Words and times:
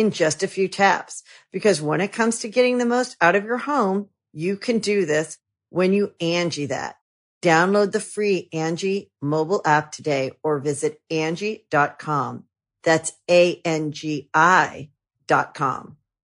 in 0.00 0.10
just 0.10 0.42
a 0.42 0.48
few 0.48 0.66
taps. 0.66 1.22
Because 1.52 1.82
when 1.82 2.00
it 2.00 2.12
comes 2.12 2.40
to 2.40 2.48
getting 2.48 2.78
the 2.78 2.86
most 2.86 3.16
out 3.20 3.36
of 3.36 3.44
your 3.44 3.58
home, 3.58 4.08
you 4.32 4.56
can 4.56 4.78
do 4.78 5.04
this 5.04 5.38
when 5.68 5.92
you 5.92 6.14
Angie 6.20 6.66
that. 6.66 6.96
Download 7.42 7.92
the 7.92 8.00
free 8.00 8.48
Angie 8.52 9.10
mobile 9.20 9.62
app 9.64 9.92
today 9.92 10.32
or 10.42 10.58
visit 10.58 11.00
Angie.com. 11.10 12.44
That's 12.82 13.12
A-N-G-I 13.30 14.90
dot 15.26 15.54
com. 15.54 15.96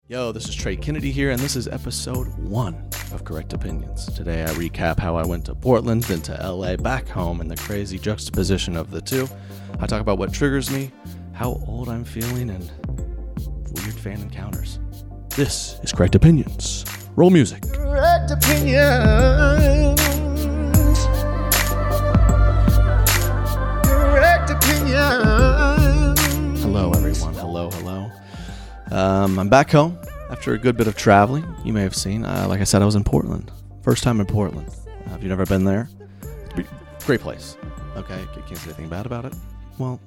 Yo, 0.08 0.32
this 0.32 0.48
is 0.48 0.54
Trey 0.54 0.76
Kennedy 0.76 1.12
here, 1.12 1.30
and 1.30 1.40
this 1.40 1.56
is 1.56 1.68
episode 1.68 2.26
one 2.38 2.90
of 3.12 3.24
Correct 3.24 3.52
Opinions. 3.52 4.06
Today 4.06 4.42
I 4.42 4.48
recap 4.48 4.98
how 4.98 5.16
I 5.16 5.24
went 5.24 5.46
to 5.46 5.54
Portland, 5.54 6.02
then 6.04 6.20
to 6.22 6.32
LA, 6.32 6.76
back 6.76 7.08
home, 7.08 7.40
and 7.40 7.50
the 7.50 7.56
crazy 7.56 7.98
juxtaposition 7.98 8.76
of 8.76 8.90
the 8.90 9.00
two. 9.00 9.28
I 9.80 9.86
talk 9.86 10.00
about 10.00 10.18
what 10.18 10.32
triggers 10.32 10.70
me, 10.70 10.90
how 11.32 11.62
old 11.66 11.88
I'm 11.88 12.04
feeling, 12.04 12.50
and 12.50 12.70
weird 13.72 13.94
fan 13.94 14.20
encounters. 14.20 14.78
This 15.36 15.78
is 15.82 15.92
Correct 15.92 16.14
Opinions. 16.14 16.84
Roll 17.16 17.30
music. 17.30 17.62
Correct 17.62 18.30
Opinions. 18.30 20.00
Correct 23.84 24.50
Opinions. 24.50 26.20
Hello, 26.62 26.92
everyone. 26.92 27.34
Hello, 27.34 27.70
hello. 27.70 28.10
Um, 28.90 29.38
I'm 29.38 29.48
back 29.48 29.70
home 29.70 29.98
after 30.30 30.52
a 30.52 30.58
good 30.58 30.76
bit 30.76 30.86
of 30.86 30.96
traveling. 30.96 31.44
You 31.64 31.72
may 31.72 31.82
have 31.82 31.94
seen. 31.94 32.24
Uh, 32.24 32.46
like 32.48 32.60
I 32.60 32.64
said, 32.64 32.82
I 32.82 32.84
was 32.84 32.94
in 32.94 33.04
Portland. 33.04 33.50
First 33.82 34.02
time 34.02 34.20
in 34.20 34.26
Portland. 34.26 34.68
Uh, 35.06 35.10
have 35.10 35.22
you 35.22 35.28
never 35.28 35.46
been 35.46 35.64
there? 35.64 35.88
Great 37.06 37.20
place. 37.20 37.56
Okay, 37.96 38.24
can't 38.34 38.56
say 38.58 38.66
anything 38.66 38.88
bad 38.88 39.06
about 39.06 39.24
it. 39.24 39.34
Well, 39.78 40.00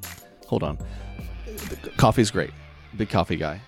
hold 0.48 0.64
on. 0.64 0.78
The 1.46 1.92
coffee's 1.98 2.32
great 2.32 2.52
big 2.96 3.10
coffee 3.10 3.36
guy. 3.36 3.62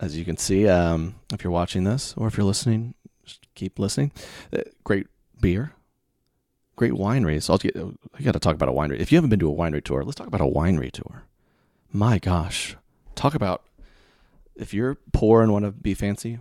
As 0.00 0.16
you 0.16 0.24
can 0.24 0.36
see, 0.36 0.66
um, 0.66 1.16
if 1.32 1.44
you're 1.44 1.50
watching 1.50 1.84
this 1.84 2.14
or 2.16 2.26
if 2.26 2.36
you're 2.36 2.46
listening, 2.46 2.94
just 3.24 3.46
keep 3.54 3.78
listening. 3.78 4.12
Uh, 4.52 4.62
great 4.82 5.06
beer, 5.40 5.72
great 6.76 6.92
wineries. 6.92 7.50
I'll 7.50 7.58
get, 7.58 7.76
I 7.76 8.22
got 8.22 8.32
to 8.32 8.40
talk 8.40 8.54
about 8.54 8.68
a 8.68 8.72
winery. 8.72 8.98
If 8.98 9.12
you 9.12 9.16
haven't 9.16 9.30
been 9.30 9.40
to 9.40 9.50
a 9.50 9.54
winery 9.54 9.84
tour, 9.84 10.02
let's 10.02 10.16
talk 10.16 10.26
about 10.26 10.40
a 10.40 10.44
winery 10.44 10.90
tour. 10.90 11.24
My 11.92 12.18
gosh, 12.18 12.76
talk 13.14 13.34
about 13.34 13.62
if 14.56 14.72
you're 14.72 14.96
poor 15.12 15.42
and 15.42 15.52
want 15.52 15.64
to 15.64 15.70
be 15.70 15.94
fancy, 15.94 16.38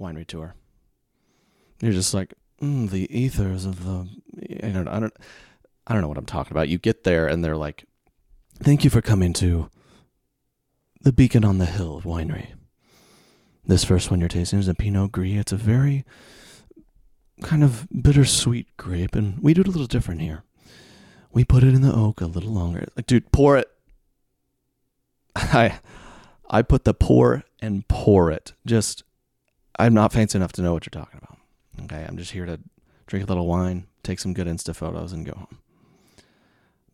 winery 0.00 0.26
tour. 0.26 0.54
You're 1.80 1.92
just 1.92 2.14
like 2.14 2.34
mm, 2.60 2.88
the 2.90 3.12
ethers 3.16 3.64
of 3.64 3.84
the. 3.84 4.08
I 4.62 4.68
don't. 4.68 4.88
I 4.88 5.00
don't. 5.00 5.14
I 5.86 5.92
don't 5.92 6.02
know 6.02 6.08
what 6.08 6.18
I'm 6.18 6.26
talking 6.26 6.52
about. 6.52 6.68
You 6.68 6.78
get 6.78 7.02
there 7.02 7.26
and 7.26 7.44
they're 7.44 7.56
like, 7.56 7.84
"Thank 8.62 8.84
you 8.84 8.90
for 8.90 9.02
coming 9.02 9.32
to 9.34 9.68
the 11.02 11.12
Beacon 11.12 11.44
on 11.44 11.58
the 11.58 11.66
Hill 11.66 12.00
winery. 12.04 12.52
This 13.66 13.84
first 13.84 14.10
one 14.10 14.20
you're 14.20 14.28
tasting 14.28 14.60
is 14.60 14.68
a 14.68 14.74
Pinot 14.74 15.10
Gris. 15.10 15.32
It's 15.32 15.52
a 15.52 15.56
very 15.56 16.04
kind 17.42 17.64
of 17.64 17.88
bittersweet 17.90 18.76
grape, 18.76 19.16
and 19.16 19.40
we 19.40 19.52
do 19.52 19.62
it 19.62 19.66
a 19.66 19.70
little 19.70 19.86
different 19.86 20.20
here. 20.20 20.44
We 21.32 21.44
put 21.44 21.64
it 21.64 21.74
in 21.74 21.82
the 21.82 21.92
oak 21.92 22.20
a 22.20 22.26
little 22.26 22.52
longer. 22.52 22.86
Like, 22.96 23.06
dude, 23.06 23.32
pour 23.32 23.56
it. 23.56 23.68
I, 25.36 25.80
I 26.48 26.62
put 26.62 26.84
the 26.84 26.94
pour 26.94 27.42
and 27.60 27.86
pour 27.88 28.30
it. 28.30 28.52
Just, 28.64 29.02
I'm 29.78 29.94
not 29.94 30.12
fancy 30.12 30.38
enough 30.38 30.52
to 30.52 30.62
know 30.62 30.72
what 30.72 30.86
you're 30.86 31.02
talking 31.02 31.20
about. 31.22 31.38
Okay, 31.84 32.04
I'm 32.06 32.16
just 32.16 32.32
here 32.32 32.46
to 32.46 32.60
drink 33.06 33.24
a 33.24 33.28
little 33.28 33.46
wine, 33.46 33.86
take 34.04 34.20
some 34.20 34.34
good 34.34 34.46
Insta 34.46 34.74
photos, 34.74 35.12
and 35.12 35.26
go 35.26 35.32
home. 35.32 35.58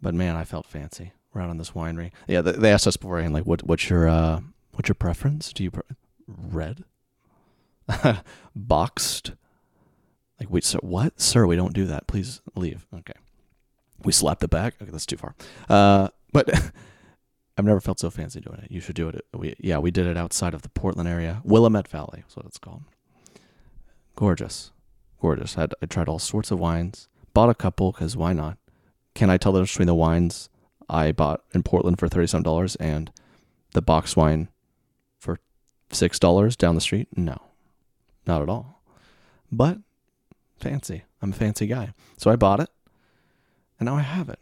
But 0.00 0.14
man, 0.14 0.36
I 0.36 0.44
felt 0.44 0.66
fancy 0.66 1.12
around 1.34 1.50
on 1.50 1.58
this 1.58 1.72
winery. 1.72 2.10
Yeah, 2.26 2.42
they 2.42 2.72
asked 2.72 2.86
us 2.86 2.96
beforehand, 2.96 3.34
like, 3.34 3.44
what, 3.46 3.62
what's 3.64 3.88
your, 3.88 4.08
uh, 4.08 4.40
what's 4.72 4.88
your 4.88 4.94
preference? 4.94 5.52
Do 5.52 5.64
you 5.64 5.70
pre- 5.70 5.82
red, 6.26 6.84
boxed? 8.56 9.32
Like, 10.40 10.50
wait, 10.50 10.64
sir, 10.64 10.78
what, 10.82 11.20
sir? 11.20 11.46
We 11.46 11.56
don't 11.56 11.74
do 11.74 11.84
that. 11.86 12.06
Please 12.06 12.40
leave. 12.54 12.86
Okay, 12.94 13.14
we 14.04 14.12
slapped 14.12 14.42
it 14.42 14.50
back. 14.50 14.74
Okay, 14.80 14.90
that's 14.90 15.06
too 15.06 15.16
far. 15.16 15.34
Uh, 15.68 16.08
but 16.32 16.48
I've 17.58 17.64
never 17.64 17.80
felt 17.80 17.98
so 17.98 18.08
fancy 18.08 18.40
doing 18.40 18.60
it. 18.62 18.70
You 18.70 18.80
should 18.80 18.94
do 18.94 19.08
it. 19.08 19.24
We, 19.34 19.56
yeah, 19.58 19.78
we 19.78 19.90
did 19.90 20.06
it 20.06 20.16
outside 20.16 20.54
of 20.54 20.62
the 20.62 20.68
Portland 20.68 21.08
area, 21.08 21.40
Willamette 21.44 21.88
Valley. 21.88 22.20
That's 22.22 22.36
what 22.36 22.46
it's 22.46 22.58
called. 22.58 22.82
Gorgeous, 24.14 24.70
gorgeous. 25.20 25.58
I, 25.58 25.68
I 25.82 25.86
tried 25.86 26.08
all 26.08 26.20
sorts 26.20 26.50
of 26.50 26.60
wines. 26.60 27.08
Bought 27.34 27.50
a 27.50 27.54
couple 27.54 27.92
because 27.92 28.16
why 28.16 28.32
not? 28.32 28.58
Can 29.14 29.30
I 29.30 29.36
tell 29.36 29.52
the 29.52 29.58
difference 29.58 29.72
between 29.72 29.86
the 29.88 29.94
wines 29.94 30.48
I 30.88 31.12
bought 31.12 31.42
in 31.52 31.62
Portland 31.62 31.98
for 31.98 32.08
thirty 32.08 32.26
some 32.26 32.42
dollars 32.42 32.76
and 32.76 33.10
the 33.72 33.82
box 33.82 34.16
wine 34.16 34.48
for 35.18 35.38
six 35.90 36.18
dollars 36.18 36.56
down 36.56 36.74
the 36.74 36.80
street? 36.80 37.08
No, 37.16 37.36
not 38.26 38.42
at 38.42 38.48
all. 38.48 38.82
But 39.50 39.78
fancy. 40.58 41.04
I'm 41.20 41.30
a 41.30 41.34
fancy 41.34 41.66
guy, 41.66 41.92
so 42.16 42.30
I 42.30 42.36
bought 42.36 42.60
it, 42.60 42.70
and 43.78 43.86
now 43.86 43.96
I 43.96 44.02
have 44.02 44.28
it. 44.28 44.38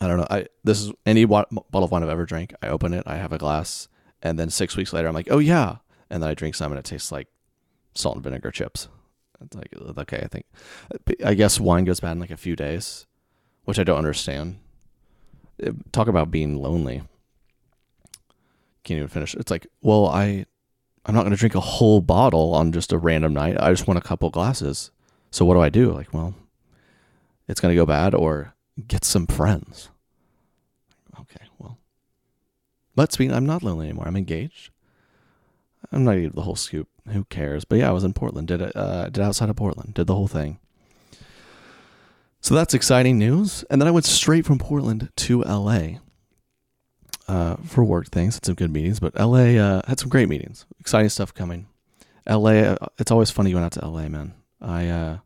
I 0.00 0.06
don't 0.08 0.16
know. 0.16 0.26
I 0.30 0.46
this 0.64 0.80
is 0.80 0.92
any 1.06 1.24
wa- 1.24 1.44
bottle 1.50 1.84
of 1.84 1.90
wine 1.90 2.02
I've 2.02 2.08
ever 2.08 2.26
drank. 2.26 2.54
I 2.62 2.68
open 2.68 2.92
it, 2.92 3.04
I 3.06 3.16
have 3.16 3.32
a 3.32 3.38
glass, 3.38 3.88
and 4.22 4.38
then 4.38 4.50
six 4.50 4.76
weeks 4.76 4.92
later, 4.92 5.08
I'm 5.08 5.14
like, 5.14 5.28
oh 5.30 5.38
yeah, 5.38 5.76
and 6.08 6.22
then 6.22 6.30
I 6.30 6.34
drink 6.34 6.54
some, 6.54 6.72
and 6.72 6.78
it 6.78 6.84
tastes 6.84 7.12
like 7.12 7.28
salt 7.94 8.16
and 8.16 8.24
vinegar 8.24 8.50
chips. 8.50 8.88
It's 9.42 9.56
like 9.56 9.74
okay, 9.98 10.20
I 10.22 10.26
think, 10.26 10.46
I 11.24 11.34
guess 11.34 11.58
wine 11.60 11.84
goes 11.84 12.00
bad 12.00 12.12
in 12.12 12.20
like 12.20 12.30
a 12.30 12.36
few 12.36 12.56
days, 12.56 13.06
which 13.64 13.78
I 13.78 13.84
don't 13.84 13.98
understand 13.98 14.58
talk 15.92 16.08
about 16.08 16.30
being 16.30 16.56
lonely. 16.60 17.02
Can't 18.84 18.98
even 18.98 19.08
finish. 19.08 19.34
It's 19.34 19.50
like, 19.50 19.66
well, 19.82 20.06
I, 20.06 20.46
I'm 21.04 21.14
not 21.14 21.22
going 21.22 21.32
to 21.32 21.38
drink 21.38 21.54
a 21.54 21.60
whole 21.60 22.00
bottle 22.00 22.54
on 22.54 22.72
just 22.72 22.92
a 22.92 22.98
random 22.98 23.34
night. 23.34 23.56
I 23.60 23.70
just 23.70 23.86
want 23.86 23.98
a 23.98 24.02
couple 24.02 24.30
glasses. 24.30 24.90
So 25.30 25.44
what 25.44 25.54
do 25.54 25.60
I 25.60 25.68
do? 25.68 25.92
Like, 25.92 26.12
well, 26.12 26.34
it's 27.46 27.60
going 27.60 27.72
to 27.72 27.76
go 27.76 27.86
bad, 27.86 28.14
or 28.14 28.54
get 28.88 29.04
some 29.04 29.26
friends. 29.26 29.90
Okay, 31.20 31.44
well, 31.58 31.78
let's 32.96 33.16
be. 33.16 33.30
I'm 33.30 33.46
not 33.46 33.62
lonely 33.62 33.86
anymore. 33.86 34.06
I'm 34.08 34.16
engaged. 34.16 34.70
I'm 35.92 36.04
not 36.04 36.16
even 36.16 36.32
the 36.34 36.42
whole 36.42 36.56
scoop. 36.56 36.88
Who 37.08 37.24
cares? 37.24 37.64
But 37.64 37.78
yeah, 37.78 37.88
I 37.88 37.92
was 37.92 38.04
in 38.04 38.12
Portland. 38.12 38.48
Did 38.48 38.60
it? 38.60 38.76
Uh, 38.76 39.08
did 39.08 39.22
outside 39.22 39.50
of 39.50 39.56
Portland. 39.56 39.94
Did 39.94 40.06
the 40.06 40.14
whole 40.14 40.28
thing. 40.28 40.58
So 42.40 42.54
that's 42.54 42.74
exciting 42.74 43.18
news. 43.18 43.64
And 43.70 43.80
then 43.80 43.88
I 43.88 43.90
went 43.90 44.06
straight 44.06 44.46
from 44.46 44.58
Portland 44.58 45.10
to 45.16 45.42
LA 45.42 45.98
uh, 47.28 47.56
for 47.64 47.84
work 47.84 48.08
things. 48.08 48.36
Had 48.36 48.46
some 48.46 48.54
good 48.54 48.72
meetings, 48.72 48.98
but 48.98 49.14
LA 49.18 49.56
uh, 49.56 49.82
had 49.86 50.00
some 50.00 50.08
great 50.08 50.28
meetings. 50.28 50.66
Exciting 50.78 51.10
stuff 51.10 51.34
coming. 51.34 51.68
LA, 52.28 52.50
uh, 52.50 52.86
it's 52.98 53.10
always 53.10 53.30
funny 53.30 53.52
going 53.52 53.64
out 53.64 53.72
to 53.72 53.86
LA, 53.86 54.08
man. 54.08 54.34
I, 54.60 54.88
uh, 54.88 55.18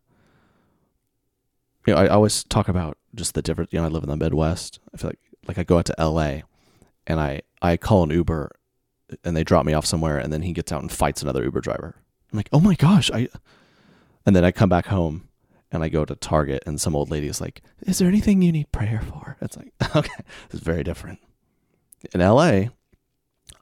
you 1.86 1.94
know, 1.94 2.00
I 2.00 2.08
always 2.08 2.44
talk 2.44 2.68
about 2.68 2.98
just 3.14 3.34
the 3.34 3.42
different. 3.42 3.72
You 3.72 3.80
know, 3.80 3.86
I 3.86 3.88
live 3.88 4.02
in 4.02 4.08
the 4.08 4.16
Midwest. 4.16 4.80
I 4.92 4.96
feel 4.96 5.10
like 5.10 5.18
like 5.46 5.58
I 5.58 5.64
go 5.64 5.78
out 5.78 5.84
to 5.86 5.94
LA, 5.98 6.40
and 7.06 7.20
I 7.20 7.42
I 7.60 7.76
call 7.76 8.04
an 8.04 8.10
Uber, 8.10 8.50
and 9.24 9.36
they 9.36 9.44
drop 9.44 9.66
me 9.66 9.74
off 9.74 9.84
somewhere, 9.86 10.18
and 10.18 10.32
then 10.32 10.42
he 10.42 10.52
gets 10.52 10.72
out 10.72 10.82
and 10.82 10.90
fights 10.90 11.22
another 11.22 11.44
Uber 11.44 11.60
driver. 11.60 11.96
I'm 12.32 12.36
like, 12.38 12.48
oh 12.52 12.60
my 12.60 12.74
gosh, 12.74 13.10
I. 13.10 13.28
And 14.26 14.34
then 14.34 14.44
I 14.44 14.52
come 14.52 14.70
back 14.70 14.86
home, 14.86 15.28
and 15.74 15.82
I 15.82 15.88
go 15.88 16.04
to 16.04 16.14
Target 16.14 16.62
and 16.66 16.80
some 16.80 16.94
old 16.94 17.10
lady 17.10 17.26
is 17.26 17.40
like, 17.40 17.60
"Is 17.82 17.98
there 17.98 18.08
anything 18.08 18.40
you 18.40 18.52
need 18.52 18.70
prayer 18.70 19.02
for?" 19.02 19.36
It's 19.40 19.56
like, 19.56 19.72
okay, 19.96 20.22
it's 20.50 20.62
very 20.62 20.84
different. 20.84 21.18
In 22.14 22.20
LA, 22.20 22.68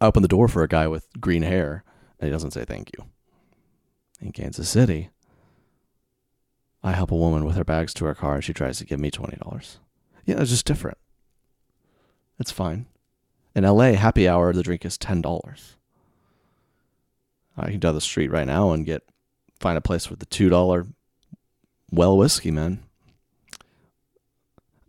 I 0.00 0.06
open 0.06 0.22
the 0.22 0.28
door 0.28 0.46
for 0.46 0.62
a 0.62 0.68
guy 0.68 0.86
with 0.86 1.08
green 1.20 1.42
hair 1.42 1.84
and 2.20 2.28
he 2.28 2.32
doesn't 2.32 2.52
say 2.52 2.64
thank 2.64 2.90
you. 2.96 3.06
in 4.20 4.30
Kansas 4.30 4.68
City, 4.68 5.10
I 6.82 6.92
help 6.92 7.10
a 7.10 7.16
woman 7.16 7.44
with 7.44 7.56
her 7.56 7.64
bags 7.64 7.94
to 7.94 8.04
her 8.04 8.14
car 8.14 8.34
and 8.36 8.44
she 8.44 8.52
tries 8.52 8.78
to 8.78 8.84
give 8.84 9.00
me 9.00 9.10
$20. 9.10 9.78
Yeah, 10.26 10.40
it's 10.40 10.50
just 10.50 10.66
different. 10.66 10.98
It's 12.38 12.52
fine. 12.52 12.86
In 13.54 13.64
LA, 13.64 13.92
happy 13.92 14.28
hour, 14.28 14.52
the 14.52 14.62
drink 14.62 14.84
is 14.84 14.98
$10. 14.98 15.74
I 17.56 17.70
can 17.70 17.80
down 17.80 17.94
the 17.94 18.00
street 18.00 18.30
right 18.30 18.46
now 18.46 18.72
and 18.72 18.86
get 18.86 19.02
find 19.60 19.78
a 19.78 19.82
place 19.82 20.10
with 20.10 20.18
the 20.18 20.26
$2 20.26 20.92
well 21.92 22.16
whiskey, 22.16 22.50
man. 22.50 22.82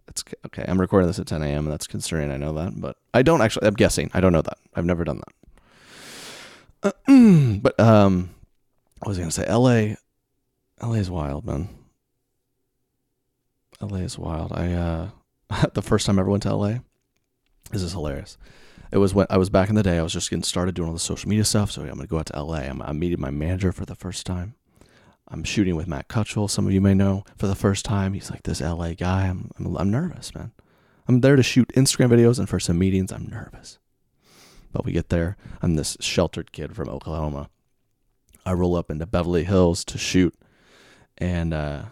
It's 0.08 0.24
okay. 0.46 0.66
I'm 0.68 0.80
recording 0.80 1.08
this 1.08 1.20
at 1.20 1.28
10 1.28 1.42
a.m. 1.44 1.66
and 1.66 1.72
that's 1.72 1.88
concerning. 1.88 2.32
I 2.32 2.38
know 2.38 2.54
that, 2.54 2.80
but 2.80 2.98
I 3.14 3.22
don't 3.22 3.42
actually. 3.42 3.68
I'm 3.68 3.74
guessing. 3.74 4.10
I 4.14 4.22
don't 4.22 4.32
know 4.32 4.42
that. 4.42 4.58
I've 4.76 4.86
never 4.86 5.04
done 5.04 5.22
that. 5.22 6.94
Uh, 7.08 7.58
but 7.62 7.80
um, 7.80 8.30
I 9.04 9.10
was 9.10 9.18
gonna 9.18 9.32
say 9.32 9.46
L.A. 9.48 9.98
L.A. 10.82 10.98
is 10.98 11.10
wild, 11.10 11.46
man. 11.46 11.70
L.A. 13.82 14.00
is 14.00 14.18
wild. 14.18 14.54
I 14.54 14.74
uh, 14.74 15.10
the 15.74 15.82
first 15.82 16.06
time 16.06 16.20
I 16.20 16.22
ever 16.22 16.30
went 16.30 16.44
to 16.44 16.50
L.A. 16.50 16.82
This 17.72 17.82
is 17.82 17.94
hilarious. 17.94 18.38
It 18.92 18.98
was 19.00 19.16
when 19.16 19.26
I 19.32 19.38
was 19.38 19.50
back 19.50 19.70
in 19.70 19.76
the 19.76 19.82
day. 19.82 19.98
I 19.98 20.04
was 20.04 20.14
just 20.14 20.30
getting 20.30 20.44
started 20.44 20.76
doing 20.76 20.90
all 20.90 20.94
the 20.94 21.00
social 21.00 21.28
media 21.28 21.44
stuff. 21.44 21.72
So 21.72 21.82
I'm 21.82 21.88
gonna 21.90 22.06
go 22.06 22.20
out 22.20 22.28
to 22.28 22.36
L.A. 22.36 22.62
I'm, 22.70 22.82
I'm 22.84 23.00
meeting 23.00 23.20
my 23.20 23.32
manager 23.32 23.72
for 23.72 23.86
the 23.86 23.96
first 23.96 24.28
time. 24.28 24.54
I'm 25.28 25.44
shooting 25.44 25.76
with 25.76 25.88
Matt 25.88 26.08
Cutshall. 26.08 26.50
Some 26.50 26.68
of 26.68 26.74
you 26.74 26.82
may 26.82 26.94
know 26.94 27.24
for 27.38 27.48
the 27.48 27.56
first 27.56 27.86
time. 27.86 28.14
He's 28.14 28.30
like 28.30 28.44
this 28.44 28.62
LA 28.62 28.94
guy. 28.94 29.28
I'm, 29.28 29.50
I'm, 29.58 29.76
I'm 29.78 29.92
nervous, 29.92 30.34
man. 30.36 30.52
I'm 31.08 31.22
there 31.22 31.36
to 31.36 31.44
shoot 31.44 31.72
Instagram 31.76 32.10
videos, 32.10 32.40
and 32.40 32.48
for 32.48 32.60
some 32.60 32.80
meetings, 32.80 33.12
I'm 33.12 33.28
nervous. 33.28 33.78
But 34.72 34.86
we 34.86 34.92
get 34.92 35.10
there. 35.10 35.38
I'm 35.62 35.76
this 35.76 35.98
sheltered 36.00 36.52
kid 36.52 36.76
from 36.76 36.90
Oklahoma. 36.90 37.50
I 38.46 38.54
roll 38.54 38.76
up 38.76 38.92
into 38.92 39.06
Beverly 39.06 39.44
Hills 39.44 39.84
to 39.86 39.98
shoot, 39.98 40.34
and 41.18 41.54
uh, 41.54 41.84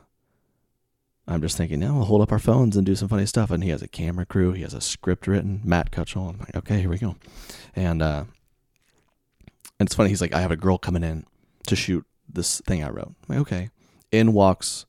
I'm 1.28 1.42
just 1.42 1.58
thinking, 1.58 1.80
now 1.80 1.96
we'll 1.96 2.06
hold 2.06 2.22
up 2.22 2.32
our 2.32 2.40
phones 2.40 2.76
and 2.76 2.86
do 2.86 2.96
some 2.96 3.08
funny 3.08 3.26
stuff. 3.26 3.52
And 3.52 3.64
he 3.64 3.70
has 3.70 3.82
a 3.82 3.88
camera 3.88 4.26
crew. 4.26 4.52
He 4.52 4.64
has 4.64 4.74
a 4.74 4.82
script 4.82 5.28
written. 5.28 5.62
Matt 5.64 5.92
Cutshall. 5.92 6.30
I'm 6.30 6.40
like, 6.40 6.56
okay, 6.56 6.82
here 6.82 6.90
we 6.90 6.98
go. 6.98 7.16
And 7.76 8.02
uh, 8.02 8.26
and 9.80 9.88
it's 9.88 9.96
funny. 9.96 10.10
He's 10.10 10.22
like, 10.22 10.34
I 10.34 10.42
have 10.42 10.52
a 10.52 10.58
girl 10.58 10.78
coming 10.78 11.04
in 11.04 11.26
to 11.68 11.76
shoot 11.76 12.06
this 12.34 12.62
thing 12.62 12.84
I 12.84 12.90
wrote. 12.90 13.14
I'm 13.30 13.36
like, 13.36 13.40
okay. 13.40 13.70
In 14.12 14.34
walks 14.34 14.86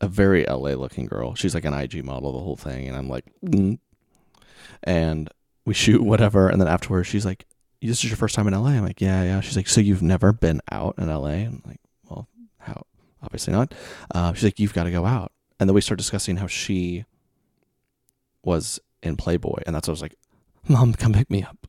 a 0.00 0.08
very 0.08 0.44
LA 0.44 0.70
looking 0.70 1.06
girl. 1.06 1.34
She's 1.34 1.54
like 1.54 1.64
an 1.64 1.74
IG 1.74 2.04
model, 2.04 2.32
the 2.32 2.38
whole 2.38 2.56
thing. 2.56 2.88
And 2.88 2.96
I'm 2.96 3.08
like, 3.08 3.24
mm. 3.44 3.78
and 4.82 5.28
we 5.64 5.74
shoot 5.74 6.02
whatever. 6.02 6.48
And 6.48 6.60
then 6.60 6.68
afterwards, 6.68 7.08
she's 7.08 7.26
like, 7.26 7.46
this 7.82 8.04
is 8.04 8.10
your 8.10 8.16
first 8.16 8.34
time 8.34 8.46
in 8.46 8.54
LA? 8.54 8.70
I'm 8.70 8.84
like, 8.84 9.00
yeah, 9.00 9.22
yeah. 9.22 9.40
She's 9.40 9.56
like, 9.56 9.68
so 9.68 9.80
you've 9.80 10.02
never 10.02 10.32
been 10.32 10.60
out 10.70 10.94
in 10.98 11.08
LA? 11.08 11.28
I'm 11.28 11.62
like, 11.66 11.80
well, 12.08 12.28
how? 12.58 12.86
Obviously 13.22 13.52
not. 13.52 13.74
Uh, 14.14 14.32
she's 14.32 14.44
like, 14.44 14.58
you've 14.58 14.74
got 14.74 14.84
to 14.84 14.90
go 14.90 15.04
out. 15.04 15.32
And 15.58 15.68
then 15.68 15.74
we 15.74 15.80
start 15.80 15.98
discussing 15.98 16.36
how 16.36 16.46
she 16.46 17.04
was 18.42 18.80
in 19.02 19.16
Playboy. 19.16 19.62
And 19.66 19.74
that's 19.74 19.88
what 19.88 19.92
I 19.92 19.94
was 19.94 20.02
like, 20.02 20.16
mom, 20.68 20.94
come 20.94 21.12
pick 21.12 21.30
me 21.30 21.42
up. 21.42 21.66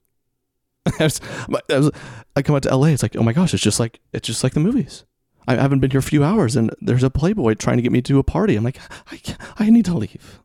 I, 1.00 1.04
was, 1.04 1.22
I, 1.70 1.78
was, 1.78 1.92
I 2.36 2.42
come 2.42 2.56
out 2.56 2.64
to 2.64 2.76
LA. 2.76 2.88
It's 2.88 3.04
like, 3.04 3.16
oh 3.16 3.24
my 3.24 3.34
gosh, 3.34 3.54
it's 3.54 3.64
just 3.64 3.80
like 3.80 4.00
it's 4.14 4.28
just 4.28 4.44
like 4.44 4.54
the 4.54 4.60
movies. 4.60 5.06
I 5.48 5.56
haven't 5.56 5.80
been 5.80 5.92
here 5.92 6.00
a 6.00 6.04
few 6.04 6.24
hours, 6.24 6.56
and 6.56 6.74
there's 6.82 7.04
a 7.04 7.10
Playboy 7.10 7.56
trying 7.56 7.78
to 7.78 7.84
get 7.84 7.92
me 7.92 8.02
to 8.04 8.20
a 8.20 8.24
party. 8.24 8.56
I'm 8.56 8.64
like, 8.64 8.80
I, 9.12 9.20
I 9.58 9.70
need 9.70 9.86
to 9.86 9.98
leave. 9.98 10.40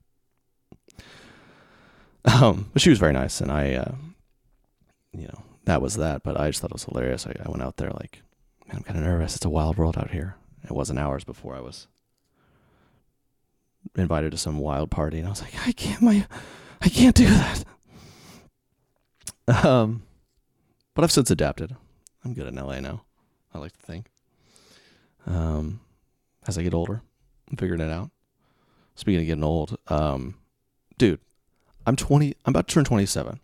Um, 2.25 2.71
but 2.73 2.83
she 2.83 2.91
was 2.91 2.99
very 2.99 3.13
nice, 3.13 3.41
and 3.41 3.53
I, 3.53 3.75
uh, 3.75 3.93
you 5.13 5.27
know, 5.29 5.43
that 5.65 5.83
was 5.83 5.97
that. 5.97 6.23
But 6.23 6.39
I 6.41 6.49
just 6.49 6.61
thought 6.61 6.71
it 6.71 6.75
was 6.75 6.85
hilarious. 6.85 7.27
I, 7.27 7.35
I 7.45 7.49
went 7.49 7.63
out 7.63 7.77
there 7.77 7.91
like, 7.91 8.23
man, 8.67 8.79
I'm 8.79 8.83
kind 8.83 8.99
of 8.99 9.05
nervous. 9.05 9.37
It's 9.37 9.45
a 9.45 9.51
wild 9.51 9.77
world 9.77 9.97
out 9.99 10.11
here. 10.11 10.37
It 10.65 10.73
wasn't 10.73 10.99
hours 10.99 11.25
before 11.25 11.55
I 11.55 11.61
was 11.61 11.87
invited 13.95 14.33
to 14.33 14.39
some 14.39 14.59
wild 14.59 14.91
party, 14.91 15.19
and 15.19 15.27
I 15.27 15.31
was 15.31 15.43
like, 15.43 15.55
I 15.67 15.73
can't, 15.73 16.03
my, 16.03 16.27
I 16.83 16.89
can't 16.89 17.15
do 17.17 17.27
that. 17.27 17.65
Um, 19.49 20.03
but 20.97 21.05
I've 21.05 21.13
since 21.13 21.31
adapted. 21.31 21.77
I'm 22.25 22.33
good 22.33 22.49
in 22.49 22.57
LA 22.57 22.81
now. 22.81 23.05
I 23.55 23.59
like 23.59 23.77
to 23.77 23.87
think. 23.87 24.07
Um, 25.27 25.81
as 26.49 26.57
I 26.57 26.63
get 26.63 26.75
older, 26.75 27.03
I'm 27.51 27.57
figuring 27.59 27.83
it 27.83 27.91
out. 27.91 28.11
Speaking 28.95 29.21
of 29.21 29.27
getting 29.27 29.45
old, 29.45 29.79
um, 29.89 30.37
dude, 30.97 31.21
I'm 31.87 31.97
20. 31.97 32.35
I'm 32.45 32.51
about 32.51 32.67
to 32.67 32.75
turn 32.75 32.85
27. 32.85 33.41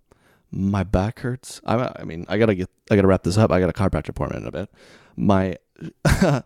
My 0.51 0.83
back 0.83 1.21
hurts. 1.21 1.61
I, 1.67 1.93
I 1.97 2.05
mean, 2.05 2.25
I 2.29 2.39
gotta 2.39 2.55
get. 2.55 2.71
I 2.91 2.97
gotta 2.97 3.07
wrap 3.07 3.23
this 3.23 3.37
up. 3.37 3.53
I 3.53 3.61
got 3.61 3.69
a 3.69 3.73
chiropractor 3.75 4.09
appointment 4.09 4.43
in 4.43 4.49
a 4.49 4.53
bit. 4.53 4.71
My 5.15 5.57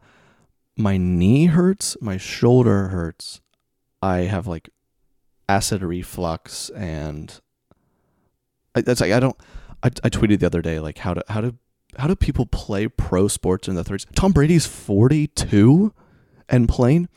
my 0.77 0.97
knee 0.97 1.47
hurts. 1.47 1.97
My 2.01 2.17
shoulder 2.17 2.89
hurts. 2.89 3.41
I 4.03 4.19
have 4.19 4.49
like 4.49 4.71
acid 5.49 5.83
reflux, 5.83 6.69
and 6.71 7.41
I, 8.75 8.81
that's 8.81 9.01
like 9.01 9.13
I 9.13 9.21
don't. 9.21 9.37
I, 9.87 9.91
I 10.03 10.09
tweeted 10.09 10.41
the 10.41 10.47
other 10.47 10.63
day 10.63 10.81
like 10.81 10.99
how 10.99 11.15
do 11.15 11.23
how 11.29 11.41
do 11.41 11.57
how 11.97 12.09
do 12.09 12.17
people 12.17 12.45
play 12.45 12.89
pro 12.89 13.29
sports 13.29 13.69
in 13.69 13.77
the 13.77 13.85
30s? 13.85 14.05
Tom 14.15 14.33
Brady's 14.33 14.67
42 14.67 15.95
and 16.49 16.69
playing. 16.69 17.09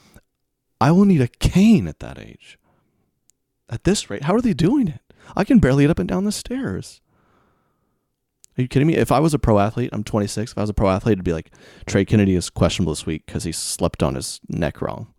I 0.79 0.91
will 0.91 1.05
need 1.05 1.21
a 1.21 1.27
cane 1.27 1.87
at 1.87 1.99
that 1.99 2.17
age. 2.17 2.57
At 3.69 3.83
this 3.83 4.09
rate, 4.09 4.23
how 4.23 4.35
are 4.35 4.41
they 4.41 4.53
doing 4.53 4.87
it? 4.87 5.01
I 5.35 5.43
can 5.43 5.59
barely 5.59 5.83
get 5.83 5.91
up 5.91 5.99
and 5.99 6.07
down 6.07 6.23
the 6.23 6.31
stairs. 6.31 7.01
Are 8.57 8.61
you 8.61 8.67
kidding 8.67 8.87
me? 8.87 8.95
If 8.95 9.11
I 9.11 9.19
was 9.19 9.33
a 9.33 9.39
pro 9.39 9.59
athlete, 9.59 9.89
I'm 9.91 10.03
26. 10.03 10.51
If 10.51 10.57
I 10.57 10.61
was 10.61 10.69
a 10.69 10.73
pro 10.73 10.89
athlete, 10.89 11.13
it'd 11.13 11.25
be 11.25 11.33
like 11.33 11.51
Trey 11.85 12.05
Kennedy 12.05 12.35
is 12.35 12.49
questionable 12.49 12.93
this 12.93 13.05
week 13.05 13.25
because 13.25 13.43
he 13.43 13.51
slept 13.51 14.01
on 14.01 14.15
his 14.15 14.39
neck 14.47 14.81
wrong. 14.81 15.13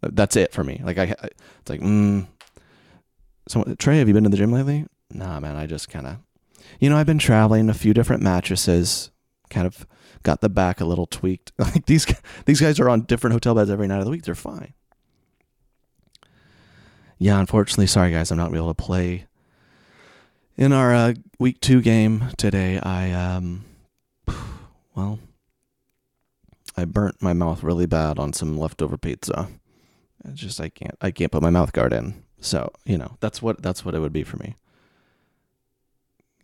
That's 0.00 0.36
it 0.36 0.52
for 0.52 0.64
me. 0.64 0.80
Like 0.82 0.98
I, 0.98 1.14
it's 1.22 1.68
like, 1.70 1.80
mm. 1.80 2.26
So 3.48 3.64
Trey, 3.78 3.98
have 3.98 4.08
you 4.08 4.14
been 4.14 4.24
to 4.24 4.30
the 4.30 4.36
gym 4.36 4.52
lately? 4.52 4.86
Nah, 5.10 5.40
man. 5.40 5.56
I 5.56 5.66
just 5.66 5.88
kind 5.88 6.06
of 6.06 6.16
you 6.80 6.90
know, 6.90 6.96
I've 6.96 7.06
been 7.06 7.18
traveling 7.18 7.68
a 7.68 7.74
few 7.74 7.94
different 7.94 8.22
mattresses, 8.22 9.10
kind 9.50 9.66
of 9.66 9.86
got 10.22 10.40
the 10.40 10.48
back 10.48 10.80
a 10.80 10.84
little 10.84 11.06
tweaked. 11.06 11.52
Like 11.58 11.86
these 11.86 12.06
these 12.44 12.60
guys 12.60 12.80
are 12.80 12.88
on 12.88 13.02
different 13.02 13.34
hotel 13.34 13.54
beds 13.54 13.70
every 13.70 13.86
night 13.86 13.98
of 13.98 14.04
the 14.04 14.10
week. 14.10 14.22
They're 14.24 14.34
fine. 14.34 14.74
Yeah, 17.18 17.38
unfortunately, 17.40 17.86
sorry 17.86 18.12
guys, 18.12 18.30
I'm 18.30 18.38
not 18.38 18.54
able 18.54 18.68
to 18.68 18.74
play 18.74 19.26
in 20.56 20.72
our 20.72 20.94
uh, 20.94 21.14
week 21.38 21.60
two 21.60 21.80
game 21.80 22.24
today. 22.36 22.78
I 22.78 23.12
um, 23.12 23.64
well, 24.94 25.18
I 26.76 26.84
burnt 26.84 27.22
my 27.22 27.32
mouth 27.32 27.62
really 27.62 27.86
bad 27.86 28.18
on 28.18 28.32
some 28.32 28.58
leftover 28.58 28.98
pizza. 28.98 29.48
It's 30.24 30.40
just 30.40 30.60
I 30.60 30.68
can't 30.68 30.96
I 31.00 31.10
can't 31.10 31.32
put 31.32 31.42
my 31.42 31.50
mouth 31.50 31.72
guard 31.72 31.92
in. 31.92 32.22
So 32.40 32.70
you 32.84 32.98
know 32.98 33.16
that's 33.20 33.40
what 33.40 33.62
that's 33.62 33.84
what 33.84 33.94
it 33.94 34.00
would 34.00 34.12
be 34.12 34.24
for 34.24 34.36
me. 34.36 34.56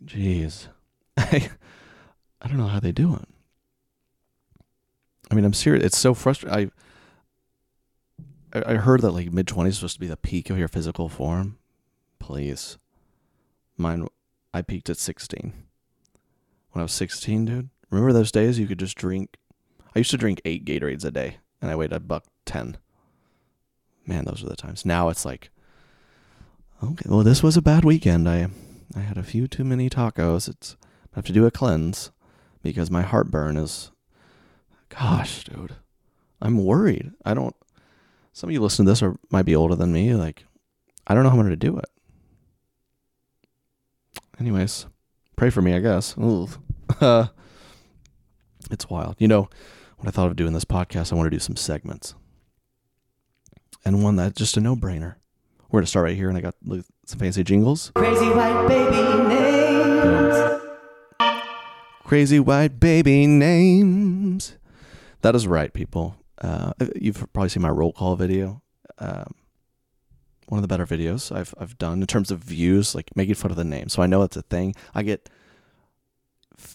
Jeez. 0.05 0.67
I, 1.17 1.49
I 2.41 2.47
don't 2.47 2.57
know 2.57 2.67
how 2.67 2.79
they 2.79 2.91
do 2.91 3.15
it. 3.15 3.27
I 5.31 5.35
mean, 5.35 5.45
I'm 5.45 5.53
serious. 5.53 5.83
It's 5.83 5.97
so 5.97 6.13
frustrating. 6.13 6.71
I, 8.53 8.63
I 8.65 8.75
heard 8.75 9.01
that 9.01 9.11
like 9.11 9.31
mid 9.31 9.47
20s 9.47 9.67
is 9.69 9.75
supposed 9.77 9.95
to 9.95 9.99
be 9.99 10.07
the 10.07 10.17
peak 10.17 10.49
of 10.49 10.57
your 10.57 10.67
physical 10.67 11.09
form. 11.09 11.57
Please. 12.19 12.77
Mine, 13.77 14.07
I 14.53 14.61
peaked 14.61 14.89
at 14.89 14.97
16. 14.97 15.53
When 16.71 16.79
I 16.79 16.83
was 16.83 16.91
16, 16.91 17.45
dude. 17.45 17.69
Remember 17.89 18.13
those 18.13 18.31
days 18.31 18.59
you 18.59 18.67
could 18.67 18.79
just 18.79 18.97
drink? 18.97 19.37
I 19.95 19.99
used 19.99 20.11
to 20.11 20.17
drink 20.17 20.41
eight 20.45 20.65
Gatorades 20.65 21.05
a 21.05 21.11
day 21.11 21.37
and 21.61 21.71
I 21.71 21.75
weighed 21.75 21.93
a 21.93 21.99
buck 21.99 22.25
10. 22.45 22.77
Man, 24.05 24.25
those 24.25 24.43
were 24.43 24.49
the 24.49 24.55
times. 24.55 24.85
Now 24.85 25.09
it's 25.09 25.25
like, 25.25 25.49
okay, 26.83 27.05
well, 27.07 27.23
this 27.23 27.41
was 27.41 27.55
a 27.55 27.61
bad 27.61 27.85
weekend. 27.85 28.27
I 28.27 28.49
I 28.95 28.99
had 28.99 29.17
a 29.17 29.23
few 29.23 29.47
too 29.47 29.63
many 29.63 29.89
tacos. 29.89 30.47
It's 30.47 30.77
I 31.13 31.17
have 31.17 31.25
to 31.25 31.33
do 31.33 31.45
a 31.45 31.51
cleanse 31.51 32.11
because 32.61 32.91
my 32.91 33.01
heartburn 33.01 33.57
is 33.57 33.91
gosh, 34.89 35.43
dude. 35.43 35.75
I'm 36.41 36.63
worried. 36.63 37.11
I 37.25 37.33
don't 37.33 37.55
some 38.33 38.49
of 38.49 38.53
you 38.53 38.61
listening 38.61 38.87
to 38.87 38.91
this 38.91 39.03
or 39.03 39.17
might 39.29 39.45
be 39.45 39.55
older 39.55 39.75
than 39.75 39.93
me, 39.93 40.13
like 40.13 40.45
I 41.07 41.13
don't 41.13 41.23
know 41.23 41.29
how 41.29 41.37
I'm 41.37 41.43
gonna 41.43 41.55
do 41.55 41.77
it. 41.77 41.85
Anyways, 44.39 44.87
pray 45.35 45.49
for 45.49 45.61
me, 45.61 45.73
I 45.73 45.79
guess. 45.79 46.17
Uh, 46.17 47.27
it's 48.71 48.89
wild. 48.89 49.15
You 49.19 49.27
know, 49.27 49.49
when 49.97 50.07
I 50.07 50.11
thought 50.11 50.27
of 50.27 50.35
doing 50.35 50.53
this 50.53 50.65
podcast, 50.65 51.11
I 51.11 51.15
want 51.15 51.27
to 51.27 51.35
do 51.35 51.39
some 51.39 51.55
segments. 51.55 52.15
And 53.85 54.03
one 54.03 54.15
that's 54.15 54.37
just 54.37 54.57
a 54.57 54.61
no 54.61 54.75
brainer. 54.75 55.15
We're 55.69 55.81
to 55.81 55.87
start 55.87 56.05
right 56.05 56.15
here, 56.15 56.29
and 56.29 56.37
I 56.37 56.41
got 56.41 56.55
some 57.05 57.19
fancy 57.19 57.43
jingles. 57.43 57.91
Crazy 57.95 58.29
white 58.29 58.67
baby 58.67 59.27
names. 59.29 60.61
Crazy 62.03 62.39
white 62.39 62.79
baby 62.79 63.27
names. 63.27 64.57
That 65.21 65.35
is 65.35 65.47
right, 65.47 65.73
people. 65.73 66.17
Uh, 66.39 66.73
you've 66.95 67.25
probably 67.33 67.49
seen 67.49 67.63
my 67.63 67.69
roll 67.69 67.93
call 67.93 68.15
video. 68.15 68.61
Um, 68.99 69.33
one 70.47 70.59
of 70.59 70.61
the 70.61 70.67
better 70.67 70.85
videos 70.85 71.35
I've 71.35 71.53
I've 71.57 71.77
done 71.77 72.01
in 72.01 72.07
terms 72.07 72.29
of 72.29 72.39
views, 72.39 72.93
like 72.93 73.15
making 73.15 73.35
fun 73.35 73.51
of 73.51 73.57
the 73.57 73.63
name. 73.63 73.89
So 73.89 74.01
I 74.01 74.07
know 74.07 74.23
it's 74.23 74.37
a 74.37 74.41
thing. 74.41 74.75
I 74.93 75.03
get 75.03 75.29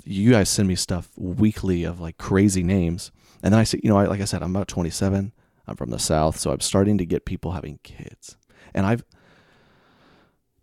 you 0.04 0.32
guys 0.32 0.48
send 0.48 0.68
me 0.68 0.74
stuff 0.74 1.10
weekly 1.16 1.84
of 1.84 2.00
like 2.00 2.18
crazy 2.18 2.62
names, 2.62 3.12
and 3.42 3.52
then 3.52 3.60
I 3.60 3.64
say, 3.64 3.80
you 3.82 3.90
know, 3.90 3.98
I, 3.98 4.06
like 4.06 4.20
I 4.20 4.24
said, 4.24 4.42
I'm 4.42 4.54
about 4.54 4.68
27. 4.68 5.32
I'm 5.66 5.76
from 5.76 5.90
the 5.90 5.98
South, 5.98 6.38
so 6.38 6.50
I'm 6.50 6.60
starting 6.60 6.98
to 6.98 7.06
get 7.06 7.26
people 7.26 7.52
having 7.52 7.78
kids, 7.82 8.36
and 8.74 8.86
I've. 8.86 9.04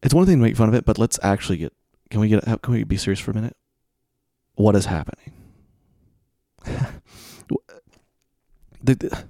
It's 0.05 0.13
one 0.13 0.27
thing 0.27 0.37
to 0.37 0.43
make 0.43 0.55
fun 0.55 0.69
of 0.69 0.75
it, 0.75 0.85
but 0.85 0.99
let's 0.99 1.17
actually 1.23 1.57
get. 1.57 1.73
Can 2.11 2.19
we 2.19 2.27
get? 2.27 2.45
Can 2.61 2.73
we 2.73 2.83
be 2.83 2.95
serious 2.95 3.19
for 3.19 3.31
a 3.31 3.33
minute? 3.33 3.57
What 4.53 4.75
is 4.75 4.85
happening? 4.85 5.33
the, 6.63 6.95
the, 8.83 9.25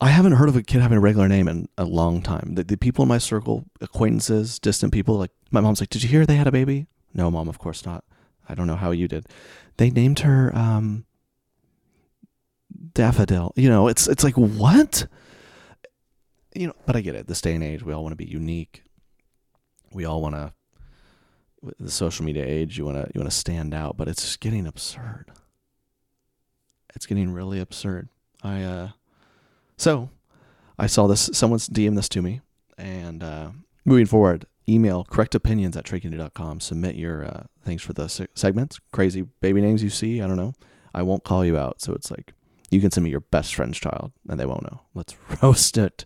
I 0.00 0.08
haven't 0.08 0.32
heard 0.32 0.48
of 0.48 0.56
a 0.56 0.62
kid 0.62 0.80
having 0.82 0.98
a 0.98 1.00
regular 1.00 1.28
name 1.28 1.46
in 1.46 1.68
a 1.78 1.84
long 1.84 2.20
time. 2.20 2.56
The, 2.56 2.64
the 2.64 2.76
people 2.76 3.04
in 3.04 3.08
my 3.08 3.18
circle, 3.18 3.64
acquaintances, 3.80 4.58
distant 4.58 4.92
people, 4.92 5.16
like 5.18 5.30
my 5.52 5.60
mom's 5.60 5.80
like, 5.80 5.88
"Did 5.88 6.02
you 6.02 6.08
hear 6.08 6.26
they 6.26 6.34
had 6.34 6.48
a 6.48 6.52
baby?" 6.52 6.88
No, 7.14 7.30
mom, 7.30 7.48
of 7.48 7.60
course 7.60 7.86
not. 7.86 8.02
I 8.48 8.56
don't 8.56 8.66
know 8.66 8.74
how 8.74 8.90
you 8.90 9.06
did. 9.06 9.26
They 9.76 9.88
named 9.88 10.18
her 10.20 10.50
um, 10.56 11.04
Daffodil. 12.92 13.52
You 13.54 13.68
know, 13.68 13.86
it's 13.86 14.08
it's 14.08 14.24
like 14.24 14.34
what? 14.34 15.06
You 16.56 16.66
know, 16.66 16.74
but 16.86 16.96
I 16.96 17.02
get 17.02 17.14
it. 17.14 17.28
This 17.28 17.40
day 17.40 17.54
and 17.54 17.62
age, 17.62 17.84
we 17.84 17.92
all 17.92 18.02
want 18.02 18.12
to 18.12 18.16
be 18.16 18.26
unique. 18.26 18.82
We 19.94 20.04
all 20.04 20.20
want 20.20 20.34
to. 20.34 20.52
The 21.80 21.90
social 21.90 22.26
media 22.26 22.44
age, 22.44 22.76
you 22.76 22.84
want 22.84 22.98
to 22.98 23.10
you 23.14 23.20
want 23.20 23.30
to 23.30 23.36
stand 23.36 23.72
out, 23.72 23.96
but 23.96 24.06
it's 24.06 24.36
getting 24.36 24.66
absurd. 24.66 25.30
It's 26.94 27.06
getting 27.06 27.32
really 27.32 27.58
absurd. 27.58 28.08
I 28.42 28.62
uh, 28.62 28.88
so 29.78 30.10
I 30.78 30.86
saw 30.86 31.06
this. 31.06 31.30
Someone's 31.32 31.68
DM 31.68 31.96
this 31.96 32.08
to 32.10 32.20
me, 32.20 32.42
and 32.76 33.22
uh, 33.22 33.50
moving 33.86 34.04
forward, 34.04 34.44
email 34.68 35.04
correctopinions 35.04 35.74
at 35.76 35.84
treykennedy.com. 35.84 36.60
Submit 36.60 36.96
your 36.96 37.24
uh, 37.24 37.42
things 37.64 37.80
for 37.80 37.94
the 37.94 38.08
se- 38.08 38.28
segments, 38.34 38.78
crazy 38.92 39.22
baby 39.40 39.62
names 39.62 39.82
you 39.82 39.90
see. 39.90 40.20
I 40.20 40.26
don't 40.26 40.36
know. 40.36 40.52
I 40.92 41.02
won't 41.02 41.24
call 41.24 41.44
you 41.44 41.56
out. 41.56 41.80
So 41.80 41.92
it's 41.94 42.10
like 42.10 42.34
you 42.70 42.80
can 42.80 42.90
send 42.90 43.04
me 43.04 43.10
your 43.10 43.20
best 43.20 43.54
friend's 43.54 43.78
child 43.78 44.12
and 44.28 44.38
they 44.38 44.46
won't 44.46 44.62
know. 44.62 44.82
Let's 44.94 45.16
roast 45.42 45.76
it. 45.78 46.04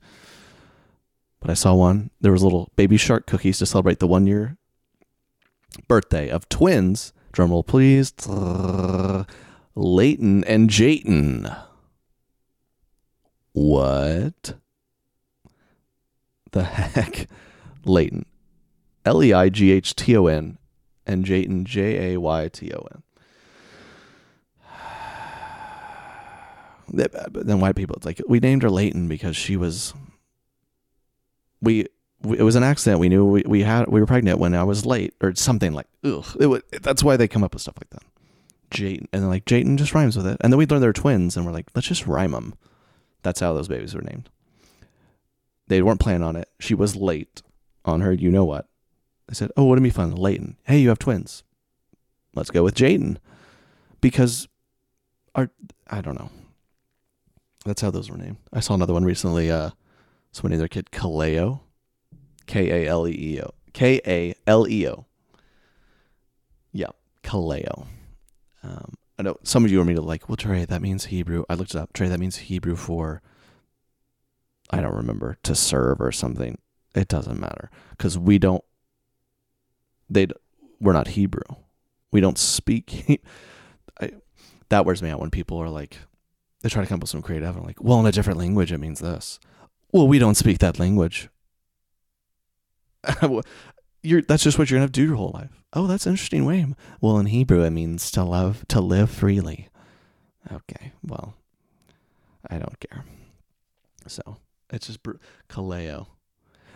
But 1.41 1.51
I 1.51 1.55
saw 1.55 1.75
one. 1.75 2.11
There 2.21 2.33
was 2.33 2.43
little 2.43 2.73
baby 2.77 2.97
shark 2.97 3.27
cookies 3.27 3.59
to 3.59 3.67
celebrate 3.67 4.01
the 4.01 4.07
one 4.07 4.27
year 4.27 4.59
birthday 5.87 6.29
of 6.29 6.49
twins. 6.49 7.13
Drumroll, 7.33 7.67
please. 7.67 8.13
Leighton 9.75 10.45
and 10.45 10.71
Jayton. 10.71 11.55
What 13.53 14.55
the 16.51 16.65
heck? 16.65 17.29
Leighton. 17.85 18.25
L 19.05 19.23
E 19.23 19.33
I 19.33 19.49
G 19.49 19.71
H 19.71 19.95
T 19.95 20.17
O 20.17 20.27
N 20.27 20.59
and 21.07 21.25
Jayton 21.25 21.65
J 21.65 22.15
A 22.15 22.21
Y 22.21 22.49
T 22.49 22.73
O 22.73 22.87
N. 22.93 23.03
Then 27.33 27.61
white 27.61 27.77
people, 27.77 27.97
it's 27.97 28.07
like 28.07 28.21
we 28.29 28.41
named 28.41 28.63
her 28.63 28.71
Leighton 28.71 29.09
because 29.09 29.37
she 29.37 29.57
was. 29.57 29.95
We, 31.61 31.87
we 32.23 32.39
it 32.39 32.43
was 32.43 32.57
an 32.57 32.63
accident. 32.63 33.01
We 33.01 33.09
knew 33.09 33.25
we, 33.25 33.43
we 33.47 33.63
had 33.63 33.89
we 33.89 34.01
were 34.01 34.07
pregnant 34.07 34.39
when 34.39 34.55
I 34.55 34.65
was 34.65 34.87
late 34.87 35.15
or 35.21 35.35
something 35.35 35.73
like 35.73 35.87
ugh. 36.05 36.25
It 36.39 36.47
was, 36.47 36.63
that's 36.83 37.03
why 37.03 37.17
they 37.17 37.29
come 37.29 37.45
up 37.45 37.55
with 37.55 37.63
stuff 37.63 37.77
like 37.81 37.91
that. 37.91 38.03
Jayton 38.71 39.09
and 39.13 39.29
like 39.29 39.45
Jayton 39.45 39.79
just 39.79 39.95
rhymes 39.95 40.17
with 40.17 40.27
it, 40.27 40.37
and 40.41 40.53
then 40.53 40.59
we 40.59 40.67
learned 40.67 40.83
they're 40.83 40.93
twins, 40.93 41.37
and 41.37 41.47
we're 41.47 41.53
like 41.53 41.67
let's 41.75 41.89
just 41.89 42.07
rhyme 42.07 42.33
them. 42.33 42.55
That's 43.23 43.41
how 43.41 43.53
those 43.53 43.69
babies 43.69 43.95
were 43.95 44.03
named. 44.03 44.29
They 45.67 45.83
weren't 45.83 46.01
planning 46.01 46.23
on 46.23 46.37
it. 46.37 46.49
She 46.61 46.75
was 46.75 46.97
late 46.97 47.43
on 47.85 48.01
her. 48.01 48.13
You 48.13 48.31
know 48.31 48.45
what? 48.45 48.69
I 49.31 49.35
said, 49.35 49.51
"Oh, 49.57 49.65
wouldn't 49.65 49.87
it 49.87 49.91
be 49.91 49.95
fun, 49.95 50.15
Leighton? 50.15 50.57
Hey, 50.65 50.79
you 50.79 50.89
have 50.89 50.99
twins. 50.99 51.43
Let's 52.35 52.51
go 52.51 52.63
with 52.63 52.75
Jayden, 52.75 53.19
because 54.01 54.49
our 55.35 55.51
I 55.89 56.01
don't 56.01 56.19
know. 56.19 56.31
That's 57.65 57.83
how 57.83 57.91
those 57.91 58.11
were 58.11 58.17
named. 58.17 58.37
I 58.53 58.61
saw 58.61 58.75
another 58.75 58.93
one 58.93 59.05
recently. 59.05 59.51
Uh, 59.51 59.71
someone 60.39 60.51
named 60.51 60.61
their 60.61 60.69
kid 60.69 60.91
Kaleo, 60.91 61.61
K 62.47 62.85
A 62.85 62.89
L 62.89 63.07
E 63.07 63.13
E 63.13 63.41
O, 63.41 63.51
K 63.73 64.01
A 64.07 64.35
L 64.47 64.67
E 64.69 64.89
O. 64.89 65.07
Yeah, 66.73 66.91
Kaleo. 67.23 67.87
Um, 68.63 68.95
I 69.19 69.23
know 69.23 69.37
some 69.43 69.65
of 69.65 69.71
you 69.71 69.81
are 69.81 69.85
me 69.85 69.95
to 69.95 70.01
like, 70.01 70.29
well, 70.29 70.37
Trey, 70.37 70.65
that 70.65 70.83
means 70.83 71.07
Hebrew. 71.07 71.45
I 71.49 71.55
looked 71.55 71.75
it 71.75 71.79
up. 71.79 71.93
Trey, 71.93 72.09
that 72.09 72.21
means 72.21 72.37
Hebrew 72.37 72.77
for. 72.77 73.21
I 74.71 74.81
don't 74.81 74.95
remember 74.95 75.39
to 75.45 75.55
serve 75.55 76.01
or 76.01 76.13
something. 76.13 76.59
It 76.95 77.09
doesn't 77.09 77.41
matter 77.41 77.71
because 77.91 78.19
we 78.19 78.39
don't 78.39 78.65
they 80.11 80.27
we're 80.81 80.93
not 80.93 81.09
Hebrew. 81.09 81.43
We 82.13 82.21
don't 82.21 82.39
speak. 82.39 83.23
I, 84.01 84.13
that 84.69 84.85
wears 84.85 85.03
me 85.03 85.11
out 85.11 85.21
when 85.21 85.31
people 85.31 85.59
are 85.59 85.69
like, 85.69 85.99
they 86.63 86.69
try 86.69 86.83
to 86.83 86.89
come 86.89 86.97
up 86.97 87.03
with 87.03 87.11
some 87.11 87.23
creative. 87.23 87.57
I'm 87.57 87.65
like, 87.65 87.83
well, 87.83 88.01
in 88.01 88.07
a 88.07 88.13
different 88.13 88.39
language, 88.39 88.73
it 88.73 88.79
means 88.79 89.01
this. 89.01 89.39
Well, 89.93 90.09
we 90.09 90.19
don't 90.19 90.37
speak 90.37 90.59
that 90.59 90.79
language. 90.79 91.29
you're 94.03 94.23
that's 94.23 94.43
just 94.43 94.59
what 94.59 94.71
you're 94.71 94.81
have 94.81 94.93
to 94.93 95.01
do 95.01 95.07
your 95.07 95.17
whole 95.17 95.33
life. 95.33 95.63
Oh, 95.73 95.87
that's 95.87 96.07
an 96.07 96.13
interesting 96.13 96.45
way. 96.45 96.67
Well, 97.01 97.19
in 97.19 97.27
Hebrew, 97.27 97.63
it 97.63 97.71
means 97.71 98.11
to 98.13 98.25
love, 98.25 98.67
to 98.69 98.81
live 98.81 99.11
freely. 99.11 99.69
Okay, 100.51 100.93
well, 101.03 101.35
I 102.49 102.59
don't 102.59 102.79
care. 102.81 103.05
So 104.07 104.39
it's 104.71 104.87
just 104.87 105.03
br- 105.03 105.17
Kaleo, 105.49 106.07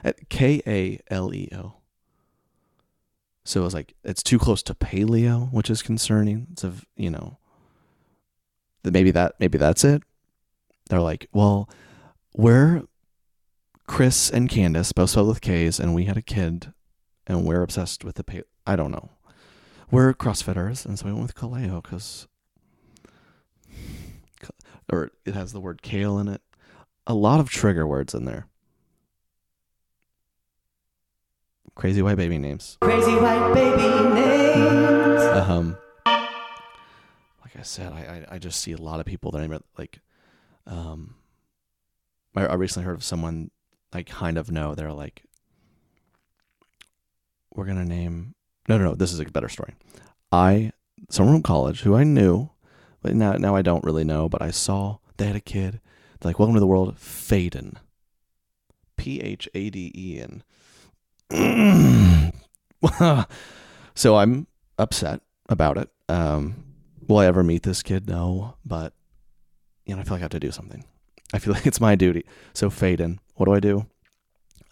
uh, 0.05 0.13
K 0.29 0.63
A 0.67 1.01
L 1.13 1.35
E 1.35 1.49
O. 1.55 1.75
So 3.45 3.61
it 3.61 3.65
was 3.65 3.75
like 3.75 3.95
it's 4.05 4.23
too 4.23 4.39
close 4.39 4.63
to 4.65 4.75
paleo, 4.75 5.53
which 5.53 5.71
is 5.71 5.83
concerning. 5.83 6.49
It's 6.53 6.65
a 6.65 6.73
you 6.97 7.11
know 7.11 7.39
maybe 8.85 9.11
that 9.11 9.35
maybe 9.39 9.59
that's 9.59 9.85
it. 9.85 10.03
They're 10.89 11.01
like, 11.01 11.29
well, 11.33 11.69
we're 12.35 12.83
Chris 13.87 14.31
and 14.31 14.49
Candace, 14.49 14.93
both 14.93 15.11
spelled 15.11 15.29
with 15.29 15.41
K's, 15.41 15.79
and 15.81 15.95
we 15.95 16.05
had 16.05 16.17
a 16.17 16.23
kid, 16.23 16.73
and 17.27 17.45
we're 17.45 17.63
obsessed 17.63 18.05
with 18.05 18.17
the 18.17 18.25
paleo. 18.25 18.45
I 18.67 18.77
don't 18.77 18.93
know. 18.93 19.11
We're 19.91 20.15
CrossFitters, 20.15 20.87
and 20.87 20.99
so 20.99 21.07
we 21.07 21.13
went 21.13 21.25
with 21.25 21.35
Kaleo 21.35 21.83
because, 21.83 22.27
or 24.91 25.11
it 25.27 25.35
has 25.35 25.53
the 25.53 25.61
word 25.61 25.83
kale 25.83 26.19
in 26.19 26.29
it. 26.29 26.41
A 27.07 27.15
lot 27.15 27.41
of 27.41 27.51
trigger 27.51 27.87
words 27.87 28.15
in 28.15 28.25
there. 28.25 28.47
Crazy 31.75 32.03
white 32.03 32.17
baby 32.17 32.39
names. 32.39 32.79
Crazy 32.81 33.15
white 33.15 33.53
baby 33.53 34.15
names. 34.15 35.23
Um, 35.23 35.77
like 36.07 37.57
I 37.59 37.63
said, 37.63 37.93
I, 37.93 38.27
I, 38.31 38.35
I 38.37 38.39
just 38.39 38.61
see 38.61 38.73
a 38.73 38.79
lot 38.79 39.01
of 39.01 39.07
people 39.07 39.31
that 39.33 39.43
I 39.43 39.59
like. 39.77 40.01
Um, 40.67 41.17
I, 42.37 42.47
I 42.47 42.55
recently 42.55 42.87
heard 42.87 42.95
of 42.95 43.05
someone 43.05 43.51
I 43.93 44.03
kind 44.03 44.39
of 44.39 44.51
know. 44.51 44.75
They're 44.75 44.93
like, 44.93 45.25
we're 47.55 47.67
gonna 47.67 47.85
name. 47.85 48.35
No, 48.69 48.79
no, 48.79 48.85
no. 48.85 48.95
This 48.95 49.13
is 49.13 49.21
a 49.21 49.25
better 49.25 49.49
story. 49.49 49.75
I 50.31 50.73
someone 51.11 51.37
from 51.37 51.43
college 51.43 51.83
who 51.83 51.95
I 51.95 52.05
knew, 52.05 52.51
but 53.03 53.15
now 53.15 53.33
now 53.33 53.55
I 53.55 53.63
don't 53.63 53.85
really 53.85 54.05
know. 54.05 54.29
But 54.29 54.43
I 54.43 54.51
saw 54.51 54.99
they 55.17 55.27
had 55.27 55.37
a 55.37 55.41
kid. 55.41 55.81
They're 56.21 56.31
like, 56.31 56.39
welcome 56.39 56.55
to 56.55 56.61
the 56.61 56.67
world, 56.67 56.99
Phaedon. 56.99 57.79
P 58.97 59.21
H 59.21 59.49
A 59.55 59.71
D 59.71 59.93
E 59.95 60.21
N. 60.21 60.43
so 63.95 64.17
I'm 64.17 64.47
upset 64.79 65.21
about 65.49 65.79
it. 65.79 65.89
Um, 66.09 66.65
will 67.09 67.19
I 67.19 67.27
ever 67.27 67.43
meet 67.43 67.63
this 67.63 67.83
kid? 67.83 68.09
No, 68.09 68.55
but 68.65 68.93
you 69.87 69.95
know, 69.95 70.01
I 70.01 70.05
feel 70.05 70.15
like 70.15 70.21
I 70.21 70.25
have 70.25 70.31
to 70.31 70.41
do 70.41 70.53
something. 70.53 70.85
I 71.33 71.39
feel 71.39 71.55
like 71.55 71.67
it's 71.67 71.81
my 71.81 71.95
duty. 71.95 72.25
So 72.55 72.71
Phaedon, 72.71 73.21
what 73.35 73.47
do 73.47 73.55
I 73.55 73.61
do? 73.61 73.87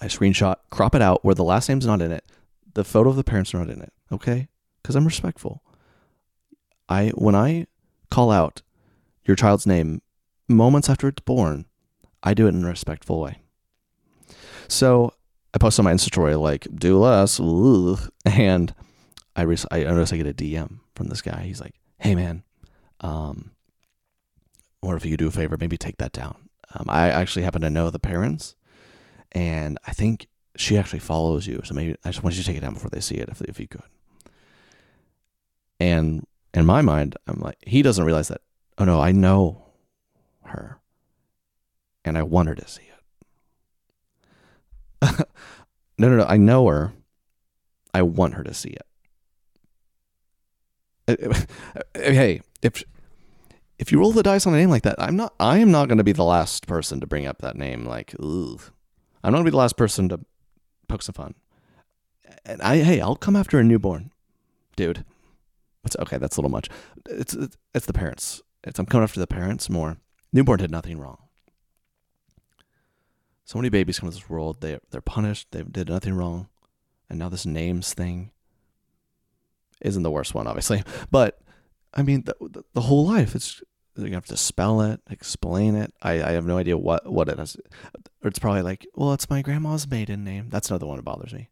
I 0.01 0.07
screenshot, 0.07 0.57
crop 0.71 0.95
it 0.95 1.03
out 1.03 1.25
where 1.25 1.35
the 1.35 1.45
last 1.45 1.69
name's 1.69 1.87
not 1.87 2.01
in 2.01 2.11
it. 2.11 2.25
The 2.75 2.85
photo 2.85 3.11
of 3.11 3.17
the 3.17 3.25
parents 3.25 3.53
are 3.53 3.59
not 3.59 3.69
in 3.69 3.83
it. 3.83 3.93
Okay, 4.13 4.49
because 4.83 4.97
I'm 4.97 5.05
respectful. 5.05 5.63
I 6.89 7.09
when 7.11 7.35
I 7.35 7.67
call 8.11 8.31
out 8.31 8.63
your 9.25 9.37
child's 9.37 9.67
name 9.67 10.03
moments 10.49 10.89
after 10.89 11.09
it's 11.09 11.21
born, 11.21 11.67
I 12.23 12.35
do 12.35 12.47
it 12.47 12.55
in 12.55 12.65
a 12.65 12.69
respectful 12.69 13.21
way. 13.21 13.43
So 14.69 15.13
I 15.55 15.59
post 15.59 15.79
on 15.79 15.85
my 15.85 15.93
Insta 15.93 16.07
story 16.07 16.35
like 16.37 16.67
do 16.75 16.99
less, 16.99 17.39
and 18.25 18.75
I 19.37 19.43
re- 19.43 19.57
I 19.71 19.85
notice 19.85 20.13
I 20.13 20.17
get 20.17 20.27
a 20.27 20.35
DM 20.35 20.81
from 20.95 21.09
this 21.09 21.23
guy. 21.23 21.43
He's 21.43 21.61
like, 21.61 21.75
"Hey 21.99 22.15
man, 22.15 22.43
um, 23.01 23.53
wonder 24.83 24.97
if 24.97 25.05
you 25.05 25.17
do 25.17 25.29
a 25.29 25.33
favor, 25.33 25.57
maybe 25.59 25.77
take 25.77 25.99
that 25.99 26.13
down." 26.13 26.50
Um, 26.75 26.87
I 26.89 27.11
actually 27.11 27.43
happen 27.43 27.63
to 27.63 27.71
know 27.71 27.91
the 27.91 27.99
parents, 27.99 28.55
and 29.33 29.79
I 29.87 29.93
think 29.93 30.29
she 30.57 30.79
actually 30.79 31.01
follows 31.01 31.47
you. 31.47 31.61
So 31.65 31.75
maybe 31.75 31.97
I 32.05 32.11
just 32.11 32.23
want 32.23 32.37
you 32.37 32.43
to 32.43 32.47
take 32.47 32.57
it 32.57 32.61
down 32.61 32.75
before 32.75 32.91
they 32.91 33.01
see 33.01 33.17
it, 33.17 33.29
if 33.29 33.41
if 33.43 33.59
you 33.59 33.69
could. 33.69 33.83
And 35.79 36.27
in 36.53 36.67
my 36.67 36.83
mind, 36.83 37.17
I'm 37.27 37.41
like, 37.41 37.57
he 37.67 37.83
doesn't 37.83 38.05
realize 38.05 38.29
that. 38.29 38.43
Oh 38.79 38.85
no, 38.85 39.01
I 39.01 39.13
know 39.13 39.65
her, 40.45 40.81
and 42.05 42.17
I 42.17 42.23
want 42.23 42.49
her 42.49 42.55
to 42.55 42.69
see 42.69 42.83
it. 42.83 42.91
no, 45.99 46.09
no, 46.09 46.17
no. 46.17 46.25
I 46.25 46.37
know 46.37 46.67
her. 46.67 46.93
I 47.93 48.03
want 48.03 48.35
her 48.35 48.45
to 48.45 48.55
see 48.55 48.71
it. 48.71 48.87
hey, 51.95 52.41
if 52.63 52.85
if 53.81 53.91
you 53.91 53.99
roll 53.99 54.13
the 54.13 54.23
dice 54.23 54.47
on 54.47 54.53
a 54.53 54.59
name 54.59 54.69
like 54.69 54.83
that, 54.83 54.97
I'm 54.99 55.17
not. 55.17 55.35
I 55.41 55.59
am 55.59 55.71
not 55.71 55.89
going 55.89 55.99
to 55.99 56.05
be 56.05 56.13
the 56.13 56.23
last 56.23 56.67
person 56.67 57.01
to 57.01 57.07
bring 57.07 57.27
up 57.27 57.39
that 57.39 57.57
name. 57.57 57.87
Like. 57.87 58.15
I'm 58.21 59.33
not 59.33 59.39
going 59.39 59.45
to 59.45 59.51
be 59.51 59.51
the 59.51 59.57
last 59.57 59.79
person 59.79 60.09
to 60.11 60.21
poke 60.87 61.03
some 61.03 61.15
fun. 61.15 61.35
And 62.45 62.61
I, 62.61 62.79
hey, 62.79 63.01
I'll 63.01 63.17
come 63.17 63.37
after 63.37 63.59
a 63.59 63.65
newborn, 63.65 64.13
dude. 64.77 65.05
It's 65.85 65.97
okay. 65.99 66.19
That's 66.19 66.37
a 66.37 66.41
little 66.41 66.51
much. 66.51 66.69
It's 67.09 67.33
it's, 67.33 67.57
it's 67.75 67.87
the 67.87 67.95
parents. 67.95 68.43
It's 68.65 68.79
I'm 68.79 68.85
coming 68.85 69.05
after 69.05 69.19
the 69.19 69.27
parents 69.27 69.71
more. 69.71 69.97
Newborn 70.31 70.59
did 70.59 70.71
nothing 70.71 70.99
wrong. 70.99 71.19
So 73.47 73.59
many 73.59 73.71
babies 73.71 73.99
come 73.99 74.11
to 74.11 74.15
this 74.15 74.29
world. 74.29 74.61
They 74.61 74.79
they're 74.91 75.01
punished. 75.01 75.49
They 75.53 75.63
did 75.63 75.89
nothing 75.89 76.15
wrong, 76.15 76.49
and 77.09 77.19
now 77.19 77.31
this 77.31 77.47
names 77.47 77.95
thing 77.95 78.31
isn't 79.81 80.03
the 80.03 80.11
worst 80.11 80.35
one, 80.35 80.47
obviously. 80.47 80.83
But 81.11 81.41
I 81.95 82.03
mean, 82.03 82.25
the, 82.25 82.37
the, 82.41 82.63
the 82.75 82.83
whole 82.83 83.07
life, 83.07 83.35
it's 83.35 83.63
you 83.97 84.13
have 84.13 84.27
to 84.27 84.37
spell 84.37 84.81
it, 84.81 85.01
explain 85.11 85.75
it. 85.75 85.93
I, 86.03 86.23
I 86.23 86.33
have 86.33 86.47
no 86.47 86.59
idea 86.59 86.79
what, 86.79 87.11
what 87.11 87.29
it 87.29 87.39
is. 87.39 87.57
It's 88.23 88.39
probably 88.39 88.63
like, 88.63 88.87
well, 88.95 89.13
it's 89.13 89.29
my 89.29 89.43
grandma's 89.43 89.89
maiden 89.89 90.25
name. 90.25 90.49
That's 90.49 90.71
another 90.71 90.87
one 90.87 90.97
that 90.97 91.03
bothers 91.03 91.35
me. 91.35 91.49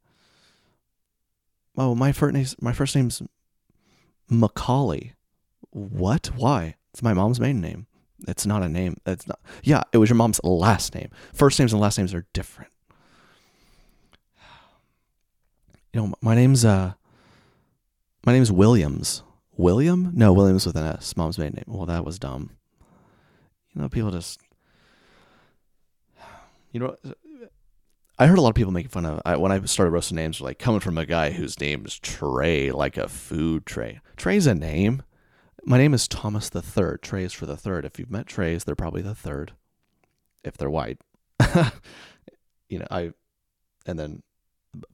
Oh, 1.77 1.95
my 1.95 2.13
first 2.13 2.35
name, 2.35 2.47
my 2.61 2.73
first 2.73 2.97
name's 2.97 3.23
Macaulay. 4.29 5.15
What? 5.71 6.31
Why? 6.37 6.77
It's 6.93 7.03
my 7.03 7.13
mom's 7.13 7.41
maiden 7.41 7.61
name. 7.61 7.87
It's 8.27 8.47
not 8.47 8.63
a 8.63 8.69
name. 8.69 8.97
It's 9.07 9.29
not. 9.29 9.39
Yeah, 9.63 9.83
it 9.93 9.99
was 9.99 10.09
your 10.09 10.17
mom's 10.17 10.41
last 10.43 10.95
name. 10.95 11.11
First 11.33 11.59
names 11.59 11.73
and 11.73 11.81
last 11.81 11.99
names 11.99 12.13
are 12.15 12.27
different. 12.33 12.73
You 15.93 16.01
know, 16.01 16.15
my 16.21 16.35
name's 16.35 16.65
uh, 16.65 16.95
my 18.27 18.33
name's 18.33 18.51
Williams. 18.51 19.23
William? 19.59 20.13
No, 20.15 20.33
Williams 20.33 20.65
with 20.65 20.77
an 20.77 20.87
S. 20.87 21.17
Mom's 21.17 21.37
maiden 21.37 21.57
name. 21.57 21.65
Well, 21.67 21.85
that 21.87 22.05
was 22.05 22.19
dumb. 22.19 22.53
You 23.75 23.83
know, 23.83 23.89
people 23.91 24.11
just. 24.11 24.41
You 26.71 26.81
know, 26.81 26.97
I 28.19 28.27
heard 28.27 28.37
a 28.37 28.43
lot 28.43 28.51
of 28.51 28.55
people 28.55 28.73
making 28.73 28.91
fun 28.91 29.07
of 29.07 29.23
I, 29.25 29.39
when 29.39 29.51
I 29.51 29.65
started 29.65 29.91
roasting 29.91 30.17
names, 30.17 30.43
like 30.43 30.59
coming 30.59 30.81
from 30.81 30.99
a 30.99 31.07
guy 31.07 31.31
whose 31.31 31.59
name 31.59 31.87
is 31.87 31.99
Trey, 31.99 32.71
like 32.71 32.99
a 32.99 33.09
food 33.09 33.65
tray. 33.65 34.01
Trey's 34.17 34.47
a 34.47 34.55
name. 34.55 35.03
My 35.65 35.79
name 35.79 35.95
is 35.95 36.07
Thomas 36.07 36.51
the 36.51 36.61
Third. 36.61 37.01
Trey 37.01 37.25
is 37.25 37.33
for 37.33 37.47
the 37.47 37.57
third. 37.57 37.87
If 37.87 37.99
you've 37.99 38.11
met 38.11 38.27
Treys, 38.27 38.65
they're 38.65 38.75
probably 38.75 39.01
the 39.01 39.15
third, 39.15 39.53
if 40.45 40.59
they're 40.59 40.69
white. 40.69 40.99
you 42.69 42.81
know, 42.81 42.87
I, 42.91 43.13
and 43.87 43.99
then 43.99 44.23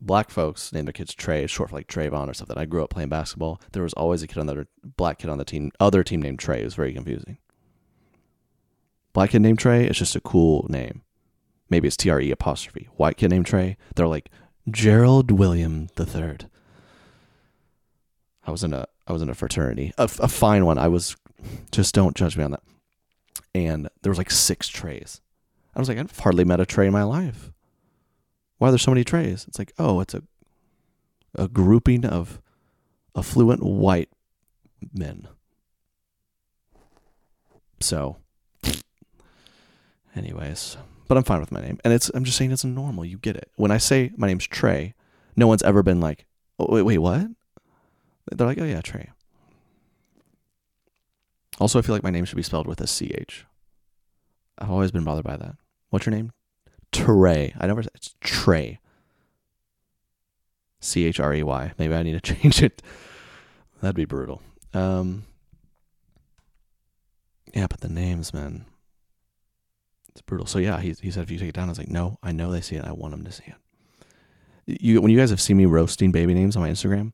black 0.01 0.31
folks 0.31 0.73
name 0.73 0.85
their 0.85 0.93
kids 0.93 1.15
Trey, 1.15 1.47
short 1.47 1.71
for 1.71 1.77
like 1.77 1.89
Trayvon 1.89 2.29
or 2.29 2.35
something. 2.35 2.57
I 2.57 2.65
grew 2.65 2.85
up 2.85 2.91
playing 2.91 3.09
basketball. 3.09 3.61
There 3.73 3.83
was 3.83 3.93
always 3.95 4.23
a 4.23 4.27
kid 4.27 4.39
on 4.39 4.47
the 4.47 4.67
black 4.97 5.19
kid 5.19 5.31
on 5.31 5.39
the 5.39 5.45
team, 5.45 5.71
other 5.81 6.03
team 6.03 6.23
named 6.23 6.39
Trey. 6.39 6.61
It 6.61 6.65
was 6.65 6.75
very 6.75 6.93
confusing. 6.93 7.39
Black 9.13 9.31
kid 9.31 9.43
named 9.43 9.59
Trey, 9.59 9.87
it's 9.87 9.99
just 9.99 10.17
a 10.17 10.21
cool 10.21 10.67
name. 10.69 11.03
Maybe 11.71 11.87
it's 11.87 11.97
T 11.97 12.11
R 12.11 12.21
E 12.21 12.31
apostrophe. 12.31 12.89
White 12.97 13.17
kid 13.17 13.31
named 13.31 13.47
Trey, 13.47 13.77
they're 13.95 14.07
like 14.07 14.31
Gerald 14.71 15.31
William 15.31 15.89
the 15.97 16.07
Third. 16.07 16.49
I 18.45 18.51
was 18.51 18.63
in 18.63 18.75
a 18.75 18.87
I 19.07 19.13
was 19.13 19.23
in 19.23 19.31
a 19.31 19.35
fraternity, 19.35 19.93
a, 19.99 20.05
a 20.21 20.29
fine 20.29 20.67
one. 20.67 20.79
I 20.79 20.89
was 20.89 21.17
just 21.73 21.95
don't 21.95 22.17
judge 22.17 22.37
me 22.37 22.45
on 22.45 22.51
that. 22.53 22.63
And 23.55 23.89
there 24.03 24.11
was 24.11 24.19
like 24.19 24.31
six 24.31 24.69
Treys. 24.69 25.21
I 25.75 25.79
was 25.79 25.89
like, 25.89 25.99
I've 25.99 26.19
hardly 26.19 26.45
met 26.45 26.61
a 26.61 26.67
Trey 26.67 26.87
in 26.87 26.93
my 26.93 27.03
life 27.03 27.51
why 28.65 28.69
are 28.69 28.73
there 28.73 28.79
so 28.79 28.93
many 28.93 29.05
Treys? 29.05 29.45
It's 29.47 29.59
like, 29.59 29.75
oh, 29.79 30.01
it's 30.01 30.15
a 30.15 30.23
a 31.35 31.49
grouping 31.49 32.07
of 32.07 32.41
affluent 33.15 33.63
white 33.63 34.09
men. 34.95 35.29
So, 37.79 38.17
anyways, 40.17 40.79
but 41.09 41.19
I'm 41.19 41.25
fine 41.25 41.41
with 41.41 41.53
my 41.53 41.61
name, 41.61 41.79
and 41.85 41.93
it's 41.93 42.11
I'm 42.15 42.25
just 42.25 42.39
saying 42.39 42.53
it's 42.53 42.65
normal. 42.65 43.05
You 43.05 43.19
get 43.19 43.37
it. 43.37 43.51
When 43.57 43.71
I 43.71 43.77
say 43.77 44.13
my 44.17 44.29
name's 44.29 44.47
Trey, 44.47 44.95
no 45.37 45.47
one's 45.47 45.63
ever 45.63 45.83
been 45.83 46.01
like, 46.01 46.25
oh, 46.59 46.73
wait, 46.73 46.85
wait, 46.85 46.99
what? 46.99 47.27
They're 48.33 48.47
like, 48.47 48.59
oh 48.59 48.65
yeah, 48.65 48.81
Trey. 48.81 49.11
Also, 51.61 51.79
I 51.79 51.83
feel 51.83 51.95
like 51.95 52.03
my 52.03 52.09
name 52.09 52.25
should 52.25 52.37
be 52.37 52.43
spelled 52.43 52.67
with 52.67 52.81
a 52.81 52.87
ch. 52.87 53.45
I've 54.57 54.71
always 54.71 54.91
been 54.91 55.05
bothered 55.05 55.27
by 55.27 55.37
that. 55.37 55.57
What's 55.91 56.07
your 56.07 56.15
name? 56.15 56.33
Trey. 56.95 57.55
I 57.59 57.67
never. 57.67 57.83
Said 57.83 57.93
it's 57.95 58.15
Trey. 58.21 58.79
C 60.81 61.05
H 61.05 61.21
R 61.21 61.35
E 61.35 61.43
Y. 61.43 61.73
Maybe 61.79 61.95
I 61.95 62.03
need 62.03 62.23
to 62.23 62.35
change 62.35 62.63
it. 62.63 62.83
That'd 63.81 63.97
be 63.97 64.05
brutal. 64.05 64.43
Um. 64.73 65.25
Yeah, 67.53 67.67
but 67.69 67.81
the 67.81 67.89
names, 67.89 68.35
man. 68.35 68.67
It's 70.11 70.23
brutal. 70.23 70.47
So 70.47 70.59
yeah, 70.59 70.81
he 70.81 70.95
he 71.01 71.11
said 71.11 71.25
if 71.25 71.31
you 71.31 71.39
take 71.39 71.49
it 71.49 71.55
down, 71.55 71.69
I 71.69 71.73
was 71.73 71.79
like, 71.79 71.91
no, 71.91 72.19
I 72.23 72.33
know 72.33 72.51
they 72.51 72.61
see 72.61 72.77
it. 72.77 72.85
I 72.85 72.93
want 72.93 73.13
them 73.13 73.25
to 73.25 73.33
see 73.33 73.45
it. 73.47 74.81
You 74.83 75.01
when 75.01 75.11
you 75.11 75.19
guys 75.19 75.31
have 75.31 75.41
seen 75.41 75.57
me 75.57 75.67
roasting 75.67 76.13
baby 76.13 76.35
names 76.35 76.57
on 76.57 76.63
my 76.63 76.71
Instagram, 76.71 77.13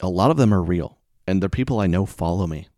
a 0.00 0.08
lot 0.08 0.30
of 0.30 0.36
them 0.36 0.52
are 0.52 0.62
real, 0.62 0.98
and 1.26 1.40
they're 1.40 1.48
people 1.48 1.78
I 1.78 1.86
know 1.86 2.04
follow 2.04 2.46
me. 2.46 2.68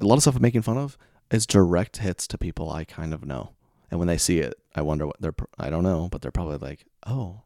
A 0.00 0.06
lot 0.06 0.14
of 0.16 0.22
stuff 0.22 0.36
I'm 0.36 0.42
making 0.42 0.62
fun 0.62 0.78
of 0.78 0.96
is 1.30 1.46
direct 1.46 1.98
hits 1.98 2.26
to 2.28 2.38
people 2.38 2.70
I 2.70 2.84
kind 2.84 3.12
of 3.12 3.24
know. 3.24 3.52
And 3.92 3.98
when 3.98 4.08
they 4.08 4.16
see 4.16 4.38
it, 4.38 4.54
I 4.74 4.80
wonder 4.80 5.06
what 5.06 5.20
they're, 5.20 5.34
I 5.58 5.68
don't 5.68 5.82
know, 5.82 6.08
but 6.10 6.22
they're 6.22 6.30
probably 6.30 6.56
like, 6.56 6.86
oh. 7.06 7.42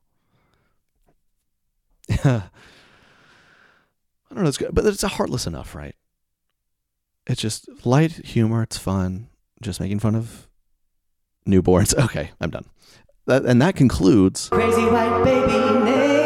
I 2.09 2.44
don't 4.30 4.44
know, 4.44 4.48
it's 4.48 4.56
good, 4.56 4.72
but 4.72 4.87
it's 4.87 5.02
a 5.02 5.09
heartless 5.09 5.48
enough, 5.48 5.74
right? 5.74 5.96
It's 7.26 7.42
just 7.42 7.68
light 7.85 8.12
humor, 8.12 8.62
it's 8.62 8.78
fun, 8.78 9.26
just 9.61 9.80
making 9.80 9.98
fun 9.98 10.14
of 10.14 10.46
newborns. 11.48 11.92
Okay, 12.04 12.30
I'm 12.40 12.50
done. 12.50 12.66
That, 13.26 13.44
and 13.44 13.61
that 13.61 13.74
concludes 13.74 14.48
Crazy 14.48 14.85
White 14.85 15.24
Baby 15.24 15.85
Names. 15.85 16.26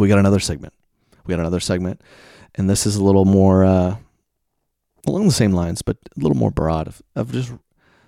We 0.00 0.08
got 0.08 0.18
another 0.18 0.40
segment. 0.40 0.72
We 1.26 1.32
got 1.32 1.40
another 1.40 1.60
segment, 1.60 2.00
and 2.54 2.70
this 2.70 2.86
is 2.86 2.96
a 2.96 3.04
little 3.04 3.26
more 3.26 3.66
uh, 3.66 3.96
along 5.06 5.26
the 5.26 5.32
same 5.32 5.52
lines, 5.52 5.82
but 5.82 5.98
a 6.16 6.20
little 6.20 6.38
more 6.38 6.50
broad 6.50 6.88
of, 6.88 7.02
of 7.14 7.32
just 7.32 7.52